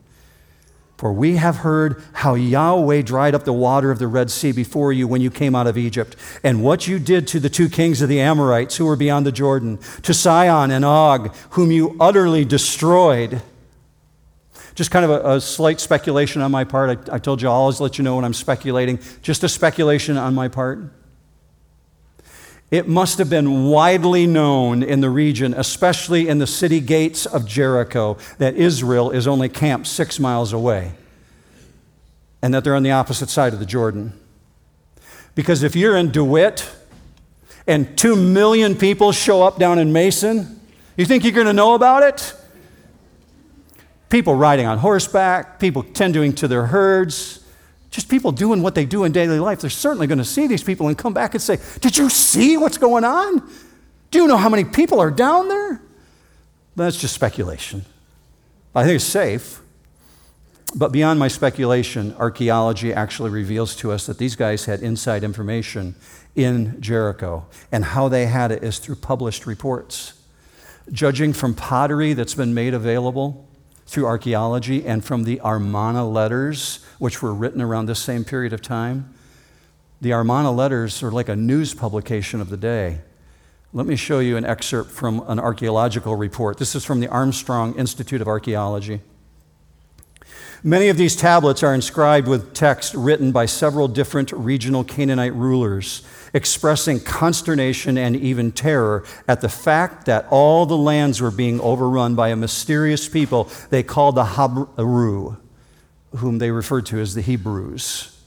For 1.02 1.12
we 1.12 1.34
have 1.34 1.56
heard 1.56 2.00
how 2.12 2.36
Yahweh 2.36 3.02
dried 3.02 3.34
up 3.34 3.42
the 3.42 3.52
water 3.52 3.90
of 3.90 3.98
the 3.98 4.06
Red 4.06 4.30
Sea 4.30 4.52
before 4.52 4.92
you 4.92 5.08
when 5.08 5.20
you 5.20 5.32
came 5.32 5.56
out 5.56 5.66
of 5.66 5.76
Egypt, 5.76 6.14
and 6.44 6.62
what 6.62 6.86
you 6.86 7.00
did 7.00 7.26
to 7.26 7.40
the 7.40 7.50
two 7.50 7.68
kings 7.68 8.02
of 8.02 8.08
the 8.08 8.20
Amorites 8.20 8.76
who 8.76 8.86
were 8.86 8.94
beyond 8.94 9.26
the 9.26 9.32
Jordan, 9.32 9.80
to 10.02 10.14
Sihon 10.14 10.70
and 10.70 10.84
Og, 10.84 11.34
whom 11.50 11.72
you 11.72 11.96
utterly 11.98 12.44
destroyed. 12.44 13.42
Just 14.76 14.92
kind 14.92 15.04
of 15.04 15.10
a, 15.10 15.38
a 15.38 15.40
slight 15.40 15.80
speculation 15.80 16.40
on 16.40 16.52
my 16.52 16.62
part. 16.62 17.08
I, 17.10 17.16
I 17.16 17.18
told 17.18 17.42
you 17.42 17.48
I'll 17.48 17.54
always 17.54 17.80
let 17.80 17.98
you 17.98 18.04
know 18.04 18.14
when 18.14 18.24
I'm 18.24 18.32
speculating. 18.32 19.00
Just 19.22 19.42
a 19.42 19.48
speculation 19.48 20.16
on 20.16 20.36
my 20.36 20.46
part. 20.46 20.84
It 22.72 22.88
must 22.88 23.18
have 23.18 23.30
been 23.30 23.66
widely 23.66 24.26
known 24.26 24.82
in 24.82 25.00
the 25.00 25.10
region, 25.10 25.54
especially 25.54 26.26
in 26.26 26.38
the 26.38 26.46
city 26.48 26.80
gates 26.80 27.24
of 27.24 27.46
Jericho, 27.46 28.16
that 28.38 28.56
Israel 28.56 29.12
is 29.12 29.28
only 29.28 29.48
camped 29.48 29.86
six 29.86 30.18
miles 30.18 30.52
away 30.52 30.92
and 32.42 32.52
that 32.52 32.64
they're 32.64 32.74
on 32.74 32.82
the 32.82 32.90
opposite 32.90 33.28
side 33.28 33.52
of 33.52 33.60
the 33.60 33.66
Jordan. 33.66 34.18
Because 35.36 35.62
if 35.62 35.76
you're 35.76 35.96
in 35.96 36.10
DeWitt 36.10 36.68
and 37.68 37.96
two 37.96 38.16
million 38.16 38.74
people 38.74 39.12
show 39.12 39.44
up 39.44 39.58
down 39.58 39.78
in 39.78 39.92
Mason, 39.92 40.60
you 40.96 41.04
think 41.04 41.22
you're 41.22 41.32
going 41.32 41.46
to 41.46 41.52
know 41.52 41.74
about 41.74 42.02
it? 42.02 42.34
people 44.12 44.34
riding 44.34 44.66
on 44.66 44.76
horseback, 44.76 45.58
people 45.58 45.82
tending 45.82 46.34
to 46.34 46.46
their 46.46 46.66
herds, 46.66 47.41
just 47.92 48.08
people 48.08 48.32
doing 48.32 48.62
what 48.62 48.74
they 48.74 48.86
do 48.86 49.04
in 49.04 49.12
daily 49.12 49.38
life. 49.38 49.60
They're 49.60 49.70
certainly 49.70 50.06
going 50.06 50.18
to 50.18 50.24
see 50.24 50.46
these 50.46 50.64
people 50.64 50.88
and 50.88 50.96
come 50.96 51.12
back 51.12 51.34
and 51.34 51.42
say, 51.42 51.58
Did 51.80 51.96
you 51.96 52.08
see 52.08 52.56
what's 52.56 52.78
going 52.78 53.04
on? 53.04 53.48
Do 54.10 54.18
you 54.18 54.26
know 54.26 54.38
how 54.38 54.48
many 54.48 54.64
people 54.64 54.98
are 54.98 55.10
down 55.10 55.48
there? 55.48 55.80
That's 56.74 56.96
just 56.96 57.14
speculation. 57.14 57.84
I 58.74 58.84
think 58.84 58.96
it's 58.96 59.04
safe. 59.04 59.60
But 60.74 60.90
beyond 60.90 61.20
my 61.20 61.28
speculation, 61.28 62.14
archaeology 62.18 62.94
actually 62.94 63.28
reveals 63.28 63.76
to 63.76 63.92
us 63.92 64.06
that 64.06 64.16
these 64.16 64.36
guys 64.36 64.64
had 64.64 64.80
inside 64.80 65.22
information 65.22 65.94
in 66.34 66.80
Jericho, 66.80 67.44
and 67.70 67.84
how 67.84 68.08
they 68.08 68.24
had 68.24 68.50
it 68.50 68.64
is 68.64 68.78
through 68.78 68.96
published 68.96 69.46
reports. 69.46 70.14
Judging 70.90 71.34
from 71.34 71.54
pottery 71.54 72.14
that's 72.14 72.32
been 72.32 72.54
made 72.54 72.72
available, 72.72 73.46
through 73.92 74.06
archaeology 74.06 74.86
and 74.86 75.04
from 75.04 75.24
the 75.24 75.38
Armana 75.44 76.10
letters, 76.10 76.82
which 76.98 77.20
were 77.20 77.34
written 77.34 77.60
around 77.60 77.84
this 77.84 77.98
same 77.98 78.24
period 78.24 78.54
of 78.54 78.62
time. 78.62 79.12
The 80.00 80.14
Armana 80.14 80.50
letters 80.50 81.02
are 81.02 81.10
like 81.10 81.28
a 81.28 81.36
news 81.36 81.74
publication 81.74 82.40
of 82.40 82.48
the 82.48 82.56
day. 82.56 83.00
Let 83.74 83.84
me 83.84 83.96
show 83.96 84.20
you 84.20 84.38
an 84.38 84.46
excerpt 84.46 84.90
from 84.90 85.22
an 85.28 85.38
archaeological 85.38 86.16
report. 86.16 86.56
This 86.56 86.74
is 86.74 86.86
from 86.86 87.00
the 87.00 87.08
Armstrong 87.08 87.74
Institute 87.74 88.22
of 88.22 88.28
Archaeology. 88.28 89.02
Many 90.64 90.88
of 90.88 90.96
these 90.96 91.14
tablets 91.14 91.62
are 91.62 91.74
inscribed 91.74 92.26
with 92.26 92.54
text 92.54 92.94
written 92.94 93.30
by 93.30 93.44
several 93.44 93.88
different 93.88 94.32
regional 94.32 94.84
Canaanite 94.84 95.34
rulers 95.34 96.02
expressing 96.34 96.98
consternation 97.00 97.98
and 97.98 98.16
even 98.16 98.52
terror 98.52 99.04
at 99.28 99.40
the 99.40 99.48
fact 99.48 100.06
that 100.06 100.26
all 100.30 100.66
the 100.66 100.76
lands 100.76 101.20
were 101.20 101.30
being 101.30 101.60
overrun 101.60 102.14
by 102.14 102.28
a 102.28 102.36
mysterious 102.36 103.08
people 103.08 103.50
they 103.70 103.82
called 103.82 104.14
the 104.14 104.24
Habru, 104.24 105.36
whom 106.16 106.38
they 106.38 106.50
referred 106.50 106.86
to 106.86 107.00
as 107.00 107.14
the 107.14 107.20
Hebrews. 107.20 108.18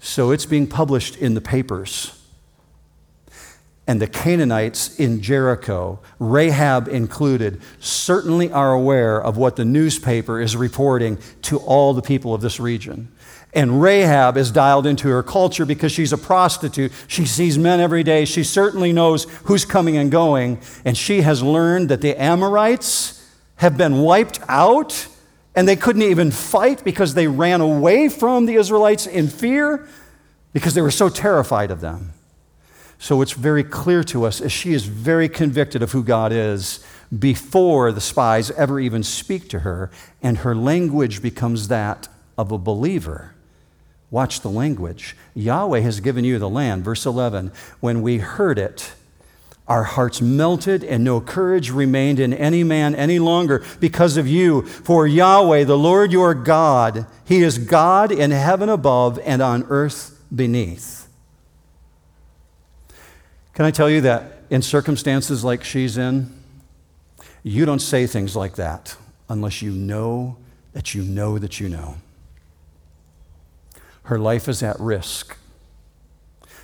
So 0.00 0.30
it's 0.30 0.46
being 0.46 0.66
published 0.66 1.16
in 1.16 1.34
the 1.34 1.40
papers. 1.40 2.14
And 3.86 4.02
the 4.02 4.06
Canaanites 4.06 5.00
in 5.00 5.22
Jericho, 5.22 5.98
Rahab 6.18 6.88
included, 6.88 7.60
certainly 7.80 8.52
are 8.52 8.72
aware 8.72 9.20
of 9.20 9.38
what 9.38 9.56
the 9.56 9.64
newspaper 9.64 10.38
is 10.40 10.54
reporting 10.54 11.18
to 11.42 11.56
all 11.58 11.94
the 11.94 12.02
people 12.02 12.34
of 12.34 12.42
this 12.42 12.60
region. 12.60 13.10
And 13.54 13.80
Rahab 13.80 14.36
is 14.36 14.50
dialed 14.50 14.86
into 14.86 15.08
her 15.08 15.22
culture 15.22 15.64
because 15.64 15.90
she's 15.90 16.12
a 16.12 16.18
prostitute. 16.18 16.92
She 17.06 17.24
sees 17.24 17.58
men 17.58 17.80
every 17.80 18.02
day. 18.02 18.24
She 18.24 18.44
certainly 18.44 18.92
knows 18.92 19.24
who's 19.44 19.64
coming 19.64 19.96
and 19.96 20.10
going. 20.10 20.60
And 20.84 20.96
she 20.96 21.22
has 21.22 21.42
learned 21.42 21.88
that 21.88 22.02
the 22.02 22.14
Amorites 22.20 23.26
have 23.56 23.76
been 23.76 23.98
wiped 24.00 24.40
out 24.48 25.08
and 25.54 25.66
they 25.66 25.76
couldn't 25.76 26.02
even 26.02 26.30
fight 26.30 26.84
because 26.84 27.14
they 27.14 27.26
ran 27.26 27.60
away 27.60 28.08
from 28.08 28.46
the 28.46 28.54
Israelites 28.54 29.06
in 29.06 29.28
fear 29.28 29.88
because 30.52 30.74
they 30.74 30.82
were 30.82 30.90
so 30.90 31.08
terrified 31.08 31.70
of 31.70 31.80
them. 31.80 32.12
So 32.98 33.22
it's 33.22 33.32
very 33.32 33.64
clear 33.64 34.04
to 34.04 34.24
us 34.24 34.40
as 34.40 34.52
she 34.52 34.72
is 34.72 34.84
very 34.84 35.28
convicted 35.28 35.82
of 35.82 35.92
who 35.92 36.02
God 36.02 36.32
is 36.32 36.84
before 37.16 37.92
the 37.92 38.00
spies 38.00 38.50
ever 38.52 38.78
even 38.78 39.02
speak 39.02 39.48
to 39.50 39.60
her, 39.60 39.90
and 40.22 40.38
her 40.38 40.54
language 40.54 41.22
becomes 41.22 41.68
that 41.68 42.08
of 42.36 42.52
a 42.52 42.58
believer. 42.58 43.34
Watch 44.10 44.40
the 44.40 44.50
language. 44.50 45.16
Yahweh 45.34 45.80
has 45.80 46.00
given 46.00 46.24
you 46.24 46.38
the 46.38 46.48
land. 46.48 46.84
Verse 46.84 47.04
11. 47.04 47.52
When 47.80 48.00
we 48.00 48.18
heard 48.18 48.58
it, 48.58 48.92
our 49.66 49.84
hearts 49.84 50.22
melted, 50.22 50.82
and 50.82 51.04
no 51.04 51.20
courage 51.20 51.70
remained 51.70 52.18
in 52.18 52.32
any 52.32 52.64
man 52.64 52.94
any 52.94 53.18
longer 53.18 53.62
because 53.80 54.16
of 54.16 54.26
you. 54.26 54.62
For 54.62 55.06
Yahweh, 55.06 55.64
the 55.64 55.76
Lord 55.76 56.10
your 56.10 56.32
God, 56.32 57.04
He 57.26 57.42
is 57.42 57.58
God 57.58 58.10
in 58.10 58.30
heaven 58.30 58.70
above 58.70 59.18
and 59.24 59.42
on 59.42 59.66
earth 59.68 60.18
beneath. 60.34 61.06
Can 63.52 63.66
I 63.66 63.70
tell 63.70 63.90
you 63.90 64.00
that 64.02 64.38
in 64.48 64.62
circumstances 64.62 65.44
like 65.44 65.64
she's 65.64 65.98
in, 65.98 66.32
you 67.42 67.66
don't 67.66 67.80
say 67.80 68.06
things 68.06 68.34
like 68.34 68.56
that 68.56 68.96
unless 69.28 69.60
you 69.60 69.70
know 69.70 70.36
that 70.72 70.94
you 70.94 71.02
know 71.02 71.38
that 71.38 71.60
you 71.60 71.68
know. 71.68 71.96
Her 74.08 74.18
life 74.18 74.48
is 74.48 74.62
at 74.62 74.80
risk. 74.80 75.36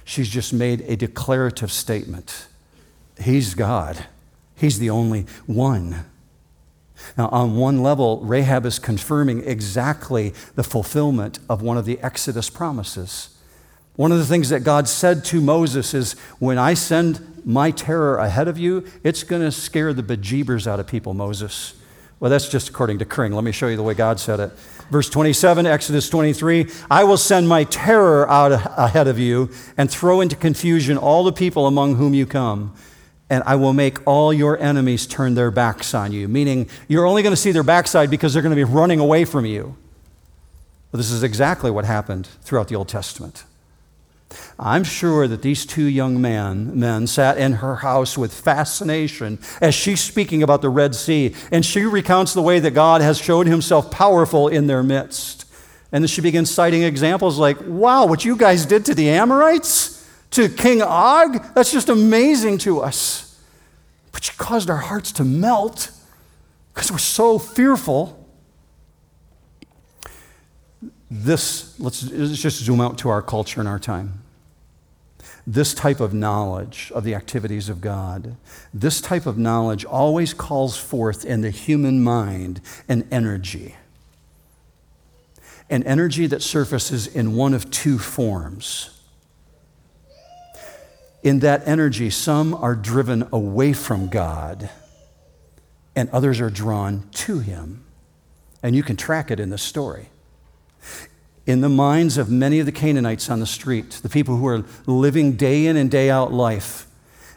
She's 0.02 0.30
just 0.30 0.54
made 0.54 0.80
a 0.82 0.96
declarative 0.96 1.70
statement 1.70 2.46
He's 3.20 3.54
God, 3.54 4.06
He's 4.56 4.78
the 4.78 4.88
only 4.88 5.26
one. 5.44 6.06
Now, 7.18 7.28
on 7.28 7.56
one 7.56 7.82
level, 7.82 8.20
Rahab 8.20 8.64
is 8.64 8.78
confirming 8.78 9.46
exactly 9.46 10.32
the 10.54 10.62
fulfillment 10.62 11.38
of 11.50 11.60
one 11.60 11.76
of 11.76 11.84
the 11.84 12.00
Exodus 12.00 12.48
promises. 12.48 13.36
One 13.96 14.10
of 14.10 14.16
the 14.16 14.24
things 14.24 14.48
that 14.48 14.60
God 14.64 14.88
said 14.88 15.22
to 15.26 15.42
Moses 15.42 15.92
is, 15.92 16.14
When 16.38 16.56
I 16.56 16.72
send 16.72 17.42
my 17.44 17.70
terror 17.72 18.16
ahead 18.16 18.48
of 18.48 18.56
you, 18.56 18.86
it's 19.02 19.22
going 19.22 19.42
to 19.42 19.52
scare 19.52 19.92
the 19.92 20.02
bejeebers 20.02 20.66
out 20.66 20.80
of 20.80 20.86
people, 20.86 21.12
Moses. 21.12 21.74
Well, 22.20 22.30
that's 22.30 22.48
just 22.48 22.70
according 22.70 23.00
to 23.00 23.04
Kring. 23.04 23.32
Let 23.32 23.44
me 23.44 23.52
show 23.52 23.68
you 23.68 23.76
the 23.76 23.82
way 23.82 23.92
God 23.92 24.18
said 24.18 24.40
it. 24.40 24.50
Verse 24.90 25.08
27, 25.08 25.66
Exodus 25.66 26.08
23 26.08 26.66
I 26.90 27.04
will 27.04 27.16
send 27.16 27.48
my 27.48 27.64
terror 27.64 28.28
out 28.28 28.52
ahead 28.52 29.08
of 29.08 29.18
you 29.18 29.50
and 29.76 29.90
throw 29.90 30.20
into 30.20 30.36
confusion 30.36 30.96
all 30.96 31.24
the 31.24 31.32
people 31.32 31.66
among 31.66 31.96
whom 31.96 32.14
you 32.14 32.26
come. 32.26 32.74
And 33.30 33.42
I 33.46 33.56
will 33.56 33.72
make 33.72 34.06
all 34.06 34.32
your 34.32 34.58
enemies 34.60 35.06
turn 35.06 35.34
their 35.34 35.50
backs 35.50 35.94
on 35.94 36.12
you. 36.12 36.28
Meaning, 36.28 36.68
you're 36.88 37.06
only 37.06 37.22
going 37.22 37.32
to 37.32 37.40
see 37.40 37.52
their 37.52 37.62
backside 37.62 38.10
because 38.10 38.34
they're 38.34 38.42
going 38.42 38.50
to 38.50 38.56
be 38.56 38.64
running 38.64 39.00
away 39.00 39.24
from 39.24 39.46
you. 39.46 39.76
This 40.92 41.10
is 41.10 41.24
exactly 41.24 41.70
what 41.72 41.84
happened 41.84 42.28
throughout 42.42 42.68
the 42.68 42.76
Old 42.76 42.88
Testament. 42.88 43.44
I'm 44.58 44.84
sure 44.84 45.26
that 45.26 45.42
these 45.42 45.66
two 45.66 45.84
young 45.84 46.20
men, 46.20 46.78
men 46.78 47.06
sat 47.06 47.38
in 47.38 47.54
her 47.54 47.76
house 47.76 48.16
with 48.16 48.32
fascination 48.32 49.38
as 49.60 49.74
she's 49.74 50.00
speaking 50.00 50.42
about 50.42 50.62
the 50.62 50.68
Red 50.68 50.94
Sea, 50.94 51.34
and 51.50 51.64
she 51.64 51.82
recounts 51.82 52.34
the 52.34 52.42
way 52.42 52.60
that 52.60 52.70
God 52.72 53.00
has 53.00 53.18
showed 53.18 53.46
himself 53.46 53.90
powerful 53.90 54.48
in 54.48 54.66
their 54.66 54.82
midst. 54.82 55.44
And 55.92 56.02
then 56.02 56.08
she 56.08 56.20
begins 56.20 56.50
citing 56.50 56.82
examples 56.82 57.38
like, 57.38 57.56
wow, 57.60 58.06
what 58.06 58.24
you 58.24 58.36
guys 58.36 58.66
did 58.66 58.84
to 58.86 58.94
the 58.94 59.08
Amorites, 59.10 60.04
to 60.32 60.48
King 60.48 60.82
Og, 60.82 61.54
that's 61.54 61.70
just 61.70 61.88
amazing 61.88 62.58
to 62.58 62.80
us. 62.80 63.40
But 64.10 64.24
she 64.24 64.32
caused 64.36 64.68
our 64.68 64.78
hearts 64.78 65.12
to 65.12 65.24
melt 65.24 65.90
because 66.72 66.90
we're 66.90 66.98
so 66.98 67.38
fearful. 67.38 68.20
This, 71.10 71.78
let's, 71.78 72.10
let's 72.10 72.42
just 72.42 72.58
zoom 72.64 72.80
out 72.80 72.98
to 72.98 73.08
our 73.08 73.22
culture 73.22 73.60
and 73.60 73.68
our 73.68 73.78
time 73.78 74.23
this 75.46 75.74
type 75.74 76.00
of 76.00 76.14
knowledge 76.14 76.90
of 76.94 77.04
the 77.04 77.14
activities 77.14 77.68
of 77.68 77.80
God, 77.80 78.36
this 78.72 79.00
type 79.00 79.26
of 79.26 79.36
knowledge 79.36 79.84
always 79.84 80.32
calls 80.32 80.76
forth 80.76 81.24
in 81.24 81.42
the 81.42 81.50
human 81.50 82.02
mind 82.02 82.60
an 82.88 83.06
energy. 83.10 83.74
An 85.68 85.82
energy 85.82 86.26
that 86.26 86.42
surfaces 86.42 87.06
in 87.06 87.36
one 87.36 87.52
of 87.52 87.70
two 87.70 87.98
forms. 87.98 88.90
In 91.22 91.40
that 91.40 91.66
energy, 91.66 92.10
some 92.10 92.54
are 92.54 92.74
driven 92.74 93.28
away 93.32 93.72
from 93.72 94.08
God, 94.08 94.68
and 95.96 96.10
others 96.10 96.40
are 96.40 96.50
drawn 96.50 97.08
to 97.12 97.38
Him. 97.38 97.84
And 98.62 98.74
you 98.74 98.82
can 98.82 98.96
track 98.96 99.30
it 99.30 99.40
in 99.40 99.50
the 99.50 99.58
story 99.58 100.08
in 101.46 101.60
the 101.60 101.68
minds 101.68 102.16
of 102.16 102.30
many 102.30 102.58
of 102.58 102.66
the 102.66 102.72
Canaanites 102.72 103.28
on 103.28 103.40
the 103.40 103.46
street, 103.46 103.90
the 104.02 104.08
people 104.08 104.36
who 104.36 104.46
are 104.46 104.64
living 104.86 105.32
day 105.32 105.66
in 105.66 105.76
and 105.76 105.90
day 105.90 106.08
out 106.10 106.32
life, 106.32 106.86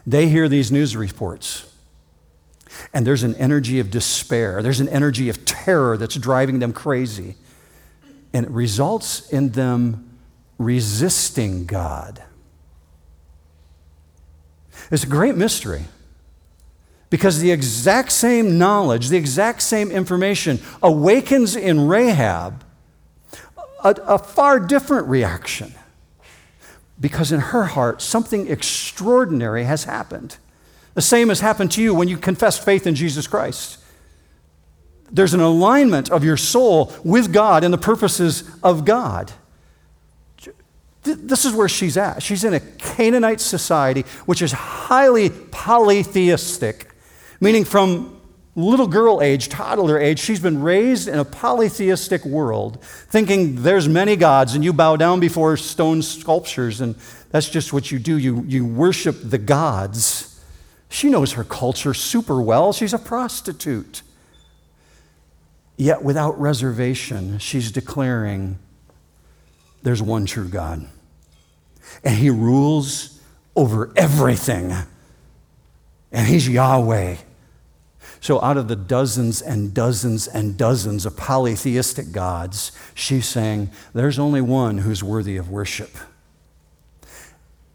they 0.06 0.28
hear 0.28 0.48
these 0.48 0.72
news 0.72 0.96
reports. 0.96 1.70
And 2.94 3.06
there's 3.06 3.22
an 3.22 3.34
energy 3.34 3.80
of 3.80 3.90
despair, 3.90 4.62
there's 4.62 4.80
an 4.80 4.88
energy 4.88 5.28
of 5.28 5.44
terror 5.44 5.96
that's 5.96 6.14
driving 6.14 6.58
them 6.58 6.72
crazy. 6.72 7.36
And 8.32 8.46
it 8.46 8.52
results 8.52 9.28
in 9.30 9.50
them 9.50 10.18
resisting 10.58 11.66
God. 11.66 12.22
It's 14.90 15.04
a 15.04 15.08
great 15.08 15.36
mystery 15.36 15.84
because 17.10 17.40
the 17.40 17.50
exact 17.50 18.12
same 18.12 18.58
knowledge, 18.58 19.08
the 19.08 19.16
exact 19.16 19.62
same 19.62 19.90
information 19.90 20.60
awakens 20.82 21.56
in 21.56 21.86
Rahab 21.86 22.64
a, 23.82 23.90
a 24.06 24.18
far 24.18 24.60
different 24.60 25.08
reaction 25.08 25.74
because 27.00 27.32
in 27.32 27.40
her 27.40 27.64
heart, 27.64 28.02
something 28.02 28.48
extraordinary 28.48 29.64
has 29.64 29.84
happened. 29.84 30.36
The 30.94 31.02
same 31.02 31.28
has 31.28 31.40
happened 31.40 31.70
to 31.72 31.82
you 31.82 31.94
when 31.94 32.08
you 32.08 32.16
confess 32.16 32.58
faith 32.58 32.86
in 32.86 32.94
Jesus 32.94 33.26
Christ. 33.26 33.78
There's 35.10 35.32
an 35.32 35.40
alignment 35.40 36.10
of 36.10 36.24
your 36.24 36.36
soul 36.36 36.92
with 37.04 37.32
God 37.32 37.64
and 37.64 37.72
the 37.72 37.78
purposes 37.78 38.50
of 38.62 38.84
God. 38.84 39.32
This 41.04 41.44
is 41.44 41.54
where 41.54 41.68
she's 41.68 41.96
at. 41.96 42.22
She's 42.22 42.44
in 42.44 42.52
a 42.52 42.60
Canaanite 42.60 43.40
society 43.40 44.02
which 44.26 44.42
is 44.42 44.52
highly 44.52 45.30
polytheistic, 45.30 46.90
meaning 47.40 47.64
from 47.64 48.17
little 48.58 48.88
girl 48.88 49.22
age, 49.22 49.48
toddler 49.48 49.98
age, 49.98 50.18
she's 50.18 50.40
been 50.40 50.60
raised 50.60 51.08
in 51.08 51.18
a 51.18 51.24
polytheistic 51.24 52.24
world, 52.24 52.82
thinking 52.82 53.62
there's 53.62 53.88
many 53.88 54.16
gods 54.16 54.54
and 54.54 54.64
you 54.64 54.72
bow 54.72 54.96
down 54.96 55.20
before 55.20 55.56
stone 55.56 56.02
sculptures 56.02 56.80
and 56.80 56.96
that's 57.30 57.48
just 57.48 57.72
what 57.72 57.90
you 57.90 57.98
do. 57.98 58.16
You, 58.16 58.42
you 58.46 58.66
worship 58.66 59.16
the 59.22 59.38
gods. 59.38 60.40
She 60.88 61.10
knows 61.10 61.34
her 61.34 61.44
culture 61.44 61.94
super 61.94 62.40
well. 62.40 62.72
She's 62.72 62.94
a 62.94 62.98
prostitute. 62.98 64.02
Yet, 65.76 66.02
without 66.02 66.40
reservation, 66.40 67.38
she's 67.38 67.70
declaring 67.70 68.58
there's 69.82 70.02
one 70.02 70.26
true 70.26 70.48
God. 70.48 70.88
And 72.02 72.16
He 72.16 72.30
rules 72.30 73.20
over 73.54 73.92
everything. 73.94 74.72
And 76.10 76.26
He's 76.26 76.48
Yahweh. 76.48 77.16
So, 78.20 78.40
out 78.42 78.56
of 78.56 78.68
the 78.68 78.76
dozens 78.76 79.40
and 79.40 79.72
dozens 79.72 80.26
and 80.26 80.56
dozens 80.56 81.06
of 81.06 81.16
polytheistic 81.16 82.10
gods, 82.10 82.72
she's 82.94 83.26
saying, 83.26 83.70
There's 83.92 84.18
only 84.18 84.40
one 84.40 84.78
who's 84.78 85.04
worthy 85.04 85.36
of 85.36 85.50
worship. 85.50 85.96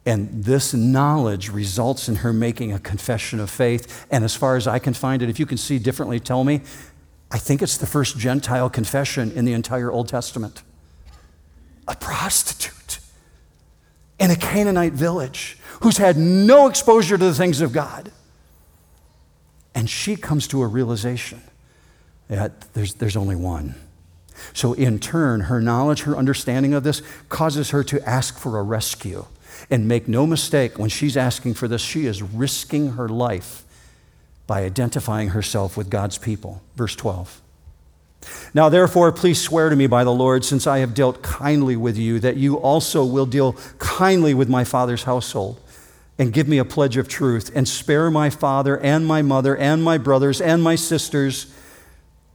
And 0.05 0.43
this 0.43 0.73
knowledge 0.73 1.49
results 1.49 2.09
in 2.09 2.17
her 2.17 2.33
making 2.33 2.73
a 2.73 2.79
confession 2.79 3.39
of 3.39 3.49
faith. 3.49 4.05
And 4.11 4.25
as 4.25 4.35
far 4.35 4.57
as 4.57 4.67
I 4.67 4.79
can 4.79 4.93
find 4.93 5.21
it, 5.21 5.29
if 5.29 5.39
you 5.39 5.45
can 5.45 5.57
see 5.57 5.79
differently, 5.79 6.19
tell 6.19 6.43
me. 6.43 6.61
I 7.31 7.37
think 7.37 7.61
it's 7.61 7.77
the 7.77 7.87
first 7.87 8.17
Gentile 8.17 8.69
confession 8.69 9.31
in 9.31 9.45
the 9.45 9.53
entire 9.53 9.91
Old 9.91 10.09
Testament. 10.09 10.61
A 11.87 11.95
prostitute 11.95 12.99
in 14.19 14.29
a 14.29 14.35
Canaanite 14.35 14.93
village 14.93 15.57
who's 15.81 15.97
had 15.97 16.17
no 16.17 16.67
exposure 16.67 17.17
to 17.17 17.25
the 17.25 17.33
things 17.33 17.61
of 17.61 17.71
God 17.71 18.11
and 19.75 19.89
she 19.89 20.15
comes 20.15 20.47
to 20.47 20.61
a 20.61 20.67
realization 20.67 21.41
that 22.27 22.73
there's, 22.73 22.95
there's 22.95 23.15
only 23.15 23.35
one. 23.35 23.75
So, 24.53 24.73
in 24.73 24.99
turn, 24.99 25.41
her 25.41 25.61
knowledge, 25.61 26.01
her 26.01 26.17
understanding 26.17 26.73
of 26.73 26.83
this 26.83 27.01
causes 27.29 27.69
her 27.69 27.83
to 27.85 28.07
ask 28.07 28.37
for 28.37 28.59
a 28.59 28.63
rescue. 28.63 29.25
And 29.69 29.87
make 29.87 30.07
no 30.07 30.25
mistake, 30.25 30.77
when 30.77 30.89
she's 30.89 31.15
asking 31.15 31.53
for 31.53 31.67
this, 31.67 31.81
she 31.81 32.05
is 32.05 32.21
risking 32.21 32.93
her 32.93 33.07
life 33.07 33.63
by 34.47 34.63
identifying 34.63 35.29
herself 35.29 35.77
with 35.77 35.89
God's 35.89 36.17
people. 36.17 36.61
Verse 36.75 36.95
12. 36.95 37.41
Now, 38.53 38.69
therefore, 38.69 39.11
please 39.11 39.39
swear 39.39 39.69
to 39.69 39.75
me 39.75 39.87
by 39.87 40.03
the 40.03 40.11
Lord, 40.11 40.43
since 40.43 40.65
I 40.65 40.79
have 40.79 40.93
dealt 40.93 41.21
kindly 41.21 41.75
with 41.75 41.97
you, 41.97 42.19
that 42.19 42.37
you 42.37 42.55
also 42.57 43.05
will 43.05 43.25
deal 43.25 43.53
kindly 43.77 44.33
with 44.33 44.49
my 44.49 44.63
father's 44.63 45.03
household 45.03 45.59
and 46.17 46.31
give 46.31 46.47
me 46.47 46.57
a 46.57 46.65
pledge 46.65 46.97
of 46.97 47.07
truth 47.07 47.51
and 47.55 47.67
spare 47.67 48.11
my 48.11 48.29
father 48.29 48.77
and 48.79 49.05
my 49.05 49.21
mother 49.21 49.57
and 49.57 49.83
my 49.83 49.97
brothers 49.97 50.39
and 50.39 50.61
my 50.61 50.75
sisters 50.75 51.53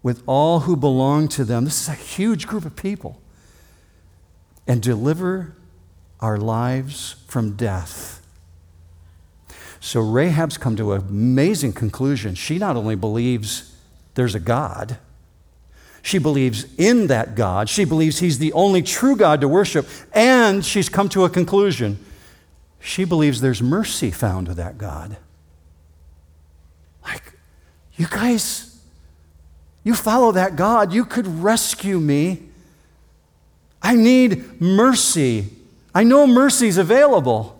with 0.02 0.22
all 0.26 0.60
who 0.60 0.76
belong 0.76 1.28
to 1.28 1.44
them. 1.44 1.64
This 1.64 1.82
is 1.82 1.88
a 1.88 1.92
huge 1.92 2.46
group 2.46 2.64
of 2.64 2.76
people. 2.76 3.20
And 4.66 4.82
deliver 4.82 5.54
our 6.20 6.36
lives 6.36 7.16
from 7.26 7.52
death. 7.52 8.26
So 9.80 10.00
Rahab's 10.00 10.58
come 10.58 10.76
to 10.76 10.92
an 10.92 11.00
amazing 11.08 11.72
conclusion. 11.72 12.34
She 12.34 12.58
not 12.58 12.76
only 12.76 12.96
believes 12.96 13.74
there's 14.14 14.34
a 14.34 14.40
God, 14.40 14.98
she 16.02 16.18
believes 16.18 16.66
in 16.76 17.06
that 17.06 17.34
God. 17.34 17.68
She 17.68 17.84
believes 17.84 18.18
he's 18.18 18.38
the 18.38 18.52
only 18.52 18.82
true 18.82 19.16
God 19.16 19.40
to 19.40 19.48
worship. 19.48 19.86
And 20.12 20.64
she's 20.64 20.88
come 20.88 21.08
to 21.10 21.24
a 21.24 21.30
conclusion 21.30 22.04
she 22.80 23.04
believes 23.04 23.40
there's 23.40 23.62
mercy 23.62 24.10
found 24.10 24.48
with 24.48 24.56
that 24.56 24.78
God. 24.78 25.16
Like, 27.04 27.32
you 27.96 28.06
guys, 28.06 28.80
you 29.84 29.94
follow 29.94 30.32
that 30.32 30.56
God, 30.56 30.92
you 30.92 31.04
could 31.04 31.26
rescue 31.26 31.98
me. 31.98 32.42
I 33.82 33.94
need 33.94 34.60
mercy. 34.60 35.48
I 35.94 36.04
know 36.04 36.26
mercy 36.26 36.68
is 36.68 36.78
available. 36.78 37.58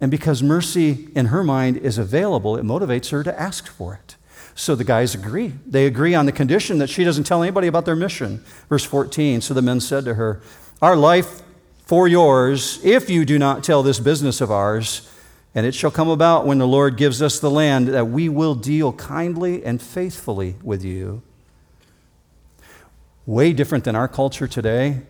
And 0.00 0.10
because 0.10 0.42
mercy 0.42 1.08
in 1.14 1.26
her 1.26 1.42
mind 1.44 1.76
is 1.78 1.98
available, 1.98 2.56
it 2.56 2.64
motivates 2.64 3.10
her 3.10 3.22
to 3.22 3.40
ask 3.40 3.68
for 3.68 3.94
it. 3.94 4.16
So 4.54 4.74
the 4.74 4.84
guys 4.84 5.14
agree. 5.14 5.54
They 5.66 5.86
agree 5.86 6.14
on 6.14 6.26
the 6.26 6.32
condition 6.32 6.78
that 6.78 6.88
she 6.88 7.04
doesn't 7.04 7.24
tell 7.24 7.42
anybody 7.42 7.66
about 7.66 7.86
their 7.86 7.96
mission. 7.96 8.44
Verse 8.68 8.84
14 8.84 9.40
So 9.40 9.54
the 9.54 9.62
men 9.62 9.80
said 9.80 10.04
to 10.04 10.14
her, 10.14 10.40
Our 10.80 10.96
life 10.96 11.42
for 11.84 12.08
yours 12.08 12.80
if 12.84 13.08
you 13.08 13.24
do 13.24 13.38
not 13.38 13.62
tell 13.62 13.82
this 13.82 14.00
business 14.00 14.40
of 14.40 14.50
ours. 14.50 15.10
And 15.54 15.64
it 15.64 15.74
shall 15.74 15.92
come 15.92 16.08
about 16.08 16.46
when 16.46 16.58
the 16.58 16.66
Lord 16.66 16.96
gives 16.96 17.22
us 17.22 17.38
the 17.38 17.50
land 17.50 17.86
that 17.88 18.08
we 18.08 18.28
will 18.28 18.56
deal 18.56 18.92
kindly 18.92 19.64
and 19.64 19.80
faithfully 19.80 20.56
with 20.64 20.84
you. 20.84 21.22
Way 23.24 23.52
different 23.52 23.84
than 23.84 23.94
our 23.94 24.08
culture 24.08 24.48
today. 24.48 25.02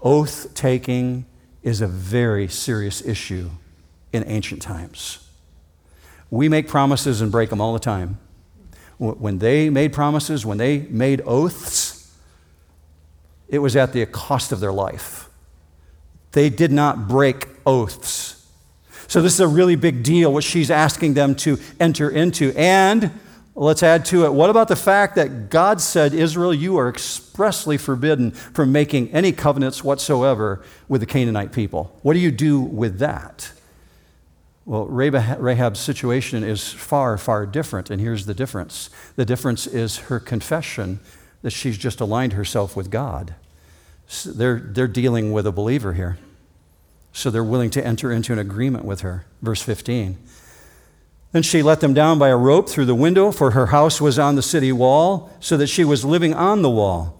Oath 0.00 0.54
taking 0.54 1.26
is 1.62 1.82
a 1.82 1.86
very 1.86 2.48
serious 2.48 3.04
issue 3.04 3.50
in 4.12 4.24
ancient 4.24 4.62
times. 4.62 5.28
We 6.30 6.48
make 6.48 6.66
promises 6.66 7.20
and 7.20 7.30
break 7.30 7.50
them 7.50 7.60
all 7.60 7.74
the 7.74 7.78
time. 7.78 8.18
When 8.96 9.38
they 9.38 9.70
made 9.70 9.92
promises, 9.92 10.46
when 10.46 10.58
they 10.58 10.78
made 10.78 11.20
oaths, 11.24 12.10
it 13.48 13.58
was 13.58 13.76
at 13.76 13.92
the 13.92 14.04
cost 14.06 14.50
of 14.50 14.60
their 14.60 14.72
life. 14.72 15.27
They 16.38 16.50
did 16.50 16.70
not 16.70 17.08
break 17.08 17.48
oaths. 17.66 18.46
So, 19.08 19.20
this 19.20 19.34
is 19.34 19.40
a 19.40 19.48
really 19.48 19.74
big 19.74 20.04
deal, 20.04 20.32
what 20.32 20.44
she's 20.44 20.70
asking 20.70 21.14
them 21.14 21.34
to 21.34 21.58
enter 21.80 22.08
into. 22.08 22.52
And 22.54 23.10
let's 23.56 23.82
add 23.82 24.04
to 24.04 24.24
it 24.24 24.32
what 24.32 24.48
about 24.48 24.68
the 24.68 24.76
fact 24.76 25.16
that 25.16 25.50
God 25.50 25.80
said, 25.80 26.14
Israel, 26.14 26.54
you 26.54 26.76
are 26.76 26.88
expressly 26.88 27.76
forbidden 27.76 28.30
from 28.30 28.70
making 28.70 29.10
any 29.10 29.32
covenants 29.32 29.82
whatsoever 29.82 30.62
with 30.86 31.00
the 31.00 31.08
Canaanite 31.08 31.50
people? 31.50 31.98
What 32.02 32.12
do 32.12 32.20
you 32.20 32.30
do 32.30 32.60
with 32.60 33.00
that? 33.00 33.50
Well, 34.64 34.86
Rahab's 34.86 35.80
situation 35.80 36.44
is 36.44 36.72
far, 36.72 37.18
far 37.18 37.46
different, 37.46 37.90
and 37.90 38.00
here's 38.00 38.26
the 38.26 38.34
difference 38.34 38.90
the 39.16 39.24
difference 39.24 39.66
is 39.66 39.96
her 40.06 40.20
confession 40.20 41.00
that 41.42 41.50
she's 41.50 41.76
just 41.76 42.00
aligned 42.00 42.34
herself 42.34 42.76
with 42.76 42.92
God. 42.92 43.34
So 44.06 44.30
they're, 44.30 44.60
they're 44.60 44.86
dealing 44.86 45.32
with 45.32 45.44
a 45.44 45.52
believer 45.52 45.94
here. 45.94 46.16
So 47.18 47.30
they're 47.30 47.42
willing 47.42 47.70
to 47.70 47.84
enter 47.84 48.12
into 48.12 48.32
an 48.32 48.38
agreement 48.38 48.84
with 48.84 49.00
her. 49.00 49.26
Verse 49.42 49.60
15. 49.60 50.16
Then 51.32 51.42
she 51.42 51.64
let 51.64 51.80
them 51.80 51.92
down 51.92 52.16
by 52.16 52.28
a 52.28 52.36
rope 52.36 52.68
through 52.68 52.84
the 52.84 52.94
window, 52.94 53.32
for 53.32 53.50
her 53.50 53.66
house 53.66 54.00
was 54.00 54.20
on 54.20 54.36
the 54.36 54.40
city 54.42 54.70
wall, 54.70 55.28
so 55.40 55.56
that 55.56 55.66
she 55.66 55.82
was 55.82 56.04
living 56.04 56.32
on 56.32 56.62
the 56.62 56.70
wall. 56.70 57.18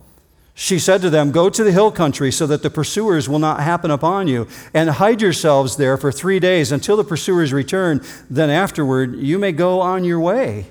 She 0.55 0.79
said 0.79 1.01
to 1.01 1.11
them, 1.11 1.33
Go 1.33 1.51
to 1.51 1.65
the 1.65 1.73
hill 1.73 1.91
country 1.91 2.31
so 2.31 2.47
that 2.47 2.63
the 2.63 2.71
pursuers 2.71 3.29
will 3.29 3.41
not 3.41 3.59
happen 3.59 3.91
upon 3.91 4.29
you, 4.29 4.47
and 4.73 4.89
hide 4.89 5.21
yourselves 5.21 5.77
there 5.77 5.97
for 5.97 6.13
three 6.13 6.39
days 6.39 6.71
until 6.71 6.97
the 6.97 7.03
pursuers 7.03 7.53
return. 7.53 8.01
Then 8.31 8.51
afterward, 8.51 9.17
you 9.17 9.37
may 9.37 9.51
go 9.51 9.81
on 9.81 10.05
your 10.05 10.21
way. 10.21 10.67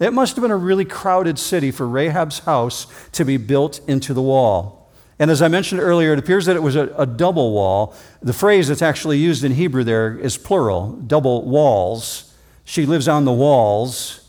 It 0.00 0.14
must 0.14 0.34
have 0.34 0.42
been 0.42 0.50
a 0.50 0.56
really 0.56 0.86
crowded 0.86 1.38
city 1.38 1.70
for 1.70 1.86
Rahab's 1.86 2.38
house 2.38 2.86
to 3.12 3.26
be 3.26 3.36
built 3.36 3.86
into 3.86 4.14
the 4.14 4.22
wall. 4.22 4.85
And 5.18 5.30
as 5.30 5.40
I 5.40 5.48
mentioned 5.48 5.80
earlier, 5.80 6.12
it 6.12 6.18
appears 6.18 6.44
that 6.46 6.56
it 6.56 6.62
was 6.62 6.76
a, 6.76 6.92
a 6.96 7.06
double 7.06 7.52
wall. 7.52 7.94
The 8.22 8.34
phrase 8.34 8.68
that's 8.68 8.82
actually 8.82 9.18
used 9.18 9.44
in 9.44 9.52
Hebrew 9.52 9.82
there 9.82 10.18
is 10.18 10.36
plural, 10.36 10.92
double 10.92 11.42
walls. 11.42 12.34
She 12.64 12.84
lives 12.84 13.08
on 13.08 13.24
the 13.24 13.32
walls 13.32 14.26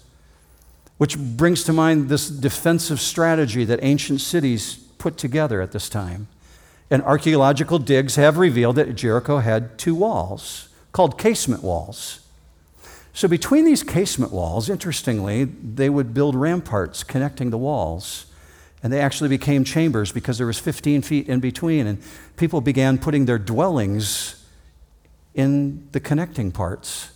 which 0.97 1.17
brings 1.17 1.63
to 1.63 1.73
mind 1.73 2.09
this 2.09 2.29
defensive 2.29 2.99
strategy 2.99 3.63
that 3.65 3.79
ancient 3.81 4.21
cities 4.21 4.75
put 4.97 5.17
together 5.17 5.61
at 5.61 5.71
this 5.71 5.89
time. 5.89 6.27
And 6.89 7.03
archaeological 7.03 7.79
digs 7.79 8.15
have 8.15 8.37
revealed 8.37 8.77
that 8.77 8.95
Jericho 8.95 9.39
had 9.39 9.77
two 9.77 9.93
walls 9.93 10.69
called 10.91 11.17
casement 11.17 11.63
walls. 11.63 12.21
So, 13.13 13.27
between 13.27 13.65
these 13.65 13.83
casement 13.83 14.31
walls, 14.31 14.69
interestingly, 14.69 15.43
they 15.43 15.89
would 15.89 16.13
build 16.13 16.35
ramparts 16.35 17.03
connecting 17.03 17.49
the 17.49 17.57
walls. 17.57 18.26
And 18.83 18.93
they 18.93 18.99
actually 18.99 19.29
became 19.29 19.63
chambers 19.63 20.11
because 20.11 20.37
there 20.37 20.47
was 20.47 20.59
15 20.59 21.01
feet 21.01 21.27
in 21.27 21.39
between. 21.39 21.87
And 21.87 22.01
people 22.35 22.61
began 22.61 22.97
putting 22.97 23.25
their 23.25 23.39
dwellings 23.39 24.45
in 25.33 25.87
the 25.91 25.99
connecting 25.99 26.51
parts 26.51 27.11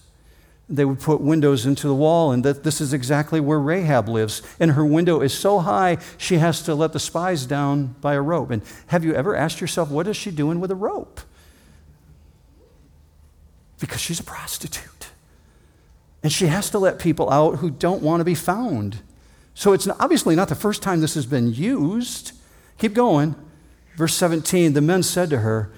they 0.72 0.86
would 0.86 1.01
put 1.01 1.20
windows 1.20 1.66
into 1.66 1.88
the 1.88 1.93
wall, 1.93 2.32
and 2.32 2.43
that 2.45 2.64
this 2.64 2.80
is 2.80 2.93
exactly 2.93 3.39
where 3.39 3.59
Rahab 3.59 4.07
lives. 4.07 4.41
And 4.59 4.72
her 4.72 4.86
window 4.86 5.20
is 5.22 5.38
so 5.38 5.59
high, 5.59 5.97
she 6.18 6.38
has 6.38 6.64
to 6.64 6.74
let 6.74 6.93
the 6.93 6.99
spies 6.99 7.45
down 7.45 7.95
by 7.99 8.14
a 8.14 8.22
rope. 8.22 8.51
And 8.51 8.64
have 8.88 9.03
you 9.03 9.14
ever 9.14 9.36
asked 9.36 9.59
yourself, 9.59 9.91
what 9.91 10.07
is 10.07 10.16
she 10.16 10.32
doing 10.32 10.59
with 10.59 10.72
a 10.72 10.76
rope? 10.76 11.20
Because 13.80 13.99
she's 13.99 14.20
a 14.20 14.24
prostitute. 14.24 15.09
And 16.24 16.32
she 16.32 16.47
has 16.47 16.70
to 16.70 16.80
let 16.80 16.99
people 16.99 17.30
out 17.30 17.57
who 17.57 17.70
don't 17.70 18.01
want 18.01 18.22
to 18.22 18.26
be 18.26 18.36
found. 18.36 18.99
So 19.54 19.74
it's 19.74 19.88
obviously 19.88 20.36
not 20.36 20.49
the 20.49 20.56
first 20.56 20.82
time 20.82 21.02
this 21.02 21.16
has 21.16 21.26
been 21.26 21.54
used. 21.54 22.32
Keep 22.78 22.93
going. 22.93 23.36
Verse 23.95 24.16
17 24.16 24.74
the 24.74 24.82
men 24.82 25.04
said 25.04 25.30
to 25.30 25.39
her, 25.39 25.72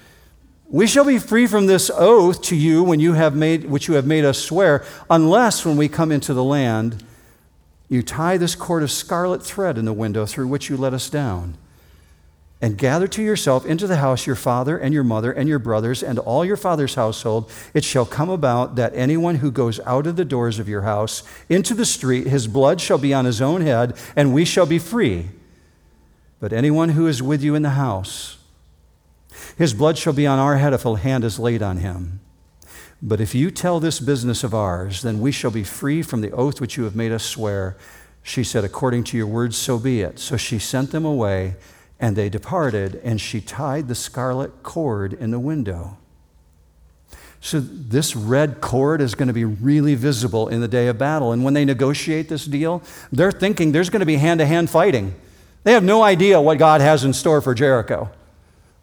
we 0.74 0.88
shall 0.88 1.06
be 1.06 1.20
free 1.20 1.46
from 1.46 1.68
this 1.68 1.92
oath 1.94 2.42
to 2.44 2.56
you 2.56 2.84
when 2.84 3.00
you 3.00 3.14
have 3.14 3.36
made, 3.36 3.66
which 3.66 3.88
you 3.88 3.94
have 3.94 4.08
made 4.08 4.26
us 4.26 4.40
swear, 4.40 4.84
unless 5.08 5.64
when 5.64 5.78
we 5.78 5.88
come 5.88 6.12
into 6.12 6.34
the 6.34 6.44
land, 6.44 7.04
you 7.90 8.02
tie 8.02 8.38
this 8.38 8.56
cord 8.56 8.82
of 8.82 8.90
scarlet 8.90 9.44
thread 9.44 9.78
in 9.78 9.86
the 9.86 9.94
window 9.94 10.26
through 10.26 10.48
which 10.48 10.72
you 10.72 10.78
let 10.78 10.92
us 10.92 11.12
down, 11.12 11.56
and 12.64 12.78
gather 12.78 13.10
to 13.10 13.22
yourself 13.22 13.66
into 13.66 13.88
the 13.88 13.98
house 13.98 14.26
your 14.26 14.38
father 14.38 14.78
and 14.78 14.94
your 14.94 15.04
mother 15.04 15.34
and 15.34 15.50
your 15.50 15.60
brothers 15.60 16.02
and 16.02 16.18
all 16.18 16.46
your 16.46 16.56
father's 16.56 16.96
household. 16.96 17.52
It 17.74 17.84
shall 17.84 18.06
come 18.06 18.30
about 18.30 18.78
that 18.78 18.96
anyone 18.96 19.36
who 19.36 19.52
goes 19.52 19.82
out 19.82 20.08
of 20.08 20.16
the 20.16 20.24
doors 20.24 20.60
of 20.60 20.70
your 20.70 20.84
house 20.84 21.24
into 21.50 21.74
the 21.74 21.86
street, 21.86 22.28
his 22.28 22.48
blood 22.48 22.80
shall 22.80 22.98
be 22.98 23.14
on 23.14 23.26
his 23.26 23.42
own 23.42 23.60
head, 23.60 23.98
and 24.16 24.34
we 24.34 24.46
shall 24.46 24.66
be 24.66 24.80
free. 24.80 25.28
But 26.40 26.54
anyone 26.54 26.90
who 26.90 27.06
is 27.06 27.22
with 27.22 27.44
you 27.44 27.54
in 27.54 27.64
the 27.64 27.72
house, 27.72 28.38
his 29.58 29.74
blood 29.74 29.98
shall 29.98 30.14
be 30.14 30.26
on 30.26 30.40
our 30.40 30.56
head 30.56 30.72
if 30.72 30.86
a 30.86 30.96
hand 30.96 31.26
is 31.26 31.40
laid 31.40 31.62
on 31.62 31.80
him. 31.80 32.22
But 33.02 33.20
if 33.20 33.36
you 33.36 33.52
tell 33.52 33.82
this 33.82 34.00
business 34.00 34.42
of 34.42 34.54
ours, 34.54 35.02
then 35.02 35.20
we 35.20 35.34
shall 35.34 35.52
be 35.52 35.66
free 35.66 36.02
from 36.02 36.22
the 36.22 36.32
oath 36.32 36.62
which 36.62 36.78
you 36.78 36.86
have 36.86 36.96
made 36.96 37.12
us 37.12 37.26
swear. 37.26 37.76
She 38.22 38.46
said, 38.46 38.64
According 38.64 39.04
to 39.06 39.18
your 39.18 39.28
words, 39.28 39.58
so 39.58 39.78
be 39.78 40.00
it. 40.00 40.18
So 40.18 40.38
she 40.38 40.60
sent 40.60 40.92
them 40.92 41.04
away, 41.04 41.56
and 42.04 42.18
they 42.18 42.28
departed, 42.28 43.00
and 43.06 43.22
she 43.22 43.40
tied 43.40 43.88
the 43.88 43.96
scarlet 43.96 44.62
cord 44.62 45.14
in 45.14 45.32
the 45.32 45.40
window. 45.40 45.98
So, 47.40 47.62
this 47.62 48.14
red 48.14 48.60
cord 48.60 49.00
is 49.00 49.16
going 49.16 49.30
to 49.30 49.34
be 49.34 49.46
really 49.46 49.96
visible 49.96 50.50
in 50.50 50.60
the 50.60 50.68
day 50.68 50.88
of 50.90 50.98
battle. 50.98 51.32
And 51.32 51.46
when 51.46 51.54
they 51.54 51.64
negotiate 51.64 52.28
this 52.28 52.46
deal, 52.46 52.84
they're 53.14 53.32
thinking 53.32 53.72
there's 53.72 53.90
going 53.90 54.02
to 54.02 54.06
be 54.06 54.18
hand 54.18 54.42
to 54.42 54.46
hand 54.46 54.70
fighting. 54.70 55.16
They 55.64 55.72
have 55.72 55.86
no 55.86 56.04
idea 56.04 56.42
what 56.42 56.58
God 56.58 56.82
has 56.82 57.06
in 57.06 57.14
store 57.14 57.40
for 57.40 57.54
Jericho. 57.54 58.12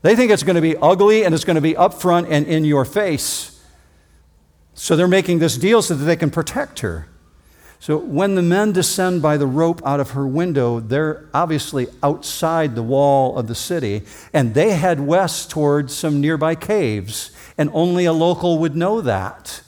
They 0.00 0.16
think 0.16 0.30
it's 0.30 0.42
going 0.42 0.56
to 0.56 0.62
be 0.62 0.78
ugly 0.78 1.22
and 1.22 1.34
it's 1.34 1.44
going 1.44 1.56
to 1.56 1.60
be 1.60 1.76
up 1.76 1.92
front 1.92 2.28
and 2.30 2.46
in 2.46 2.64
your 2.64 2.86
face. 2.86 3.62
So 4.72 4.96
they're 4.96 5.08
making 5.08 5.40
this 5.40 5.58
deal 5.58 5.82
so 5.82 5.94
that 5.94 6.06
they 6.06 6.16
can 6.16 6.30
protect 6.30 6.80
her. 6.80 7.06
So 7.80 7.96
when 7.96 8.34
the 8.34 8.42
men 8.42 8.72
descend 8.72 9.22
by 9.22 9.38
the 9.38 9.46
rope 9.46 9.80
out 9.86 10.00
of 10.00 10.10
her 10.10 10.26
window, 10.26 10.80
they're 10.80 11.24
obviously 11.32 11.86
outside 12.02 12.74
the 12.74 12.82
wall 12.82 13.38
of 13.38 13.48
the 13.48 13.54
city, 13.54 14.02
and 14.34 14.52
they 14.52 14.72
head 14.72 15.00
west 15.00 15.50
towards 15.50 15.94
some 15.94 16.20
nearby 16.20 16.54
caves, 16.54 17.30
and 17.56 17.70
only 17.72 18.04
a 18.04 18.12
local 18.12 18.58
would 18.58 18.76
know 18.76 19.00
that. 19.00 19.62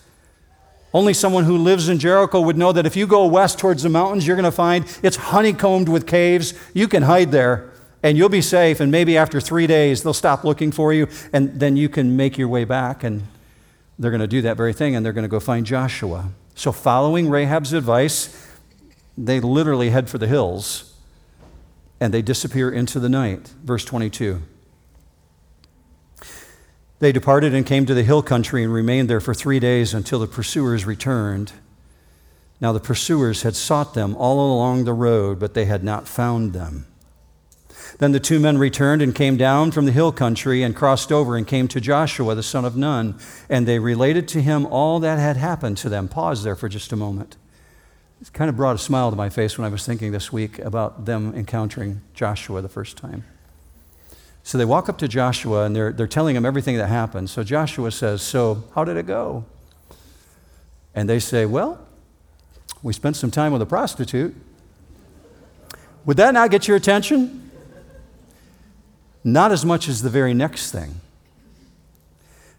Only 0.93 1.15
someone 1.15 1.45
who 1.45 1.57
lives 1.57 1.89
in 1.89 1.99
Jericho 1.99 2.43
would 2.43 2.59
know 2.59 2.71
that 2.73 2.85
if 2.85 2.97
you 2.97 3.07
go 3.07 3.25
west 3.25 3.59
towards 3.59 3.83
the 3.83 3.89
mountains, 3.89 4.27
you're 4.27 4.37
going 4.37 4.45
to 4.45 4.53
find 4.53 4.85
it's 5.03 5.17
honeycombed 5.17 5.89
with 5.89 6.07
caves. 6.07 6.53
You 6.75 6.89
can 6.89 7.05
hide 7.05 7.33
there 7.33 7.71
and 8.03 8.19
you'll 8.19 8.29
be 8.29 8.43
safe. 8.43 8.79
And 8.81 8.93
maybe 8.93 9.17
after 9.17 9.41
three 9.41 9.67
days, 9.67 10.03
they'll 10.03 10.13
stop 10.13 10.45
looking 10.45 10.71
for 10.71 10.93
you, 10.93 11.09
and 11.33 11.59
then 11.59 11.79
you 11.79 11.89
can 11.89 12.15
make 12.15 12.37
your 12.37 12.49
way 12.49 12.65
back. 12.65 13.05
And 13.05 13.23
they're 13.99 14.11
going 14.11 14.21
to 14.21 14.27
do 14.27 14.43
that 14.43 14.59
very 14.59 14.75
thing, 14.75 14.95
and 14.95 15.07
they're 15.07 15.15
going 15.15 15.25
to 15.25 15.29
go 15.29 15.41
find 15.41 15.65
Joshua. 15.65 16.29
So, 16.55 16.73
following 16.73 17.29
Rahab's 17.29 17.73
advice, 17.73 18.49
they 19.17 19.41
literally 19.41 19.91
head 19.91 20.09
for 20.09 20.19
the 20.19 20.27
hills 20.27 20.95
and 22.01 22.13
they 22.13 22.23
disappear 22.23 22.71
into 22.71 22.99
the 22.99 23.09
night. 23.09 23.53
Verse 23.63 23.85
22. 23.85 24.43
They 26.99 27.13
departed 27.13 27.55
and 27.55 27.67
came 27.67 27.87
to 27.87 27.95
the 27.95 28.03
hill 28.03 28.23
country 28.23 28.63
and 28.63 28.73
remained 28.73 29.11
there 29.11 29.21
for 29.21 29.35
three 29.35 29.59
days 29.59 29.93
until 29.95 30.19
the 30.19 30.27
pursuers 30.27 30.85
returned. 30.85 31.53
Now, 32.61 32.73
the 32.73 32.81
pursuers 32.81 33.43
had 33.43 33.57
sought 33.57 33.95
them 33.95 34.15
all 34.17 34.55
along 34.55 34.85
the 34.85 34.93
road, 34.93 35.41
but 35.41 35.55
they 35.55 35.65
had 35.65 35.83
not 35.83 36.07
found 36.07 36.53
them. 36.53 36.87
Then 37.99 38.13
the 38.13 38.21
two 38.21 38.41
men 38.41 38.59
returned 38.59 39.03
and 39.03 39.15
came 39.15 39.37
down 39.37 39.71
from 39.71 39.85
the 39.85 39.93
hill 39.93 40.13
country 40.13 40.63
and 40.63 40.75
crossed 40.75 41.13
over 41.13 41.37
and 41.37 41.47
came 41.47 41.69
to 41.69 41.81
Joshua, 41.81 42.35
the 42.35 42.43
son 42.43 42.65
of 42.65 42.77
Nun, 42.77 43.19
and 43.49 43.67
they 43.67 43.79
related 43.79 44.27
to 44.29 44.43
him 44.43 44.67
all 44.67 45.01
that 45.01 45.19
had 45.19 45.37
happened 45.37 45.77
to 45.79 45.89
them. 45.89 46.09
Pause 46.09 46.45
there 46.45 46.57
for 46.57 46.69
just 46.69 46.93
a 46.93 46.97
moment. 46.97 47.37
It 48.21 48.33
kind 48.33 48.49
of 48.49 48.57
brought 48.57 48.77
a 48.77 48.79
smile 48.79 49.11
to 49.11 49.17
my 49.17 49.29
face 49.29 49.59
when 49.59 49.65
I 49.65 49.69
was 49.69 49.85
thinking 49.85 50.13
this 50.13 50.33
week 50.33 50.59
about 50.61 51.07
them 51.07 51.35
encountering 51.35 52.03
Joshua 52.15 52.63
the 52.63 52.69
first 52.69 52.97
time. 52.97 53.25
So 54.45 54.59
they 54.59 54.65
walk 54.65 54.89
up 54.89 54.99
to 54.99 55.09
Joshua 55.09 55.65
and 55.65 55.75
they're, 55.75 55.93
they're 55.93 56.07
telling 56.07 56.37
him 56.37 56.45
everything 56.45 56.77
that 56.77 56.89
happened. 56.89 57.31
So 57.31 57.43
Joshua 57.45 57.91
says, 57.91 58.23
So, 58.23 58.65
how 58.75 58.85
did 58.85 58.97
it 58.97 59.07
go? 59.07 59.45
And 60.95 61.09
they 61.09 61.19
say, 61.19 61.47
Well, 61.47 61.85
we 62.83 62.93
spent 62.93 63.17
some 63.17 63.31
time 63.31 63.53
with 63.53 63.63
a 63.63 63.67
prostitute. 63.67 64.35
Would 66.05 66.17
that 66.17 66.35
not 66.35 66.51
get 66.51 66.67
your 66.67 66.77
attention? 66.77 67.42
Not 69.25 69.53
as 69.53 69.65
much 69.65 69.89
as 69.89 70.03
the 70.03 70.11
very 70.11 70.35
next 70.35 70.71
thing. 70.73 71.01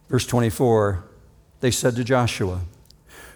Verse 0.09 0.25
24 0.25 1.03
they 1.63 1.71
said 1.71 1.95
to 1.95 2.03
Joshua, 2.03 2.63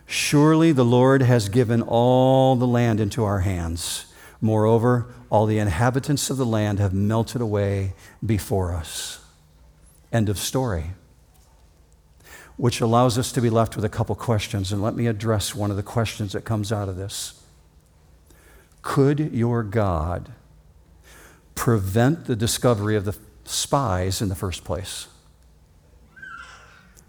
Surely 0.06 0.74
the 0.74 0.84
Lord 0.84 1.22
has 1.22 1.48
given 1.48 1.82
all 1.82 2.58
the 2.58 2.68
land 2.68 3.00
into 3.00 3.24
our 3.24 3.40
hands. 3.40 4.14
Moreover, 4.42 5.08
all 5.30 5.46
the 5.46 5.60
inhabitants 5.60 6.30
of 6.30 6.36
the 6.36 6.46
land 6.46 6.78
have 6.80 6.94
melted 6.94 7.40
away 7.40 7.94
before 8.26 8.74
us. 8.74 9.24
End 10.12 10.28
of 10.28 10.38
story. 10.38 10.92
Which 12.58 12.82
allows 12.82 13.18
us 13.18 13.32
to 13.32 13.40
be 13.40 13.50
left 13.50 13.78
with 13.78 13.86
a 13.86 13.90
couple 13.90 14.14
questions, 14.16 14.74
and 14.74 14.82
let 14.82 14.94
me 14.94 15.08
address 15.08 15.56
one 15.56 15.72
of 15.72 15.78
the 15.78 15.84
questions 15.84 16.34
that 16.34 16.44
comes 16.44 16.70
out 16.70 16.90
of 16.90 16.98
this. 16.98 17.42
Could 18.82 19.34
your 19.34 19.64
God 19.64 20.34
prevent 21.58 22.26
the 22.26 22.36
discovery 22.36 22.96
of 22.96 23.04
the 23.04 23.18
spies 23.44 24.22
in 24.22 24.30
the 24.30 24.36
first 24.36 24.64
place? 24.64 25.08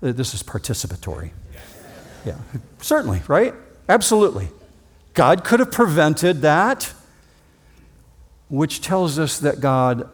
Uh, 0.03 0.11
this 0.13 0.35
is 0.35 0.43
participatory. 0.43 1.31
Yeah, 2.25 2.37
certainly, 2.81 3.23
right? 3.29 3.55
Absolutely. 3.89 4.49
God 5.15 5.45
could 5.45 5.61
have 5.61 5.71
prevented 5.71 6.43
that, 6.43 6.93
which 8.49 8.81
tells 8.81 9.19
us 9.19 9.39
that 9.39 9.61
God 9.61 10.09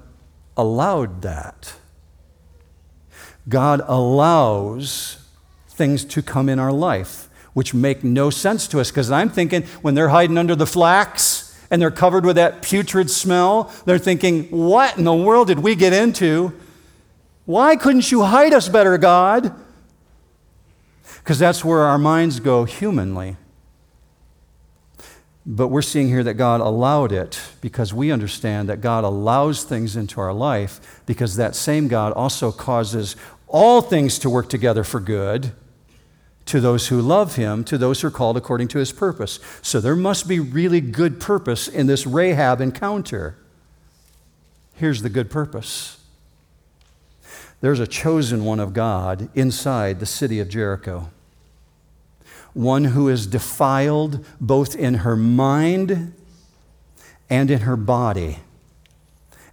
allowed 0.57 1.23
that. 1.23 1.75
God 3.49 3.83
allows 3.87 5.19
things 5.69 6.05
to 6.05 6.23
come 6.23 6.49
in 6.49 6.59
our 6.59 6.73
life 6.73 7.29
which 7.55 7.73
make 7.73 8.05
no 8.05 8.31
sense 8.31 8.69
to 8.69 8.81
us 8.81 8.91
because 8.91 9.11
I'm 9.11 9.31
thinking 9.31 9.63
when 9.81 9.95
they're 9.95 10.09
hiding 10.09 10.37
under 10.37 10.55
the 10.55 10.67
flax 10.67 11.44
and 11.75 11.83
they're 11.83 11.91
covered 11.91 12.25
with 12.25 12.37
that 12.37 12.63
putrid 12.63 13.11
smell, 13.11 13.69
they're 13.85 13.99
thinking, 13.99 14.45
what 14.45 14.97
in 14.97 15.03
the 15.03 15.13
world 15.13 15.49
did 15.49 15.59
we 15.59 15.75
get 15.75 15.93
into? 15.93 16.53
Why 17.47 17.75
couldn't 17.75 18.13
you 18.13 18.23
hide 18.23 18.53
us 18.53 18.69
better, 18.69 18.97
God? 18.97 19.53
Because 21.19 21.41
that's 21.41 21.65
where 21.65 21.81
our 21.81 21.99
minds 21.99 22.39
go 22.39 22.63
humanly. 22.63 23.37
But 25.45 25.67
we're 25.67 25.83
seeing 25.83 26.07
here 26.07 26.23
that 26.23 26.35
God 26.35 26.61
allowed 26.61 27.11
it 27.11 27.41
because 27.61 27.93
we 27.93 28.13
understand 28.13 28.69
that 28.69 28.81
God 28.81 29.03
allows 29.03 29.65
things 29.65 29.97
into 29.97 30.21
our 30.21 30.33
life 30.33 31.03
because 31.07 31.35
that 31.35 31.57
same 31.57 31.89
God 31.89 32.13
also 32.13 32.53
causes 32.53 33.17
all 33.49 33.83
things 33.83 34.21
to 34.21 34.31
work 34.31 34.49
together 34.49 34.85
for 34.85 35.01
good 35.01 35.53
to 36.47 36.61
those 36.61 36.89
who 36.89 37.01
love 37.01 37.37
him, 37.37 37.65
to 37.65 37.79
those 37.79 38.01
who 38.01 38.09
are 38.09 38.11
called 38.11 38.37
according 38.37 38.69
to 38.69 38.79
his 38.79 38.93
purpose. 38.93 39.41
So 39.63 39.81
there 39.81 39.97
must 39.97 40.29
be 40.29 40.39
really 40.41 40.81
good 40.81 41.21
purpose 41.21 41.69
in 41.69 41.87
this 41.87 42.07
Rahab 42.07 42.61
encounter. 42.61 43.37
Here's 44.75 45.03
the 45.03 45.11
good 45.11 45.31
purpose 45.31 45.99
there's 47.61 47.81
a 47.81 47.87
chosen 47.87 48.45
one 48.45 48.61
of 48.61 48.75
God 48.75 49.31
inside 49.35 49.99
the 49.99 50.07
city 50.07 50.39
of 50.39 50.51
Jericho 50.51 51.09
one 52.55 52.85
who 52.85 53.09
is 53.09 53.27
defiled 53.27 54.25
both 54.41 54.75
in 54.77 54.95
her 54.95 55.17
mind 55.17 56.15
and 57.29 57.51
in 57.51 57.61
her 57.61 57.77
body. 57.77 58.39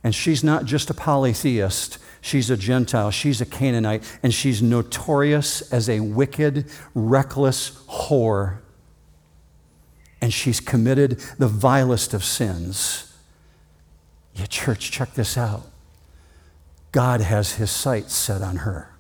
And 0.03 0.15
she's 0.15 0.43
not 0.43 0.65
just 0.65 0.89
a 0.89 0.93
polytheist, 0.93 1.97
she's 2.21 2.49
a 2.49 2.57
Gentile, 2.57 3.11
she's 3.11 3.41
a 3.41 3.45
Canaanite, 3.45 4.03
and 4.23 4.33
she's 4.33 4.61
notorious 4.61 5.61
as 5.73 5.89
a 5.89 5.99
wicked, 5.99 6.71
reckless 6.93 7.83
whore. 7.87 8.59
And 10.21 10.31
she's 10.31 10.59
committed 10.59 11.19
the 11.39 11.47
vilest 11.47 12.13
of 12.13 12.23
sins. 12.23 13.11
Yeah, 14.35 14.45
church, 14.45 14.91
check 14.91 15.15
this 15.15 15.37
out. 15.37 15.63
God 16.91 17.21
has 17.21 17.53
his 17.53 17.71
sights 17.71 18.13
set 18.13 18.41
on 18.41 18.57
her. 18.57 18.93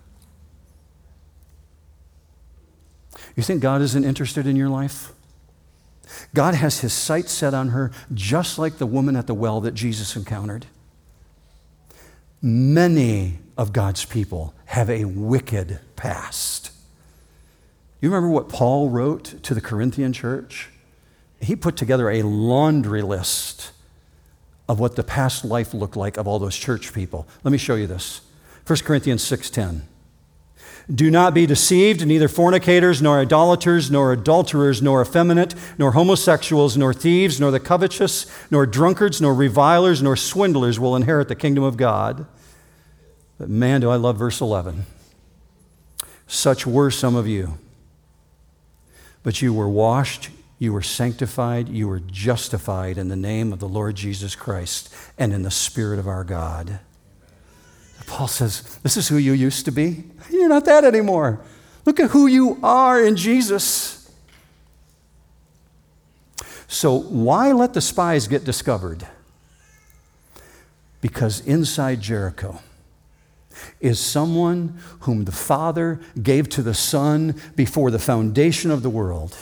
You 3.35 3.43
think 3.43 3.61
God 3.61 3.81
isn't 3.81 4.03
interested 4.03 4.47
in 4.47 4.55
your 4.55 4.69
life? 4.69 5.13
God 6.33 6.55
has 6.55 6.79
his 6.79 6.91
sights 6.91 7.31
set 7.31 7.53
on 7.53 7.69
her, 7.69 7.91
just 8.13 8.57
like 8.57 8.77
the 8.77 8.85
woman 8.85 9.15
at 9.15 9.27
the 9.27 9.33
well 9.33 9.61
that 9.61 9.73
Jesus 9.73 10.15
encountered. 10.15 10.65
Many 12.41 13.39
of 13.57 13.71
God's 13.71 14.03
people 14.03 14.55
have 14.65 14.89
a 14.89 15.05
wicked 15.05 15.79
past. 15.95 16.71
You 17.99 18.09
remember 18.09 18.29
what 18.29 18.49
Paul 18.49 18.89
wrote 18.89 19.43
to 19.43 19.53
the 19.53 19.61
Corinthian 19.61 20.11
church? 20.11 20.69
He 21.39 21.55
put 21.55 21.75
together 21.75 22.09
a 22.09 22.23
laundry 22.23 23.03
list 23.03 23.71
of 24.67 24.79
what 24.79 24.95
the 24.95 25.03
past 25.03 25.45
life 25.45 25.73
looked 25.73 25.95
like 25.95 26.17
of 26.17 26.27
all 26.27 26.39
those 26.39 26.55
church 26.55 26.93
people. 26.93 27.27
Let 27.43 27.51
me 27.51 27.59
show 27.59 27.75
you 27.75 27.85
this. 27.85 28.21
1 28.65 28.85
Corinthians 28.85 29.23
6:10. 29.23 29.83
Do 30.93 31.09
not 31.09 31.33
be 31.33 31.45
deceived, 31.45 32.05
neither 32.05 32.27
fornicators, 32.27 33.01
nor 33.01 33.19
idolaters, 33.19 33.89
nor 33.89 34.11
adulterers, 34.11 34.81
nor 34.81 35.01
effeminate, 35.01 35.55
nor 35.77 35.91
homosexuals, 35.91 36.75
nor 36.75 36.93
thieves, 36.93 37.39
nor 37.39 37.49
the 37.49 37.61
covetous, 37.61 38.25
nor 38.49 38.65
drunkards, 38.65 39.21
nor 39.21 39.33
revilers, 39.33 40.03
nor 40.03 40.17
swindlers 40.17 40.79
will 40.79 40.95
inherit 40.95 41.29
the 41.29 41.35
kingdom 41.35 41.63
of 41.63 41.77
God. 41.77 42.25
But 43.37 43.47
man, 43.47 43.81
do 43.81 43.89
I 43.89 43.95
love 43.95 44.17
verse 44.17 44.41
11. 44.41 44.85
Such 46.27 46.67
were 46.67 46.91
some 46.91 47.15
of 47.15 47.27
you. 47.27 47.57
But 49.23 49.41
you 49.41 49.53
were 49.53 49.69
washed, 49.69 50.29
you 50.59 50.73
were 50.73 50.81
sanctified, 50.81 51.69
you 51.69 51.87
were 51.87 51.99
justified 51.99 52.97
in 52.97 53.07
the 53.07 53.15
name 53.15 53.53
of 53.53 53.59
the 53.59 53.67
Lord 53.67 53.95
Jesus 53.95 54.35
Christ 54.35 54.93
and 55.17 55.33
in 55.33 55.43
the 55.43 55.51
Spirit 55.51 55.99
of 55.99 56.07
our 56.07 56.23
God. 56.23 56.79
Paul 58.11 58.27
says, 58.27 58.77
This 58.83 58.97
is 58.97 59.07
who 59.07 59.15
you 59.15 59.31
used 59.31 59.63
to 59.63 59.71
be. 59.71 60.03
You're 60.29 60.49
not 60.49 60.65
that 60.65 60.83
anymore. 60.83 61.39
Look 61.85 61.97
at 62.01 62.09
who 62.09 62.27
you 62.27 62.59
are 62.61 63.01
in 63.01 63.15
Jesus. 63.15 64.11
So, 66.67 66.93
why 66.93 67.53
let 67.53 67.73
the 67.73 67.79
spies 67.79 68.27
get 68.27 68.43
discovered? 68.43 69.07
Because 70.99 71.39
inside 71.47 72.01
Jericho 72.01 72.59
is 73.79 73.97
someone 73.97 74.77
whom 75.01 75.23
the 75.23 75.31
Father 75.31 76.01
gave 76.21 76.49
to 76.49 76.61
the 76.61 76.73
Son 76.73 77.39
before 77.55 77.91
the 77.91 77.97
foundation 77.97 78.71
of 78.71 78.83
the 78.83 78.89
world. 78.89 79.37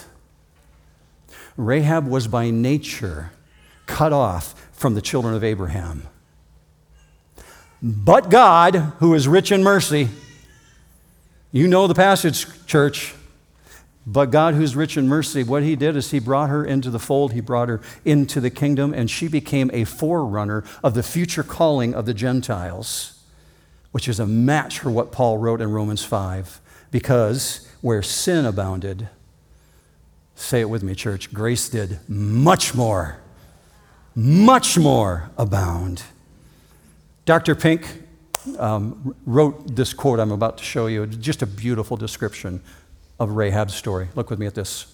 Rahab 1.56 2.06
was 2.06 2.28
by 2.28 2.50
nature 2.50 3.32
cut 3.86 4.12
off 4.12 4.68
from 4.70 4.94
the 4.94 5.02
children 5.02 5.34
of 5.34 5.42
Abraham. 5.42 6.04
But 7.82 8.30
God, 8.30 8.74
who 8.98 9.14
is 9.14 9.26
rich 9.26 9.52
in 9.52 9.62
mercy, 9.62 10.08
you 11.52 11.66
know 11.66 11.86
the 11.86 11.94
passage, 11.94 12.46
church. 12.66 13.14
But 14.06 14.30
God, 14.30 14.54
who's 14.54 14.76
rich 14.76 14.96
in 14.96 15.08
mercy, 15.08 15.42
what 15.42 15.62
he 15.62 15.76
did 15.76 15.96
is 15.96 16.10
he 16.10 16.18
brought 16.18 16.50
her 16.50 16.64
into 16.64 16.90
the 16.90 16.98
fold, 16.98 17.32
he 17.32 17.40
brought 17.40 17.68
her 17.68 17.80
into 18.04 18.40
the 18.40 18.50
kingdom, 18.50 18.92
and 18.92 19.10
she 19.10 19.28
became 19.28 19.70
a 19.72 19.84
forerunner 19.84 20.64
of 20.82 20.94
the 20.94 21.02
future 21.02 21.42
calling 21.42 21.94
of 21.94 22.06
the 22.06 22.14
Gentiles, 22.14 23.22
which 23.92 24.08
is 24.08 24.20
a 24.20 24.26
match 24.26 24.78
for 24.80 24.90
what 24.90 25.12
Paul 25.12 25.38
wrote 25.38 25.60
in 25.60 25.70
Romans 25.70 26.04
5. 26.04 26.60
Because 26.90 27.68
where 27.80 28.02
sin 28.02 28.44
abounded, 28.44 29.08
say 30.34 30.60
it 30.60 30.68
with 30.68 30.82
me, 30.82 30.94
church, 30.94 31.32
grace 31.32 31.68
did 31.68 31.98
much 32.08 32.74
more, 32.74 33.18
much 34.14 34.78
more 34.78 35.30
abound. 35.36 36.02
Dr. 37.24 37.54
Pink 37.54 37.86
um, 38.58 39.14
wrote 39.26 39.76
this 39.76 39.92
quote 39.92 40.20
I'm 40.20 40.32
about 40.32 40.58
to 40.58 40.64
show 40.64 40.86
you, 40.86 41.06
just 41.06 41.42
a 41.42 41.46
beautiful 41.46 41.96
description 41.96 42.62
of 43.18 43.30
Rahab's 43.30 43.74
story. 43.74 44.08
Look 44.14 44.30
with 44.30 44.38
me 44.38 44.46
at 44.46 44.54
this. 44.54 44.86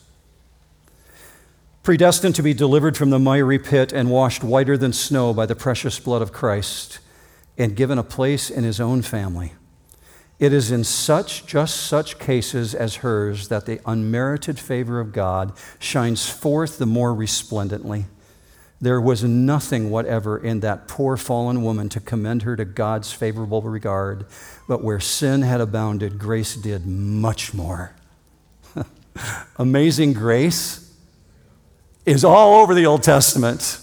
Predestined 1.83 2.35
to 2.35 2.43
be 2.43 2.53
delivered 2.53 2.97
from 2.97 3.11
the 3.11 3.19
miry 3.21 3.61
pit 3.61 3.93
and 3.93 4.11
washed 4.11 4.43
whiter 4.43 4.77
than 4.77 4.93
snow 4.93 5.33
by 5.33 5.47
the 5.47 5.55
precious 5.55 6.01
blood 6.01 6.21
of 6.21 6.33
Christ, 6.33 6.99
and 7.57 7.77
given 7.77 7.97
a 7.97 8.03
place 8.03 8.51
in 8.51 8.65
his 8.65 8.81
own 8.81 9.03
family. 9.03 9.53
It 10.39 10.53
is 10.53 10.71
in 10.71 10.85
such, 10.85 11.47
just 11.47 11.77
such 11.77 12.19
cases 12.19 12.75
as 12.75 12.97
hers 12.97 13.49
that 13.49 13.65
the 13.65 13.81
unmerited 13.87 14.59
favor 14.59 15.01
of 15.01 15.13
God 15.13 15.53
shines 15.79 16.29
forth 16.29 16.77
the 16.77 16.87
more 16.87 17.15
resplendently. 17.15 18.07
There 18.81 19.01
was 19.01 19.25
nothing 19.25 19.91
whatever 19.91 20.37
in 20.37 20.61
that 20.61 20.87
poor 20.87 21.17
fallen 21.17 21.63
woman 21.63 21.89
to 21.91 22.01
commend 22.01 22.43
her 22.43 22.57
to 22.57 22.65
God's 22.65 23.11
favorable 23.11 23.63
regard, 23.63 24.27
but 24.69 24.85
where 24.85 25.01
sin 25.01 25.43
had 25.43 25.63
abounded, 25.63 26.19
grace 26.19 26.55
did 26.55 26.87
much 26.87 27.55
more. 27.55 27.93
Amazing 29.57 30.13
grace 30.13 30.95
is 32.05 32.23
all 32.23 32.61
over 32.61 32.75
the 32.75 32.85
Old 32.85 33.03
Testament. 33.03 33.81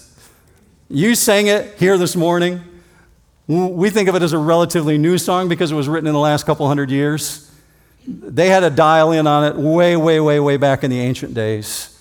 You 0.88 1.16
sang 1.16 1.48
it 1.48 1.76
here 1.78 1.98
this 1.98 2.14
morning. 2.14 2.62
We 3.48 3.90
think 3.90 4.08
of 4.08 4.14
it 4.14 4.22
as 4.22 4.32
a 4.32 4.38
relatively 4.38 4.96
new 4.96 5.18
song 5.18 5.48
because 5.48 5.72
it 5.72 5.74
was 5.74 5.88
written 5.88 6.06
in 6.06 6.14
the 6.14 6.20
last 6.20 6.46
couple 6.46 6.68
hundred 6.68 6.90
years. 6.90 7.50
They 8.06 8.48
had 8.48 8.62
a 8.62 8.70
dial 8.70 9.10
in 9.10 9.26
on 9.26 9.44
it 9.44 9.56
way, 9.56 9.96
way, 9.96 10.20
way, 10.20 10.38
way 10.38 10.56
back 10.56 10.84
in 10.84 10.90
the 10.90 11.00
ancient 11.00 11.34
days 11.34 11.93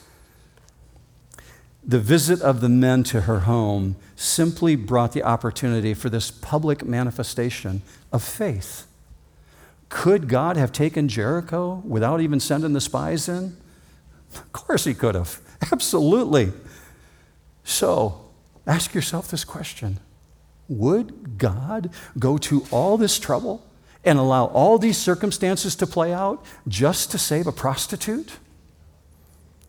the 1.86 2.00
visit 2.00 2.42
of 2.42 2.62
the 2.62 2.70
men 2.70 3.04
to 3.04 3.22
her 3.22 3.42
home 3.42 3.96
simply 4.16 4.76
brought 4.76 5.12
the 5.12 5.24
opportunity 5.24 5.94
for 5.94 6.10
this 6.10 6.32
public 6.32 6.86
manifestation 6.86 7.82
of 8.12 8.24
faith. 8.24 8.88
Could 9.90 10.30
God 10.30 10.56
have 10.56 10.72
taken 10.72 11.08
Jericho 11.08 11.84
without 11.86 12.22
even 12.22 12.40
sending 12.40 12.74
the 12.74 12.82
spies 12.82 13.28
in? 13.28 13.58
Of 14.34 14.52
course, 14.54 14.86
He 14.86 14.94
could 14.94 15.16
have. 15.16 15.40
Absolutely. 15.72 16.52
So, 17.64 18.30
ask 18.66 18.94
yourself 18.94 19.30
this 19.30 19.44
question 19.44 20.00
Would 20.70 21.38
God 21.38 21.90
go 22.18 22.38
to 22.40 22.66
all 22.72 22.98
this 22.98 23.20
trouble 23.20 23.64
and 24.06 24.18
allow 24.18 24.46
all 24.46 24.78
these 24.78 24.98
circumstances 24.98 25.76
to 25.76 25.88
play 25.88 26.14
out 26.14 26.44
just 26.68 27.12
to 27.12 27.18
save 27.18 27.46
a 27.46 27.52
prostitute? 27.52 28.38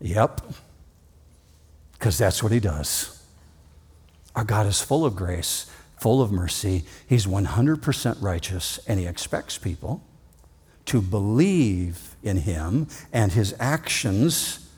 Yep 0.01 0.41
because 2.05 2.19
that's 2.19 2.43
what 2.43 2.53
He 2.53 2.61
does. 2.61 3.19
Our 4.37 4.45
God 4.45 4.67
is 4.67 4.83
full 4.83 5.07
of 5.07 5.17
grace, 5.17 5.71
full 5.97 6.21
of 6.21 6.31
mercy. 6.31 6.85
He's 7.09 7.25
100% 7.25 8.21
righteous, 8.21 8.79
and 8.87 9.01
He 9.01 9.07
expects 9.07 9.57
people 9.57 10.05
to 10.85 11.01
believe 11.01 12.15
in 12.23 12.37
Him, 12.37 12.89
and 13.11 13.33
His 13.33 13.55
actions 13.59 14.69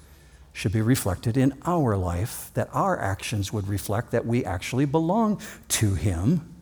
should 0.52 0.70
be 0.70 0.80
reflected 0.80 1.36
in 1.36 1.58
our 1.66 1.96
life, 1.96 2.52
that 2.54 2.68
our 2.72 2.96
actions 2.96 3.52
would 3.52 3.66
reflect 3.66 4.12
that 4.12 4.24
we 4.24 4.44
actually 4.44 4.84
belong 4.84 5.40
to 5.66 5.94
Him. 5.94 6.54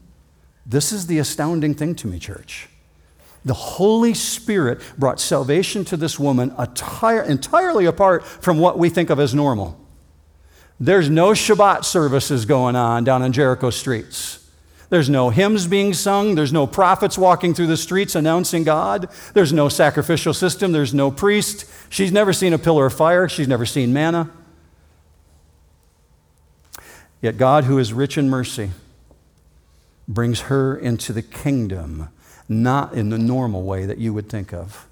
This 0.64 0.92
is 0.92 1.08
the 1.08 1.18
astounding 1.18 1.74
thing 1.74 1.94
to 1.96 2.06
me, 2.06 2.18
church. 2.18 2.70
The 3.44 3.52
Holy 3.52 4.14
Spirit 4.14 4.80
brought 4.96 5.20
salvation 5.20 5.84
to 5.84 5.98
this 5.98 6.18
woman 6.18 6.54
entirely 6.58 7.84
apart 7.84 8.24
from 8.24 8.58
what 8.58 8.78
we 8.78 8.88
think 8.88 9.10
of 9.10 9.20
as 9.20 9.34
normal. 9.34 9.83
There's 10.80 11.08
no 11.08 11.30
Shabbat 11.30 11.84
services 11.84 12.44
going 12.44 12.76
on 12.76 13.04
down 13.04 13.22
in 13.22 13.32
Jericho 13.32 13.70
streets. 13.70 14.40
There's 14.90 15.08
no 15.08 15.30
hymns 15.30 15.66
being 15.66 15.92
sung. 15.94 16.34
There's 16.34 16.52
no 16.52 16.66
prophets 16.66 17.16
walking 17.16 17.54
through 17.54 17.68
the 17.68 17.76
streets 17.76 18.14
announcing 18.14 18.64
God. 18.64 19.08
There's 19.32 19.52
no 19.52 19.68
sacrificial 19.68 20.34
system. 20.34 20.72
There's 20.72 20.94
no 20.94 21.10
priest. 21.10 21.64
She's 21.88 22.12
never 22.12 22.32
seen 22.32 22.52
a 22.52 22.58
pillar 22.58 22.86
of 22.86 22.92
fire. 22.92 23.28
She's 23.28 23.48
never 23.48 23.66
seen 23.66 23.92
manna. 23.92 24.30
Yet 27.20 27.38
God, 27.38 27.64
who 27.64 27.78
is 27.78 27.92
rich 27.92 28.18
in 28.18 28.28
mercy, 28.28 28.70
brings 30.06 30.42
her 30.42 30.76
into 30.76 31.12
the 31.12 31.22
kingdom 31.22 32.10
not 32.48 32.92
in 32.92 33.08
the 33.08 33.18
normal 33.18 33.62
way 33.62 33.86
that 33.86 33.98
you 33.98 34.12
would 34.12 34.28
think 34.28 34.52
of. 34.52 34.86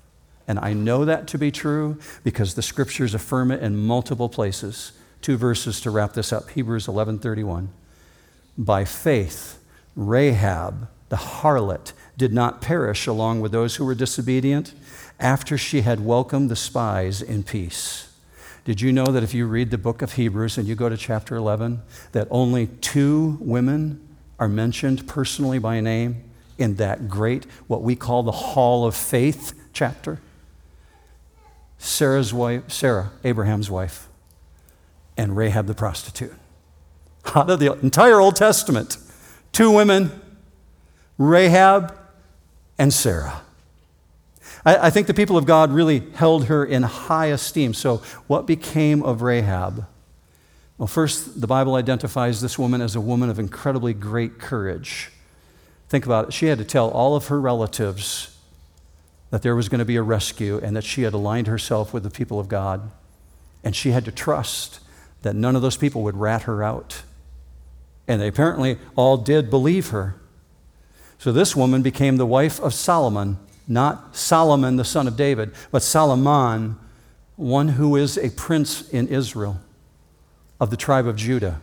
And 0.49 0.59
I 0.59 0.73
know 0.73 1.05
that 1.05 1.27
to 1.29 1.39
be 1.39 1.51
true 1.51 1.99
because 2.25 2.55
the 2.55 2.63
scriptures 2.63 3.15
affirm 3.15 3.51
it 3.51 3.63
in 3.63 3.77
multiple 3.77 4.29
places. 4.29 4.93
Two 5.23 5.39
verses 5.39 5.81
to 5.81 5.91
wrap 5.91 6.13
this 6.13 6.33
up. 6.33 6.51
Hebrews 6.51 6.87
11:31. 6.87 7.69
By 8.59 8.85
faith 8.85 9.59
Rahab, 9.97 10.89
the 11.09 11.17
harlot, 11.17 11.93
did 12.19 12.33
not 12.33 12.61
perish 12.61 13.07
along 13.07 13.41
with 13.41 13.53
those 13.53 13.77
who 13.77 13.85
were 13.87 13.95
disobedient 13.95 14.75
after 15.19 15.57
she 15.57 15.81
had 15.81 16.05
welcomed 16.05 16.51
the 16.51 16.57
spies 16.57 17.23
in 17.23 17.43
peace. 17.43 18.09
Did 18.65 18.81
you 18.81 18.93
know 18.93 19.07
that 19.07 19.23
if 19.23 19.33
you 19.33 19.47
read 19.47 19.71
the 19.71 19.79
book 19.79 20.03
of 20.03 20.13
Hebrews 20.13 20.59
and 20.59 20.69
you 20.69 20.75
go 20.75 20.89
to 20.91 20.97
chapter 20.97 21.37
11, 21.37 21.81
that 22.13 22.29
only 22.31 22.67
two 22.67 23.39
women 23.41 24.07
are 24.39 24.49
mentioned 24.49 25.09
personally 25.09 25.59
by 25.59 25.81
name? 25.81 26.25
in 26.59 26.77
that 26.77 27.09
great, 27.09 27.45
what 27.67 27.83
we 27.83 27.97
call 27.97 28.23
the 28.23 28.33
Hall 28.33 28.87
of 28.87 28.95
Faith 28.95 29.53
chapter. 29.73 30.21
Sarah's 31.79 32.33
wife, 32.33 32.71
Sarah, 32.71 33.11
Abraham's 33.25 33.71
wife, 33.71 34.09
and 35.17 35.37
Rahab 35.37 35.67
the 35.67 35.75
prostitute. 35.75 36.35
Out 37.35 37.51
of 37.51 37.61
the 37.61 37.73
entire 37.81 38.21
Old 38.21 38.37
Testament, 38.37 38.97
two 39.53 39.71
women, 39.71 40.11
Rahab 41.19 41.97
and 42.79 42.93
Sarah. 42.93 43.43
I, 44.65 44.87
I 44.87 44.91
think 44.91 45.07
the 45.07 45.15
people 45.15 45.37
of 45.37 45.47
God 45.47 45.71
really 45.71 46.11
held 46.15 46.47
her 46.47 46.65
in 46.65 46.83
high 46.83 47.27
esteem. 47.27 47.75
So, 47.75 47.99
what 48.27 48.47
became 48.47 49.03
of 49.03 49.23
Rahab? 49.23 49.87
Well, 50.79 50.87
first, 50.87 51.41
the 51.41 51.47
Bible 51.47 51.77
identifies 51.77 52.41
this 52.41 52.59
woman 52.59 52.81
as 52.81 52.97
a 52.97 53.01
woman 53.01 53.31
of 53.31 53.39
incredibly 53.39 53.95
great 53.95 54.39
courage. 54.39 55.13
Think 55.89 56.07
about 56.07 56.29
it. 56.29 56.33
She 56.33 56.47
had 56.47 56.59
to 56.59 56.65
tell 56.65 56.91
all 56.91 57.15
of 57.15 57.29
her 57.29 57.41
relatives 57.41 58.37
that 59.31 59.43
there 59.43 59.55
was 59.55 59.69
going 59.69 59.79
to 59.79 59.85
be 59.85 59.97
a 59.97 60.03
rescue 60.03 60.59
and 60.63 60.75
that 60.75 60.85
she 60.85 61.03
had 61.03 61.15
aligned 61.15 61.47
herself 61.47 61.95
with 61.95 62.03
the 62.03 62.11
people 62.11 62.41
of 62.41 62.49
God. 62.49 62.91
And 63.63 63.77
she 63.77 63.91
had 63.91 64.05
to 64.07 64.13
trust 64.13 64.81
that 65.23 65.35
none 65.35 65.57
of 65.57 65.63
those 65.63 65.77
people 65.77 66.03
would 66.03 66.17
rat 66.17 66.43
her 66.43 66.63
out. 66.63 67.03
And 68.07 68.21
they 68.21 68.29
apparently 68.29 68.79
all 68.97 69.17
did 69.17 69.51
believe 69.51 69.89
her. 69.91 70.17
So 71.19 71.33
this 71.33 71.55
woman 71.55 71.83
became 71.83 72.17
the 72.17 72.27
wife 72.27 72.61
of 72.61 72.75
Solomon, 72.75 73.39
not 73.69 74.17
Solomon, 74.17 74.77
the 74.77 74.85
son 74.85 75.07
of 75.07 75.17
David, 75.17 75.53
but 75.71 75.83
Solomon, 75.83 76.77
one 77.37 77.69
who 77.69 77.97
is 77.97 78.19
a 78.19 78.31
prince 78.31 78.89
in 78.91 79.09
Israel 79.09 79.61
of 80.61 80.71
the 80.71 80.77
tribe 80.77 81.07
of 81.07 81.17
Judah. 81.17 81.61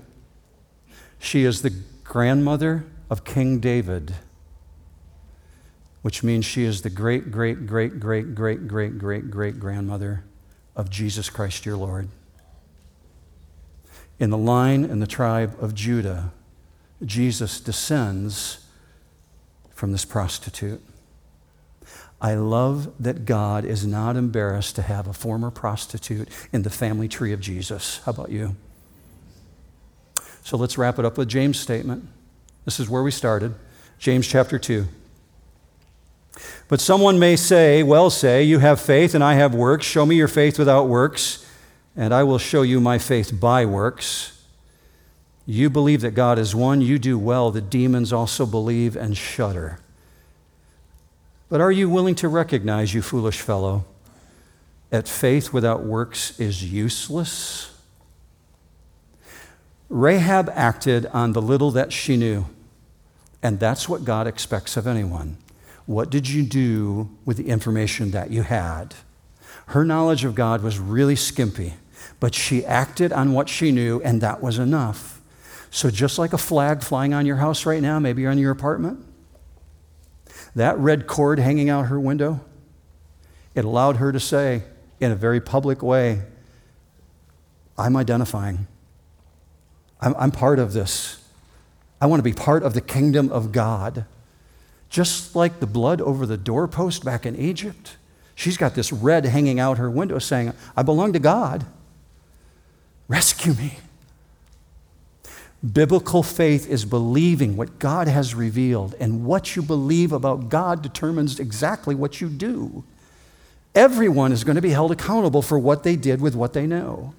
She 1.19 1.43
is 1.43 1.61
the 1.61 1.73
grandmother 2.03 2.85
of 3.09 3.23
King 3.25 3.59
David, 3.59 4.15
which 6.01 6.23
means 6.23 6.45
she 6.45 6.63
is 6.63 6.81
the 6.81 6.89
great, 6.89 7.29
great, 7.29 7.67
great, 7.67 7.99
great, 7.99 8.33
great, 8.33 8.67
great, 8.67 8.97
great, 8.97 9.29
great 9.29 9.59
grandmother 9.59 10.23
of 10.75 10.89
Jesus 10.89 11.29
Christ 11.29 11.65
your 11.65 11.75
Lord. 11.75 12.07
In 14.19 14.29
the 14.29 14.37
line 14.37 14.83
and 14.83 15.01
the 15.01 15.07
tribe 15.07 15.55
of 15.61 15.73
Judah, 15.73 16.31
Jesus 17.03 17.59
descends 17.61 18.65
from 19.71 19.91
this 19.93 20.03
prostitute. 20.03 20.81
I 22.21 22.35
love 22.35 22.91
that 22.99 23.25
God 23.25 23.63
is 23.63 23.87
not 23.87 24.17
embarrassed 24.17 24.75
to 24.75 24.81
have 24.81 25.07
a 25.07 25.13
former 25.13 25.49
prostitute 25.49 26.27
in 26.51 26.63
the 26.63 26.69
family 26.69 27.07
tree 27.07 27.31
of 27.31 27.39
Jesus. 27.39 28.01
How 28.03 28.11
about 28.11 28.29
you? 28.29 28.57
So 30.43 30.57
let's 30.57 30.77
wrap 30.77 30.99
it 30.99 31.05
up 31.05 31.17
with 31.17 31.29
James' 31.29 31.59
statement. 31.59 32.05
This 32.65 32.79
is 32.79 32.89
where 32.89 33.03
we 33.03 33.11
started. 33.11 33.55
James 33.99 34.27
chapter 34.27 34.59
2. 34.59 34.85
But 36.67 36.81
someone 36.81 37.19
may 37.19 37.35
say, 37.35 37.83
well, 37.83 38.09
say, 38.09 38.43
you 38.43 38.59
have 38.59 38.81
faith 38.81 39.15
and 39.15 39.23
I 39.23 39.35
have 39.35 39.55
works. 39.55 39.85
Show 39.85 40.05
me 40.05 40.15
your 40.15 40.27
faith 40.27 40.59
without 40.59 40.87
works, 40.87 41.45
and 41.99 42.13
I 42.13 42.23
will 42.23 42.37
show 42.37 42.61
you 42.61 42.79
my 42.79 42.97
faith 42.97 43.37
by 43.37 43.65
works. 43.65 44.41
You 45.45 45.69
believe 45.69 45.99
that 45.99 46.11
God 46.11 46.39
is 46.39 46.55
one, 46.55 46.79
you 46.79 46.97
do 46.97 47.19
well. 47.19 47.51
The 47.51 47.59
demons 47.59 48.13
also 48.13 48.45
believe 48.45 48.95
and 48.95 49.17
shudder. 49.17 49.79
But 51.49 51.59
are 51.59 51.73
you 51.73 51.89
willing 51.89 52.15
to 52.15 52.29
recognize, 52.29 52.93
you 52.93 53.01
foolish 53.01 53.41
fellow, 53.41 53.83
that 54.91 55.09
faith 55.09 55.51
without 55.51 55.83
works 55.83 56.39
is 56.39 56.71
useless? 56.71 57.77
Rahab 59.89 60.49
acted 60.55 61.05
on 61.07 61.33
the 61.33 61.41
little 61.41 61.71
that 61.71 61.91
she 61.91 62.15
knew, 62.15 62.45
and 63.43 63.59
that's 63.59 63.89
what 63.89 64.05
God 64.05 64.25
expects 64.25 64.77
of 64.77 64.87
anyone. 64.87 65.35
What 65.85 66.09
did 66.09 66.29
you 66.29 66.43
do 66.43 67.09
with 67.25 67.35
the 67.35 67.49
information 67.49 68.11
that 68.11 68.31
you 68.31 68.43
had? 68.43 68.95
Her 69.65 69.83
knowledge 69.83 70.23
of 70.23 70.33
God 70.33 70.63
was 70.63 70.79
really 70.79 71.17
skimpy, 71.17 71.73
but 72.19 72.35
she 72.35 72.65
acted 72.65 73.13
on 73.13 73.33
what 73.33 73.49
she 73.49 73.71
knew, 73.71 74.01
and 74.01 74.21
that 74.21 74.41
was 74.41 74.59
enough. 74.59 75.21
So, 75.71 75.89
just 75.89 76.17
like 76.17 76.33
a 76.33 76.37
flag 76.37 76.81
flying 76.81 77.13
on 77.13 77.25
your 77.25 77.37
house 77.37 77.65
right 77.65 77.81
now, 77.81 77.99
maybe 77.99 78.25
in 78.25 78.37
your 78.37 78.51
apartment, 78.51 79.05
that 80.55 80.77
red 80.79 81.07
cord 81.07 81.39
hanging 81.39 81.69
out 81.69 81.87
her 81.87 81.99
window, 81.99 82.41
it 83.55 83.65
allowed 83.65 83.97
her 83.97 84.11
to 84.11 84.19
say 84.19 84.63
in 84.99 85.11
a 85.11 85.15
very 85.15 85.39
public 85.39 85.81
way, 85.81 86.21
I'm 87.77 87.95
identifying. 87.95 88.67
I'm, 90.01 90.15
I'm 90.17 90.31
part 90.31 90.59
of 90.59 90.73
this. 90.73 91.23
I 92.01 92.05
want 92.07 92.19
to 92.19 92.23
be 92.23 92.33
part 92.33 92.63
of 92.63 92.73
the 92.73 92.81
kingdom 92.81 93.31
of 93.31 93.51
God. 93.51 94.05
Just 94.89 95.35
like 95.35 95.59
the 95.59 95.67
blood 95.67 96.01
over 96.01 96.25
the 96.25 96.37
doorpost 96.37 97.05
back 97.05 97.25
in 97.25 97.35
Egypt, 97.35 97.97
she's 98.33 98.57
got 98.57 98.75
this 98.75 98.91
red 98.91 99.25
hanging 99.25 99.59
out 99.59 99.77
her 99.77 99.89
window 99.89 100.19
saying, 100.19 100.53
I 100.75 100.81
belong 100.81 101.13
to 101.13 101.19
God. 101.19 101.65
Rescue 103.09 103.53
me. 103.55 103.79
Biblical 105.73 106.23
faith 106.23 106.69
is 106.69 106.85
believing 106.85 107.57
what 107.57 107.79
God 107.79 108.07
has 108.07 108.33
revealed, 108.33 108.95
and 108.97 109.25
what 109.25 109.57
you 109.57 109.61
believe 109.61 110.13
about 110.13 110.47
God 110.47 110.81
determines 110.81 111.37
exactly 111.37 111.93
what 111.95 112.21
you 112.21 112.29
do. 112.29 112.85
Everyone 113.75 114.31
is 114.31 114.45
going 114.45 114.55
to 114.55 114.61
be 114.61 114.69
held 114.69 114.91
accountable 114.91 115.41
for 115.41 115.59
what 115.59 115.83
they 115.83 115.97
did 115.97 116.21
with 116.21 116.33
what 116.33 116.53
they 116.53 116.65
know. 116.65 117.13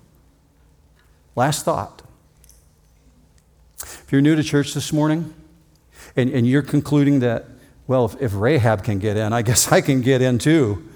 Last 1.37 1.65
thought 1.65 2.03
if 3.83 4.13
you're 4.13 4.21
new 4.21 4.35
to 4.35 4.43
church 4.43 4.75
this 4.75 4.93
morning 4.93 5.33
and, 6.17 6.31
and 6.31 6.47
you're 6.47 6.63
concluding 6.63 7.21
that, 7.21 7.47
well, 7.87 8.07
if, 8.07 8.21
if 8.21 8.35
Rahab 8.35 8.83
can 8.83 8.99
get 8.99 9.17
in, 9.17 9.33
I 9.33 9.43
guess 9.43 9.71
I 9.71 9.81
can 9.81 10.01
get 10.01 10.21
in 10.21 10.39
too. 10.39 10.89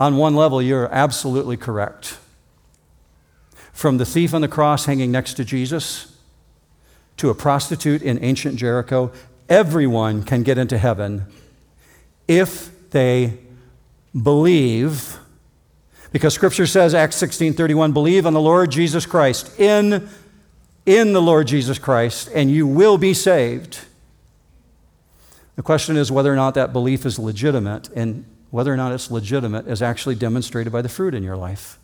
On 0.00 0.16
one 0.16 0.34
level, 0.34 0.62
you're 0.62 0.88
absolutely 0.92 1.56
correct. 1.56 2.18
From 3.78 3.98
the 3.98 4.04
thief 4.04 4.34
on 4.34 4.40
the 4.40 4.48
cross 4.48 4.86
hanging 4.86 5.12
next 5.12 5.34
to 5.34 5.44
Jesus 5.44 6.12
to 7.16 7.30
a 7.30 7.34
prostitute 7.34 8.02
in 8.02 8.18
ancient 8.24 8.56
Jericho, 8.56 9.12
everyone 9.48 10.24
can 10.24 10.42
get 10.42 10.58
into 10.58 10.76
heaven 10.76 11.26
if 12.26 12.90
they 12.90 13.38
believe 14.20 15.18
because 16.10 16.34
scripture 16.34 16.66
says 16.66 16.92
acts 16.92 17.22
16:31 17.22 17.92
believe 17.92 18.26
on 18.26 18.32
the 18.32 18.40
Lord 18.40 18.72
Jesus 18.72 19.06
Christ 19.06 19.48
in 19.60 20.08
in 20.84 21.12
the 21.12 21.22
Lord 21.22 21.46
Jesus 21.46 21.78
Christ, 21.78 22.28
and 22.34 22.50
you 22.50 22.66
will 22.66 22.98
be 22.98 23.14
saved. 23.14 23.78
The 25.54 25.62
question 25.62 25.96
is 25.96 26.10
whether 26.10 26.32
or 26.32 26.36
not 26.36 26.54
that 26.54 26.72
belief 26.72 27.06
is 27.06 27.16
legitimate, 27.16 27.90
and 27.94 28.24
whether 28.50 28.72
or 28.72 28.76
not 28.76 28.90
it's 28.90 29.08
legitimate 29.08 29.68
is 29.68 29.82
actually 29.82 30.16
demonstrated 30.16 30.72
by 30.72 30.82
the 30.82 30.88
fruit 30.88 31.14
in 31.14 31.22
your 31.22 31.36
life. 31.36 31.78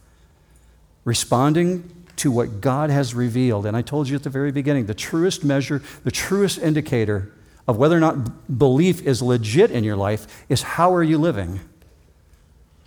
Responding 1.05 1.91
to 2.17 2.31
what 2.31 2.61
God 2.61 2.91
has 2.91 3.15
revealed. 3.15 3.67
And 3.67 3.77
I 3.77 3.83
told 3.83 4.09
you 4.09 4.17
at 4.17 4.23
the 4.23 4.31
very 4.31 4.53
beginning 4.53 4.87
the 4.87 4.95
truest 4.95 5.45
measure, 5.45 5.83
the 6.05 6.11
truest 6.11 6.59
indicator 6.59 7.33
of 7.67 7.77
whether 7.77 7.97
or 7.97 8.01
not 8.01 8.59
belief 8.59 9.03
is 9.03 9.23
legit 9.23 9.71
in 9.71 9.85
your 9.85 9.97
life 9.97 10.45
is 10.49 10.63
how 10.63 10.95
are 10.95 11.03
you 11.03 11.19
living? 11.19 11.61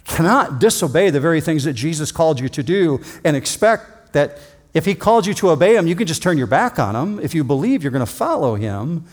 cannot 0.08 0.60
disobey 0.60 1.10
the 1.10 1.20
very 1.20 1.42
things 1.42 1.66
that 1.66 1.74
Jesus 1.74 2.12
called 2.12 2.40
you 2.40 2.50
to 2.50 2.64
do 2.64 3.02
and 3.24 3.36
expect 3.36 4.14
that 4.14 4.40
if 4.74 4.86
he 4.86 4.96
called 4.96 5.26
you 5.26 5.34
to 5.36 5.50
obey 5.50 5.76
him, 5.76 5.86
you 5.86 5.96
can 5.96 6.08
just 6.08 6.24
turn 6.24 6.38
your 6.38 6.48
back 6.48 6.80
on 6.80 6.96
him. 6.96 7.20
If 7.20 7.36
you 7.36 7.44
believe 7.44 7.84
you're 7.84 7.92
going 7.92 8.06
to 8.06 8.12
follow 8.12 8.56
him, 8.56 9.06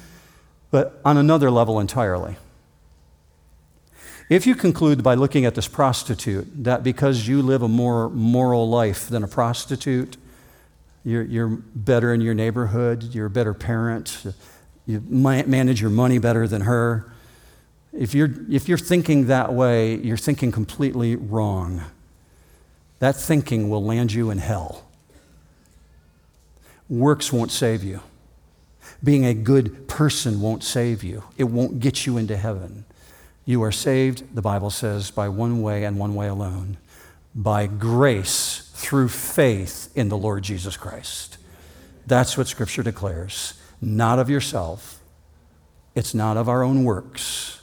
but 0.70 1.00
on 1.04 1.16
another 1.16 1.50
level 1.50 1.80
entirely. 1.80 2.36
If 4.28 4.46
you 4.46 4.54
conclude 4.54 5.02
by 5.02 5.14
looking 5.14 5.44
at 5.44 5.54
this 5.54 5.68
prostitute 5.68 6.64
that 6.64 6.82
because 6.82 7.28
you 7.28 7.42
live 7.42 7.62
a 7.62 7.68
more 7.68 8.08
moral 8.08 8.68
life 8.68 9.08
than 9.08 9.22
a 9.22 9.28
prostitute, 9.28 10.16
you're, 11.04 11.22
you're 11.22 11.48
better 11.48 12.14
in 12.14 12.22
your 12.22 12.32
neighborhood, 12.32 13.14
you're 13.14 13.26
a 13.26 13.30
better 13.30 13.52
parent, 13.52 14.24
you 14.86 15.02
manage 15.06 15.80
your 15.80 15.90
money 15.90 16.18
better 16.18 16.48
than 16.48 16.62
her, 16.62 17.12
if 17.96 18.12
you're, 18.14 18.30
if 18.50 18.68
you're 18.68 18.78
thinking 18.78 19.26
that 19.26 19.52
way, 19.52 19.96
you're 19.96 20.16
thinking 20.16 20.50
completely 20.50 21.14
wrong. 21.14 21.84
That 22.98 23.14
thinking 23.14 23.68
will 23.68 23.84
land 23.84 24.12
you 24.12 24.30
in 24.30 24.38
hell. 24.38 24.84
Works 26.88 27.32
won't 27.32 27.52
save 27.52 27.84
you. 27.84 28.00
Being 29.02 29.24
a 29.24 29.34
good 29.34 29.86
person 29.86 30.40
won't 30.40 30.64
save 30.64 31.04
you, 31.04 31.24
it 31.36 31.44
won't 31.44 31.78
get 31.78 32.04
you 32.06 32.16
into 32.16 32.36
heaven. 32.36 32.84
You 33.44 33.62
are 33.62 33.72
saved, 33.72 34.34
the 34.34 34.42
Bible 34.42 34.70
says, 34.70 35.10
by 35.10 35.28
one 35.28 35.60
way 35.60 35.84
and 35.84 35.98
one 35.98 36.14
way 36.14 36.28
alone 36.28 36.78
by 37.34 37.66
grace 37.66 38.70
through 38.74 39.08
faith 39.08 39.90
in 39.96 40.08
the 40.08 40.16
Lord 40.16 40.44
Jesus 40.44 40.76
Christ. 40.76 41.36
That's 42.06 42.38
what 42.38 42.46
Scripture 42.46 42.82
declares. 42.82 43.54
Not 43.80 44.18
of 44.18 44.30
yourself, 44.30 45.00
it's 45.94 46.14
not 46.14 46.36
of 46.36 46.48
our 46.48 46.62
own 46.62 46.84
works, 46.84 47.60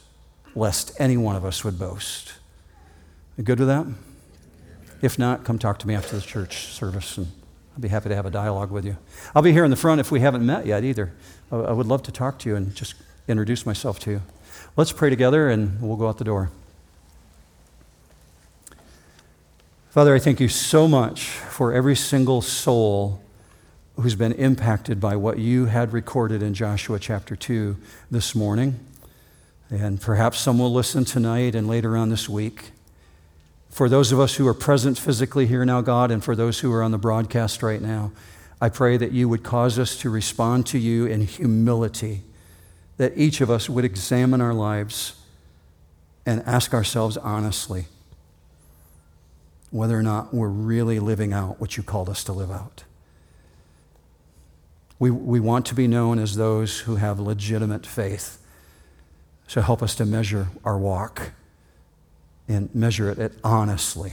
lest 0.54 0.92
any 0.98 1.16
one 1.16 1.36
of 1.36 1.44
us 1.44 1.64
would 1.64 1.78
boast. 1.78 2.34
You 3.36 3.44
good 3.44 3.58
with 3.58 3.68
that? 3.68 3.86
If 5.00 5.18
not, 5.18 5.44
come 5.44 5.58
talk 5.58 5.78
to 5.80 5.88
me 5.88 5.94
after 5.94 6.16
the 6.16 6.22
church 6.22 6.66
service 6.66 7.16
and 7.16 7.28
I'll 7.74 7.80
be 7.80 7.88
happy 7.88 8.10
to 8.10 8.14
have 8.14 8.26
a 8.26 8.30
dialogue 8.30 8.70
with 8.70 8.84
you. 8.84 8.98
I'll 9.34 9.42
be 9.42 9.52
here 9.52 9.64
in 9.64 9.70
the 9.70 9.76
front 9.76 10.00
if 10.00 10.12
we 10.12 10.20
haven't 10.20 10.44
met 10.44 10.66
yet 10.66 10.84
either. 10.84 11.12
I 11.50 11.72
would 11.72 11.86
love 11.86 12.02
to 12.04 12.12
talk 12.12 12.38
to 12.40 12.48
you 12.50 12.56
and 12.56 12.74
just 12.74 12.94
introduce 13.26 13.64
myself 13.64 13.98
to 14.00 14.10
you. 14.10 14.22
Let's 14.74 14.90
pray 14.90 15.10
together 15.10 15.50
and 15.50 15.82
we'll 15.82 15.98
go 15.98 16.08
out 16.08 16.16
the 16.16 16.24
door. 16.24 16.48
Father, 19.90 20.14
I 20.14 20.18
thank 20.18 20.40
you 20.40 20.48
so 20.48 20.88
much 20.88 21.28
for 21.28 21.74
every 21.74 21.94
single 21.94 22.40
soul 22.40 23.22
who's 23.96 24.14
been 24.14 24.32
impacted 24.32 24.98
by 24.98 25.14
what 25.16 25.38
you 25.38 25.66
had 25.66 25.92
recorded 25.92 26.42
in 26.42 26.54
Joshua 26.54 26.98
chapter 26.98 27.36
2 27.36 27.76
this 28.10 28.34
morning. 28.34 28.80
And 29.68 30.00
perhaps 30.00 30.38
some 30.38 30.58
will 30.58 30.72
listen 30.72 31.04
tonight 31.04 31.54
and 31.54 31.68
later 31.68 31.94
on 31.94 32.08
this 32.08 32.26
week. 32.26 32.70
For 33.68 33.90
those 33.90 34.10
of 34.10 34.18
us 34.18 34.36
who 34.36 34.48
are 34.48 34.54
present 34.54 34.96
physically 34.96 35.46
here 35.46 35.66
now, 35.66 35.82
God, 35.82 36.10
and 36.10 36.24
for 36.24 36.34
those 36.34 36.60
who 36.60 36.72
are 36.72 36.82
on 36.82 36.92
the 36.92 36.98
broadcast 36.98 37.62
right 37.62 37.82
now, 37.82 38.10
I 38.58 38.70
pray 38.70 38.96
that 38.96 39.12
you 39.12 39.28
would 39.28 39.42
cause 39.42 39.78
us 39.78 39.98
to 39.98 40.08
respond 40.08 40.64
to 40.68 40.78
you 40.78 41.04
in 41.04 41.20
humility 41.20 42.22
that 42.96 43.12
each 43.16 43.40
of 43.40 43.50
us 43.50 43.68
would 43.68 43.84
examine 43.84 44.40
our 44.40 44.54
lives 44.54 45.14
and 46.24 46.42
ask 46.46 46.72
ourselves 46.72 47.16
honestly 47.16 47.86
whether 49.70 49.98
or 49.98 50.02
not 50.02 50.32
we're 50.32 50.48
really 50.48 51.00
living 51.00 51.32
out 51.32 51.60
what 51.60 51.76
you 51.76 51.82
called 51.82 52.08
us 52.08 52.22
to 52.24 52.32
live 52.32 52.50
out. 52.50 52.84
We, 54.98 55.10
we 55.10 55.40
want 55.40 55.66
to 55.66 55.74
be 55.74 55.88
known 55.88 56.18
as 56.18 56.36
those 56.36 56.80
who 56.80 56.96
have 56.96 57.18
legitimate 57.18 57.86
faith. 57.86 58.38
So 59.48 59.60
help 59.60 59.82
us 59.82 59.94
to 59.96 60.04
measure 60.04 60.48
our 60.64 60.78
walk 60.78 61.32
and 62.46 62.72
measure 62.74 63.10
it 63.10 63.32
honestly. 63.42 64.12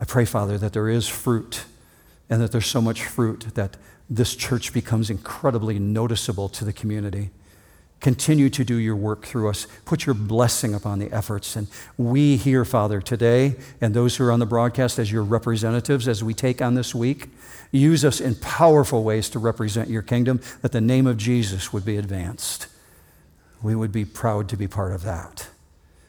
I 0.00 0.04
pray, 0.04 0.24
Father, 0.24 0.58
that 0.58 0.72
there 0.72 0.88
is 0.88 1.08
fruit 1.08 1.64
and 2.28 2.42
that 2.42 2.52
there's 2.52 2.66
so 2.66 2.82
much 2.82 3.04
fruit 3.04 3.46
that 3.54 3.76
this 4.08 4.36
church 4.36 4.72
becomes 4.72 5.10
incredibly 5.10 5.78
noticeable 5.78 6.48
to 6.50 6.64
the 6.64 6.72
community. 6.72 7.30
Continue 8.00 8.50
to 8.50 8.64
do 8.64 8.76
your 8.76 8.96
work 8.96 9.24
through 9.24 9.48
us. 9.48 9.66
Put 9.86 10.04
your 10.04 10.14
blessing 10.14 10.74
upon 10.74 10.98
the 10.98 11.10
efforts. 11.10 11.56
And 11.56 11.68
we 11.96 12.36
here, 12.36 12.64
Father, 12.66 13.00
today, 13.00 13.56
and 13.80 13.94
those 13.94 14.16
who 14.16 14.24
are 14.24 14.32
on 14.32 14.40
the 14.40 14.46
broadcast 14.46 14.98
as 14.98 15.10
your 15.10 15.22
representatives 15.22 16.06
as 16.06 16.22
we 16.22 16.34
take 16.34 16.60
on 16.60 16.74
this 16.74 16.94
week, 16.94 17.28
use 17.72 18.04
us 18.04 18.20
in 18.20 18.34
powerful 18.34 19.04
ways 19.04 19.30
to 19.30 19.38
represent 19.38 19.88
your 19.88 20.02
kingdom, 20.02 20.40
that 20.60 20.72
the 20.72 20.82
name 20.82 21.06
of 21.06 21.16
Jesus 21.16 21.72
would 21.72 21.84
be 21.84 21.96
advanced. 21.96 22.66
We 23.62 23.74
would 23.74 23.92
be 23.92 24.04
proud 24.04 24.50
to 24.50 24.56
be 24.56 24.68
part 24.68 24.92
of 24.92 25.02
that. 25.04 25.48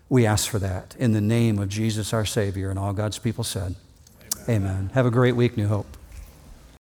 We 0.10 0.26
ask 0.26 0.50
for 0.50 0.60
that 0.60 0.96
in 1.00 1.14
the 1.14 1.22
name 1.22 1.58
of 1.60 1.70
Jesus 1.70 2.14
our 2.14 2.26
Savior, 2.26 2.70
and 2.70 2.78
all 2.78 2.92
God's 2.92 3.20
people 3.20 3.46
said, 3.46 3.76
Amen. 4.50 4.64
Amen. 4.64 4.92
Have 4.94 5.06
a 5.06 5.12
great 5.12 5.38
week, 5.38 5.56
New 5.56 5.68
Hope. 5.68 5.98